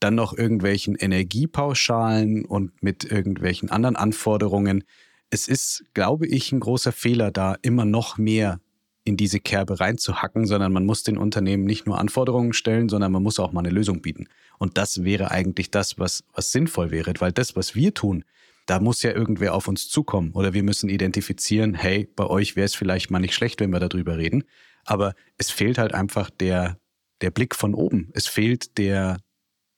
dann 0.00 0.14
noch 0.14 0.36
irgendwelchen 0.36 0.94
Energiepauschalen 0.94 2.44
und 2.44 2.82
mit 2.82 3.04
irgendwelchen 3.04 3.70
anderen 3.70 3.96
Anforderungen. 3.96 4.84
Es 5.30 5.48
ist, 5.48 5.84
glaube 5.94 6.26
ich, 6.26 6.52
ein 6.52 6.60
großer 6.60 6.92
Fehler, 6.92 7.30
da 7.30 7.56
immer 7.62 7.84
noch 7.84 8.18
mehr 8.18 8.60
in 9.04 9.16
diese 9.16 9.38
Kerbe 9.38 9.78
reinzuhacken, 9.78 10.46
sondern 10.46 10.72
man 10.72 10.84
muss 10.84 11.04
den 11.04 11.16
Unternehmen 11.16 11.64
nicht 11.64 11.86
nur 11.86 11.98
Anforderungen 11.98 12.52
stellen, 12.52 12.88
sondern 12.88 13.12
man 13.12 13.22
muss 13.22 13.38
auch 13.38 13.52
mal 13.52 13.60
eine 13.60 13.70
Lösung 13.70 14.02
bieten. 14.02 14.26
Und 14.58 14.78
das 14.78 15.04
wäre 15.04 15.30
eigentlich 15.30 15.70
das, 15.70 15.98
was, 15.98 16.24
was 16.34 16.50
sinnvoll 16.50 16.90
wäre, 16.90 17.12
weil 17.20 17.32
das, 17.32 17.54
was 17.54 17.76
wir 17.76 17.94
tun, 17.94 18.24
da 18.66 18.80
muss 18.80 19.02
ja 19.02 19.12
irgendwer 19.12 19.54
auf 19.54 19.68
uns 19.68 19.88
zukommen 19.88 20.32
oder 20.32 20.52
wir 20.54 20.64
müssen 20.64 20.90
identifizieren, 20.90 21.74
hey, 21.74 22.08
bei 22.16 22.26
euch 22.26 22.56
wäre 22.56 22.64
es 22.64 22.74
vielleicht 22.74 23.12
mal 23.12 23.20
nicht 23.20 23.34
schlecht, 23.34 23.60
wenn 23.60 23.70
wir 23.70 23.78
darüber 23.78 24.18
reden. 24.18 24.42
Aber 24.84 25.14
es 25.38 25.50
fehlt 25.50 25.78
halt 25.78 25.94
einfach 25.94 26.28
der, 26.30 26.76
der 27.20 27.30
Blick 27.30 27.54
von 27.54 27.74
oben. 27.74 28.10
Es 28.12 28.26
fehlt 28.26 28.76
der, 28.76 29.18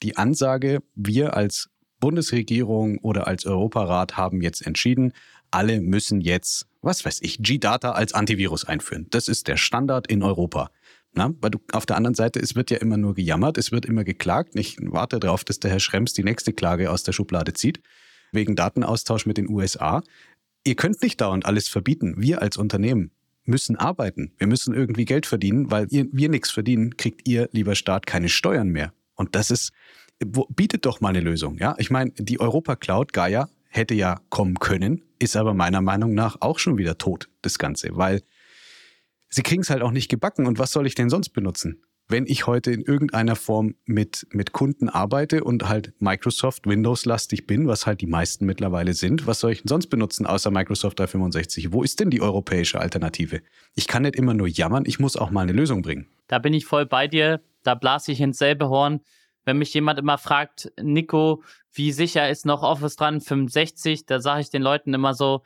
die 0.03 0.17
Ansage, 0.17 0.81
wir 0.95 1.35
als 1.35 1.69
Bundesregierung 2.01 2.99
oder 2.99 3.27
als 3.27 3.45
Europarat 3.47 4.17
haben 4.17 4.41
jetzt 4.41 4.67
entschieden, 4.67 5.13
alle 5.51 5.81
müssen 5.81 6.21
jetzt, 6.21 6.67
was 6.83 7.05
weiß 7.05 7.21
ich, 7.23 7.43
G-Data 7.43 7.93
als 7.93 8.13
Antivirus 8.13 8.65
einführen. 8.65 9.07
Das 9.11 9.29
ist 9.29 9.49
der 9.49 9.57
Standard 9.57 10.07
in 10.07 10.23
Europa. 10.23 10.71
Na, 11.15 11.33
weil 11.41 11.51
du 11.51 11.59
auf 11.73 11.87
der 11.87 11.97
anderen 11.97 12.15
Seite, 12.15 12.39
es 12.39 12.55
wird 12.55 12.71
ja 12.71 12.77
immer 12.77 12.99
nur 12.99 13.15
gejammert, 13.15 13.59
es 13.59 13.73
wird 13.73 13.87
immer 13.87 14.05
geklagt. 14.05 14.55
Ich 14.55 14.77
warte 14.81 15.19
darauf, 15.19 15.43
dass 15.43 15.59
der 15.59 15.71
Herr 15.71 15.81
Schrems 15.81 16.13
die 16.13 16.23
nächste 16.23 16.53
Klage 16.53 16.91
aus 16.91 17.03
der 17.03 17.13
Schublade 17.13 17.55
zieht 17.55 17.81
wegen 18.33 18.57
Datenaustausch 18.57 19.27
mit 19.27 19.39
den 19.39 19.49
USA. 19.49 20.03
Ihr 20.65 20.77
könnt 20.77 21.03
nicht 21.03 21.21
dauernd 21.21 21.47
alles 21.47 21.69
verbieten. 21.69 22.15
Wir 22.19 22.43
als 22.43 22.57
Unternehmen 22.57 23.11
müssen 23.45 23.77
arbeiten. 23.77 24.33
Wir 24.37 24.47
müssen 24.47 24.75
irgendwie 24.75 25.07
Geld 25.07 25.25
verdienen, 25.25 25.71
weil 25.71 25.87
ihr, 25.91 26.07
wir 26.13 26.29
nichts 26.29 26.51
verdienen, 26.51 26.97
kriegt 26.97 27.27
ihr, 27.27 27.49
lieber 27.53 27.75
Staat, 27.75 28.07
keine 28.07 28.29
Steuern 28.29 28.69
mehr. 28.69 28.93
Und 29.19 29.35
das 29.35 29.51
ist, 29.51 29.73
bietet 30.49 30.87
doch 30.87 31.01
mal 31.01 31.11
eine 31.11 31.21
Lösung. 31.21 31.59
Ja, 31.59 31.75
ich 31.77 31.91
meine, 31.91 32.13
die 32.13 32.41
Europa 32.41 32.77
Cloud 32.77 33.13
Gaia 33.13 33.51
hätte 33.69 33.95
ja 33.95 34.21
kommen 34.31 34.59
können, 34.59 35.03
ist 35.19 35.37
aber 35.37 35.53
meiner 35.53 35.83
Meinung 35.83 36.15
nach 36.15 36.41
auch 36.41 36.59
schon 36.59 36.79
wieder 36.79 36.97
tot, 36.97 37.29
das 37.43 37.59
Ganze, 37.59 37.91
weil 37.93 38.23
sie 39.29 39.43
kriegen 39.43 39.63
es 39.63 39.71
halt 39.71 39.83
auch 39.83 39.91
nicht 39.91 40.09
gebacken. 40.09 40.47
Und 40.47 40.59
was 40.59 40.71
soll 40.71 40.87
ich 40.87 40.95
denn 40.95 41.11
sonst 41.11 41.31
benutzen? 41.31 41.83
Wenn 42.09 42.27
ich 42.27 42.47
heute 42.47 42.73
in 42.73 42.81
irgendeiner 42.81 43.37
Form 43.37 43.75
mit, 43.85 44.27
mit 44.31 44.53
Kunden 44.53 44.89
arbeite 44.89 45.45
und 45.45 45.69
halt 45.69 45.93
Microsoft 45.99 46.67
Windows-lastig 46.67 47.47
bin, 47.47 47.69
was 47.69 47.87
halt 47.87 48.01
die 48.01 48.07
meisten 48.07 48.47
mittlerweile 48.47 48.95
sind, 48.95 49.27
was 49.27 49.41
soll 49.41 49.53
ich 49.53 49.63
denn 49.63 49.69
sonst 49.69 49.89
benutzen 49.89 50.27
außer 50.27 50.51
Microsoft 50.51 50.99
365? 50.99 51.73
Wo 51.73 51.83
ist 51.83 52.01
denn 52.01 52.11
die 52.11 52.23
europäische 52.23 52.81
Alternative? 52.81 53.43
Ich 53.75 53.87
kann 53.87 54.03
nicht 54.03 54.17
immer 54.17 54.33
nur 54.33 54.49
jammern, 54.49 54.85
ich 54.87 54.99
muss 54.99 55.17
auch 55.17 55.31
mal 55.31 55.43
eine 55.43 55.53
Lösung 55.53 55.83
bringen. 55.83 56.09
Da 56.29 56.39
bin 56.39 56.55
ich 56.55 56.65
voll 56.65 56.87
bei 56.87 57.09
dir, 57.09 57.43
da 57.63 57.75
blase 57.75 58.13
ich 58.13 58.21
ins 58.21 58.39
selbe 58.39 58.71
Horn. 58.71 59.01
Wenn 59.45 59.59
mich 59.59 59.73
jemand 59.75 59.99
immer 59.99 60.19
fragt, 60.19 60.73
Nico, 60.81 61.43
wie 61.73 61.93
sicher 61.93 62.29
ist 62.29 62.47
noch 62.47 62.63
Office 62.63 62.97
365, 62.97 64.07
da 64.07 64.21
sage 64.21 64.41
ich 64.41 64.51
den 64.51 64.63
Leuten 64.63 64.95
immer 64.95 65.15
so, 65.15 65.43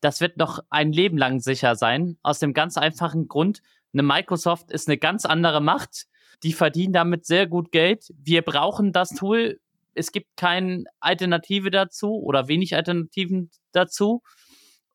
das 0.00 0.20
wird 0.20 0.36
noch 0.36 0.60
ein 0.70 0.92
Leben 0.92 1.18
lang 1.18 1.40
sicher 1.40 1.74
sein. 1.74 2.16
Aus 2.22 2.38
dem 2.38 2.52
ganz 2.52 2.76
einfachen 2.76 3.28
Grund, 3.28 3.62
eine 3.96 4.02
Microsoft 4.06 4.70
ist 4.70 4.88
eine 4.88 4.98
ganz 4.98 5.24
andere 5.24 5.60
Macht. 5.60 6.06
Die 6.42 6.52
verdienen 6.52 6.92
damit 6.92 7.24
sehr 7.24 7.46
gut 7.46 7.72
Geld. 7.72 8.12
Wir 8.16 8.42
brauchen 8.42 8.92
das 8.92 9.10
Tool. 9.10 9.58
Es 9.94 10.12
gibt 10.12 10.36
keine 10.36 10.84
Alternative 11.00 11.70
dazu 11.70 12.20
oder 12.22 12.48
wenig 12.48 12.76
Alternativen 12.76 13.50
dazu. 13.72 14.22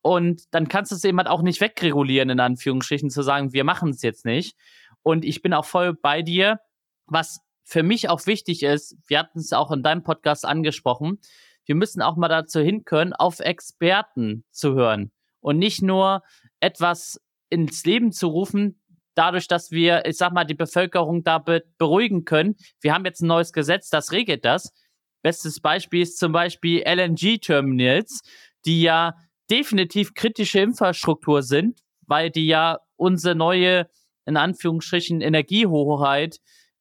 Und 0.03 0.43
dann 0.51 0.67
kannst 0.67 0.91
du 0.91 0.95
es 0.95 1.03
eben 1.03 1.17
halt 1.17 1.27
auch 1.27 1.41
nicht 1.41 1.61
wegregulieren, 1.61 2.29
in 2.29 2.39
Anführungsstrichen, 2.39 3.09
zu 3.09 3.23
sagen, 3.23 3.53
wir 3.53 3.63
machen 3.63 3.89
es 3.89 4.03
jetzt 4.03 4.25
nicht. 4.25 4.55
Und 5.01 5.25
ich 5.25 5.41
bin 5.41 5.53
auch 5.53 5.65
voll 5.65 5.93
bei 5.93 6.21
dir. 6.21 6.59
Was 7.07 7.39
für 7.63 7.83
mich 7.83 8.09
auch 8.09 8.25
wichtig 8.27 8.63
ist, 8.63 8.97
wir 9.07 9.19
hatten 9.19 9.39
es 9.39 9.53
auch 9.53 9.71
in 9.71 9.83
deinem 9.83 10.03
Podcast 10.03 10.45
angesprochen, 10.45 11.19
wir 11.65 11.75
müssen 11.75 12.01
auch 12.01 12.17
mal 12.17 12.27
dazu 12.27 12.59
hinkönnen, 12.59 13.13
auf 13.13 13.39
Experten 13.39 14.43
zu 14.51 14.73
hören 14.73 15.11
und 15.39 15.57
nicht 15.57 15.81
nur 15.81 16.23
etwas 16.59 17.21
ins 17.49 17.85
Leben 17.85 18.11
zu 18.11 18.27
rufen, 18.27 18.80
dadurch, 19.15 19.47
dass 19.47 19.71
wir, 19.71 20.05
ich 20.05 20.17
sag 20.17 20.33
mal, 20.33 20.45
die 20.45 20.53
Bevölkerung 20.53 21.23
da 21.23 21.43
beruhigen 21.77 22.25
können. 22.25 22.55
Wir 22.79 22.93
haben 22.93 23.05
jetzt 23.05 23.21
ein 23.21 23.27
neues 23.27 23.53
Gesetz, 23.53 23.89
das 23.89 24.11
regelt 24.11 24.45
das. 24.45 24.73
Bestes 25.21 25.59
Beispiel 25.59 26.01
ist 26.01 26.17
zum 26.17 26.31
Beispiel 26.31 26.83
LNG-Terminals, 26.85 28.21
die 28.65 28.81
ja 28.81 29.15
definitiv 29.49 30.13
kritische 30.13 30.59
Infrastruktur 30.59 31.43
sind, 31.43 31.81
weil 32.07 32.31
die 32.31 32.47
ja 32.47 32.79
unsere 32.95 33.35
neue, 33.35 33.87
in 34.25 34.37
Anführungsstrichen, 34.37 35.21
Energiehoheit 35.21 36.39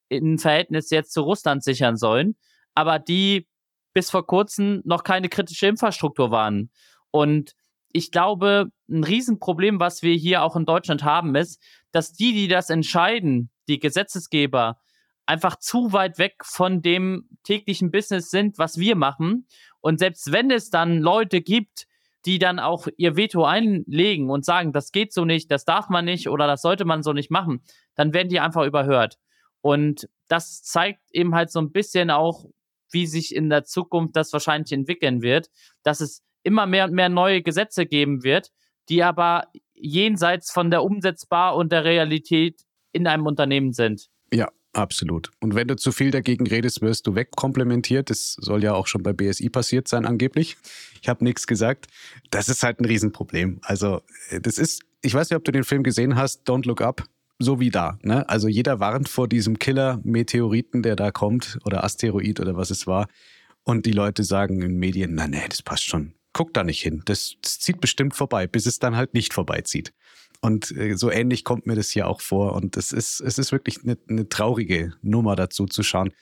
im 0.09 0.39
Verhältnis 0.39 0.91
jetzt 0.91 1.13
zu 1.13 1.23
Russland 1.23 1.65
sichern 1.65 1.97
sollen, 1.97 2.37
aber 2.75 2.99
die 2.99 3.47
bis 3.93 4.11
vor 4.11 4.27
kurzem 4.27 4.83
noch 4.85 5.03
keine 5.03 5.29
kritische 5.29 5.67
Infrastruktur 5.67 6.31
waren. 6.31 6.71
Und 7.11 7.55
ich 7.93 8.11
glaube, 8.11 8.71
ein 8.89 9.05
Riesenproblem, 9.05 9.81
was 9.81 10.03
wir 10.03 10.15
hier 10.15 10.43
auch 10.43 10.57
in 10.57 10.65
Deutschland 10.65 11.05
haben, 11.05 11.35
ist, 11.35 11.63
dass 11.93 12.13
die, 12.13 12.33
die 12.33 12.49
das 12.49 12.71
entscheiden, 12.71 13.51
die 13.69 13.79
Gesetzesgeber, 13.79 14.81
einfach 15.27 15.57
zu 15.57 15.93
weit 15.93 16.19
weg 16.19 16.43
von 16.43 16.83
dem 16.83 17.29
täglichen 17.45 17.91
Business 17.91 18.31
sind, 18.31 18.59
was 18.59 18.79
wir 18.79 18.97
machen. 18.97 19.47
Und 19.81 19.99
selbst 20.01 20.33
wenn 20.33 20.51
es 20.51 20.71
dann 20.71 20.99
Leute 20.99 21.41
gibt, 21.41 21.87
die 22.27 22.39
dann 22.39 22.59
auch 22.59 22.89
ihr 22.97 23.17
Veto 23.17 23.45
einlegen 23.45 24.29
und 24.29 24.45
sagen, 24.45 24.73
das 24.73 24.93
geht 24.93 25.13
so 25.13 25.25
nicht, 25.25 25.51
das 25.51 25.65
darf 25.65 25.89
man 25.89 26.05
nicht 26.05 26.29
oder 26.29 26.47
das 26.47 26.63
sollte 26.63 26.85
man 26.85 27.03
so 27.03 27.13
nicht 27.13 27.31
machen, 27.31 27.63
dann 27.95 28.13
werden 28.13 28.29
die 28.29 28.41
einfach 28.41 28.65
überhört. 28.67 29.19
Und 29.63 30.09
das 30.29 30.63
zeigt 30.63 31.01
eben 31.13 31.35
halt 31.35 31.51
so 31.51 31.61
ein 31.61 31.73
bisschen 31.73 32.11
auch, 32.11 32.47
wie 32.91 33.07
sich 33.07 33.35
in 33.35 33.51
der 33.51 33.65
Zukunft 33.65 34.17
das 34.17 34.33
wahrscheinlich 34.33 34.73
entwickeln 34.73 35.23
wird, 35.23 35.49
dass 35.83 36.01
es 36.01 36.23
immer 36.43 36.67
mehr 36.67 36.85
und 36.85 36.93
mehr 36.93 37.09
neue 37.09 37.43
Gesetze 37.43 37.87
geben 37.87 38.23
wird, 38.23 38.51
die 38.89 39.03
aber 39.03 39.45
jenseits 39.75 40.51
von 40.51 40.71
der 40.71 40.83
umsetzbar 40.83 41.57
und 41.57 41.73
der 41.73 41.85
Realität 41.85 42.63
in 42.93 43.07
einem 43.07 43.27
Unternehmen 43.27 43.73
sind. 43.73 44.09
Ja, 44.33 44.49
absolut. 44.73 45.31
Und 45.41 45.55
wenn 45.55 45.69
du 45.69 45.77
zu 45.77 45.93
viel 45.93 46.11
dagegen 46.11 46.47
redest, 46.47 46.83
wirst 46.83 47.07
du 47.07 47.15
wegkomplementiert. 47.15 48.11
Das 48.11 48.37
soll 48.39 48.63
ja 48.63 48.75
auch 48.75 48.87
schon 48.87 49.03
bei 49.03 49.13
BSI 49.13 49.49
passiert 49.49 49.89
sein, 49.89 50.07
angeblich. 50.07 50.57
Ich 51.01 51.09
habe 51.09 51.25
nichts 51.25 51.47
gesagt. 51.47 51.87
Das 52.31 52.49
ist 52.49 52.63
halt 52.63 52.81
ein 52.81 52.85
Riesenproblem. 52.85 53.61
Also, 53.63 54.03
das 54.43 54.59
ist, 54.59 54.83
ich 55.03 55.15
weiß 55.15 55.31
nicht, 55.31 55.37
ob 55.37 55.45
du 55.45 55.53
den 55.53 55.65
Film 55.65 55.83
gesehen 55.83 56.17
hast, 56.17 56.49
Don't 56.49 56.67
Look 56.67 56.83
Up. 56.83 57.05
So 57.43 57.59
wie 57.59 57.71
da. 57.71 57.99
Ne? 58.03 58.29
Also 58.29 58.49
jeder 58.49 58.81
warnt 58.81 59.09
vor 59.09 59.27
diesem 59.27 59.59
Killer-Meteoriten, 59.59 60.83
der 60.83 60.95
da 60.95 61.11
kommt, 61.11 61.59
oder 61.65 61.85
Asteroid 61.85 62.39
oder 62.39 62.55
was 62.55 62.71
es 62.71 62.87
war. 62.87 63.09
Und 63.65 63.87
die 63.87 63.93
Leute 63.93 64.25
sagen 64.25 64.61
in 64.61 64.77
Medien, 64.77 65.15
na 65.15 65.27
nee, 65.27 65.47
das 65.49 65.63
passt 65.63 65.85
schon. 65.85 66.13
Guck 66.33 66.55
da 66.55 66.63
nicht 66.65 66.81
hin. 66.81 67.03
Das, 67.05 67.35
das 67.43 67.59
zieht 67.59 67.81
bestimmt 67.81 68.15
vorbei, 68.15 68.47
bis 68.47 68.67
es 68.67 68.79
dann 68.79 68.97
halt 68.97 69.15
nicht 69.15 69.35
vorbeizieht. 69.35 69.93
Und 70.41 70.71
äh, 70.77 70.97
so 70.97 71.11
ähnlich 71.11 71.45
kommt 71.45 71.67
mir 71.67 71.75
das 71.75 71.91
hier 71.91 72.07
auch 72.07 72.21
vor. 72.21 72.55
Und 72.55 72.77
es 72.77 72.93
ist, 72.93 73.21
es 73.21 73.39
ist 73.39 73.53
wirklich 73.53 73.83
eine, 73.83 73.99
eine 74.09 74.29
traurige 74.29 74.95
Nummer 75.03 75.37
dazu 75.37 75.67
zu 75.67 75.83
schauen. 75.83 76.13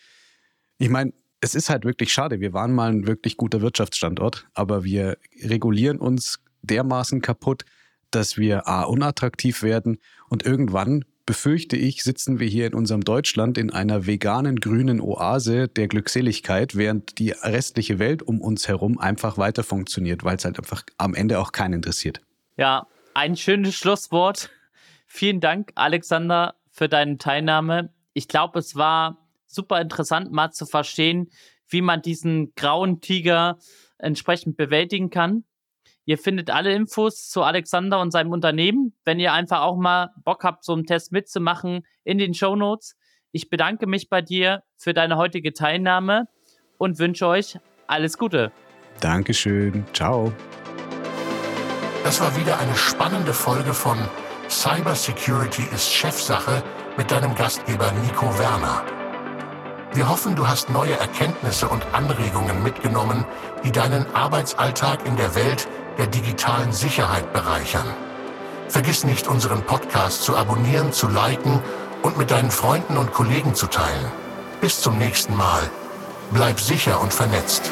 Ich 0.78 0.88
meine, 0.88 1.12
es 1.40 1.54
ist 1.54 1.70
halt 1.70 1.84
wirklich 1.84 2.12
schade. 2.12 2.40
Wir 2.40 2.52
waren 2.52 2.72
mal 2.72 2.90
ein 2.90 3.06
wirklich 3.06 3.36
guter 3.36 3.60
Wirtschaftsstandort, 3.60 4.48
aber 4.54 4.84
wir 4.84 5.18
regulieren 5.42 5.98
uns 5.98 6.40
dermaßen 6.62 7.22
kaputt, 7.22 7.64
dass 8.10 8.36
wir 8.36 8.66
A, 8.66 8.82
unattraktiv 8.84 9.62
werden 9.62 9.98
und 10.28 10.44
irgendwann 10.44 11.04
befürchte 11.28 11.76
ich, 11.76 12.04
sitzen 12.04 12.40
wir 12.40 12.48
hier 12.48 12.66
in 12.66 12.72
unserem 12.72 13.02
Deutschland 13.02 13.58
in 13.58 13.70
einer 13.70 14.06
veganen 14.06 14.60
grünen 14.60 14.98
Oase 14.98 15.68
der 15.68 15.86
Glückseligkeit, 15.86 16.74
während 16.74 17.18
die 17.18 17.32
restliche 17.32 17.98
Welt 17.98 18.22
um 18.22 18.40
uns 18.40 18.66
herum 18.66 18.98
einfach 18.98 19.36
weiter 19.36 19.62
funktioniert, 19.62 20.24
weil 20.24 20.38
es 20.38 20.46
halt 20.46 20.58
einfach 20.58 20.84
am 20.96 21.14
Ende 21.14 21.38
auch 21.38 21.52
keinen 21.52 21.74
interessiert. 21.74 22.22
Ja, 22.56 22.86
ein 23.12 23.36
schönes 23.36 23.74
Schlusswort. 23.74 24.48
Vielen 25.06 25.40
Dank, 25.40 25.70
Alexander, 25.74 26.54
für 26.70 26.88
deine 26.88 27.18
Teilnahme. 27.18 27.92
Ich 28.14 28.26
glaube, 28.26 28.58
es 28.60 28.74
war 28.74 29.28
super 29.46 29.82
interessant, 29.82 30.32
mal 30.32 30.50
zu 30.50 30.64
verstehen, 30.64 31.30
wie 31.68 31.82
man 31.82 32.00
diesen 32.00 32.54
grauen 32.54 33.02
Tiger 33.02 33.58
entsprechend 33.98 34.56
bewältigen 34.56 35.10
kann. 35.10 35.44
Ihr 36.08 36.16
findet 36.16 36.48
alle 36.48 36.72
Infos 36.72 37.28
zu 37.28 37.42
Alexander 37.42 38.00
und 38.00 38.12
seinem 38.12 38.32
Unternehmen, 38.32 38.94
wenn 39.04 39.20
ihr 39.20 39.34
einfach 39.34 39.60
auch 39.60 39.76
mal 39.76 40.08
Bock 40.24 40.42
habt, 40.42 40.64
so 40.64 40.72
einen 40.72 40.86
Test 40.86 41.12
mitzumachen, 41.12 41.82
in 42.02 42.16
den 42.16 42.32
Show 42.32 42.56
Notes. 42.56 42.96
Ich 43.30 43.50
bedanke 43.50 43.86
mich 43.86 44.08
bei 44.08 44.22
dir 44.22 44.62
für 44.78 44.94
deine 44.94 45.18
heutige 45.18 45.52
Teilnahme 45.52 46.24
und 46.78 46.98
wünsche 46.98 47.26
euch 47.26 47.58
alles 47.88 48.16
Gute. 48.16 48.52
Dankeschön. 49.00 49.84
Ciao. 49.92 50.32
Das 52.04 52.22
war 52.22 52.34
wieder 52.40 52.58
eine 52.58 52.74
spannende 52.74 53.34
Folge 53.34 53.74
von 53.74 53.98
Cybersecurity 54.48 55.64
ist 55.74 55.92
Chefsache 55.92 56.62
mit 56.96 57.10
deinem 57.10 57.34
Gastgeber 57.34 57.92
Nico 58.02 58.26
Werner. 58.38 58.82
Wir 59.92 60.08
hoffen, 60.08 60.34
du 60.36 60.48
hast 60.48 60.70
neue 60.70 60.92
Erkenntnisse 60.92 61.68
und 61.68 61.84
Anregungen 61.92 62.62
mitgenommen, 62.62 63.26
die 63.62 63.72
deinen 63.72 64.06
Arbeitsalltag 64.14 65.04
in 65.06 65.16
der 65.16 65.34
Welt 65.34 65.68
der 65.98 66.06
digitalen 66.06 66.72
Sicherheit 66.72 67.32
bereichern. 67.32 67.86
Vergiss 68.68 69.04
nicht, 69.04 69.26
unseren 69.28 69.62
Podcast 69.62 70.22
zu 70.22 70.36
abonnieren, 70.36 70.92
zu 70.92 71.08
liken 71.08 71.60
und 72.02 72.16
mit 72.16 72.30
deinen 72.30 72.50
Freunden 72.50 72.96
und 72.96 73.12
Kollegen 73.12 73.54
zu 73.54 73.66
teilen. 73.66 74.12
Bis 74.60 74.80
zum 74.80 74.98
nächsten 74.98 75.36
Mal. 75.36 75.62
Bleib 76.30 76.60
sicher 76.60 77.00
und 77.00 77.12
vernetzt. 77.12 77.70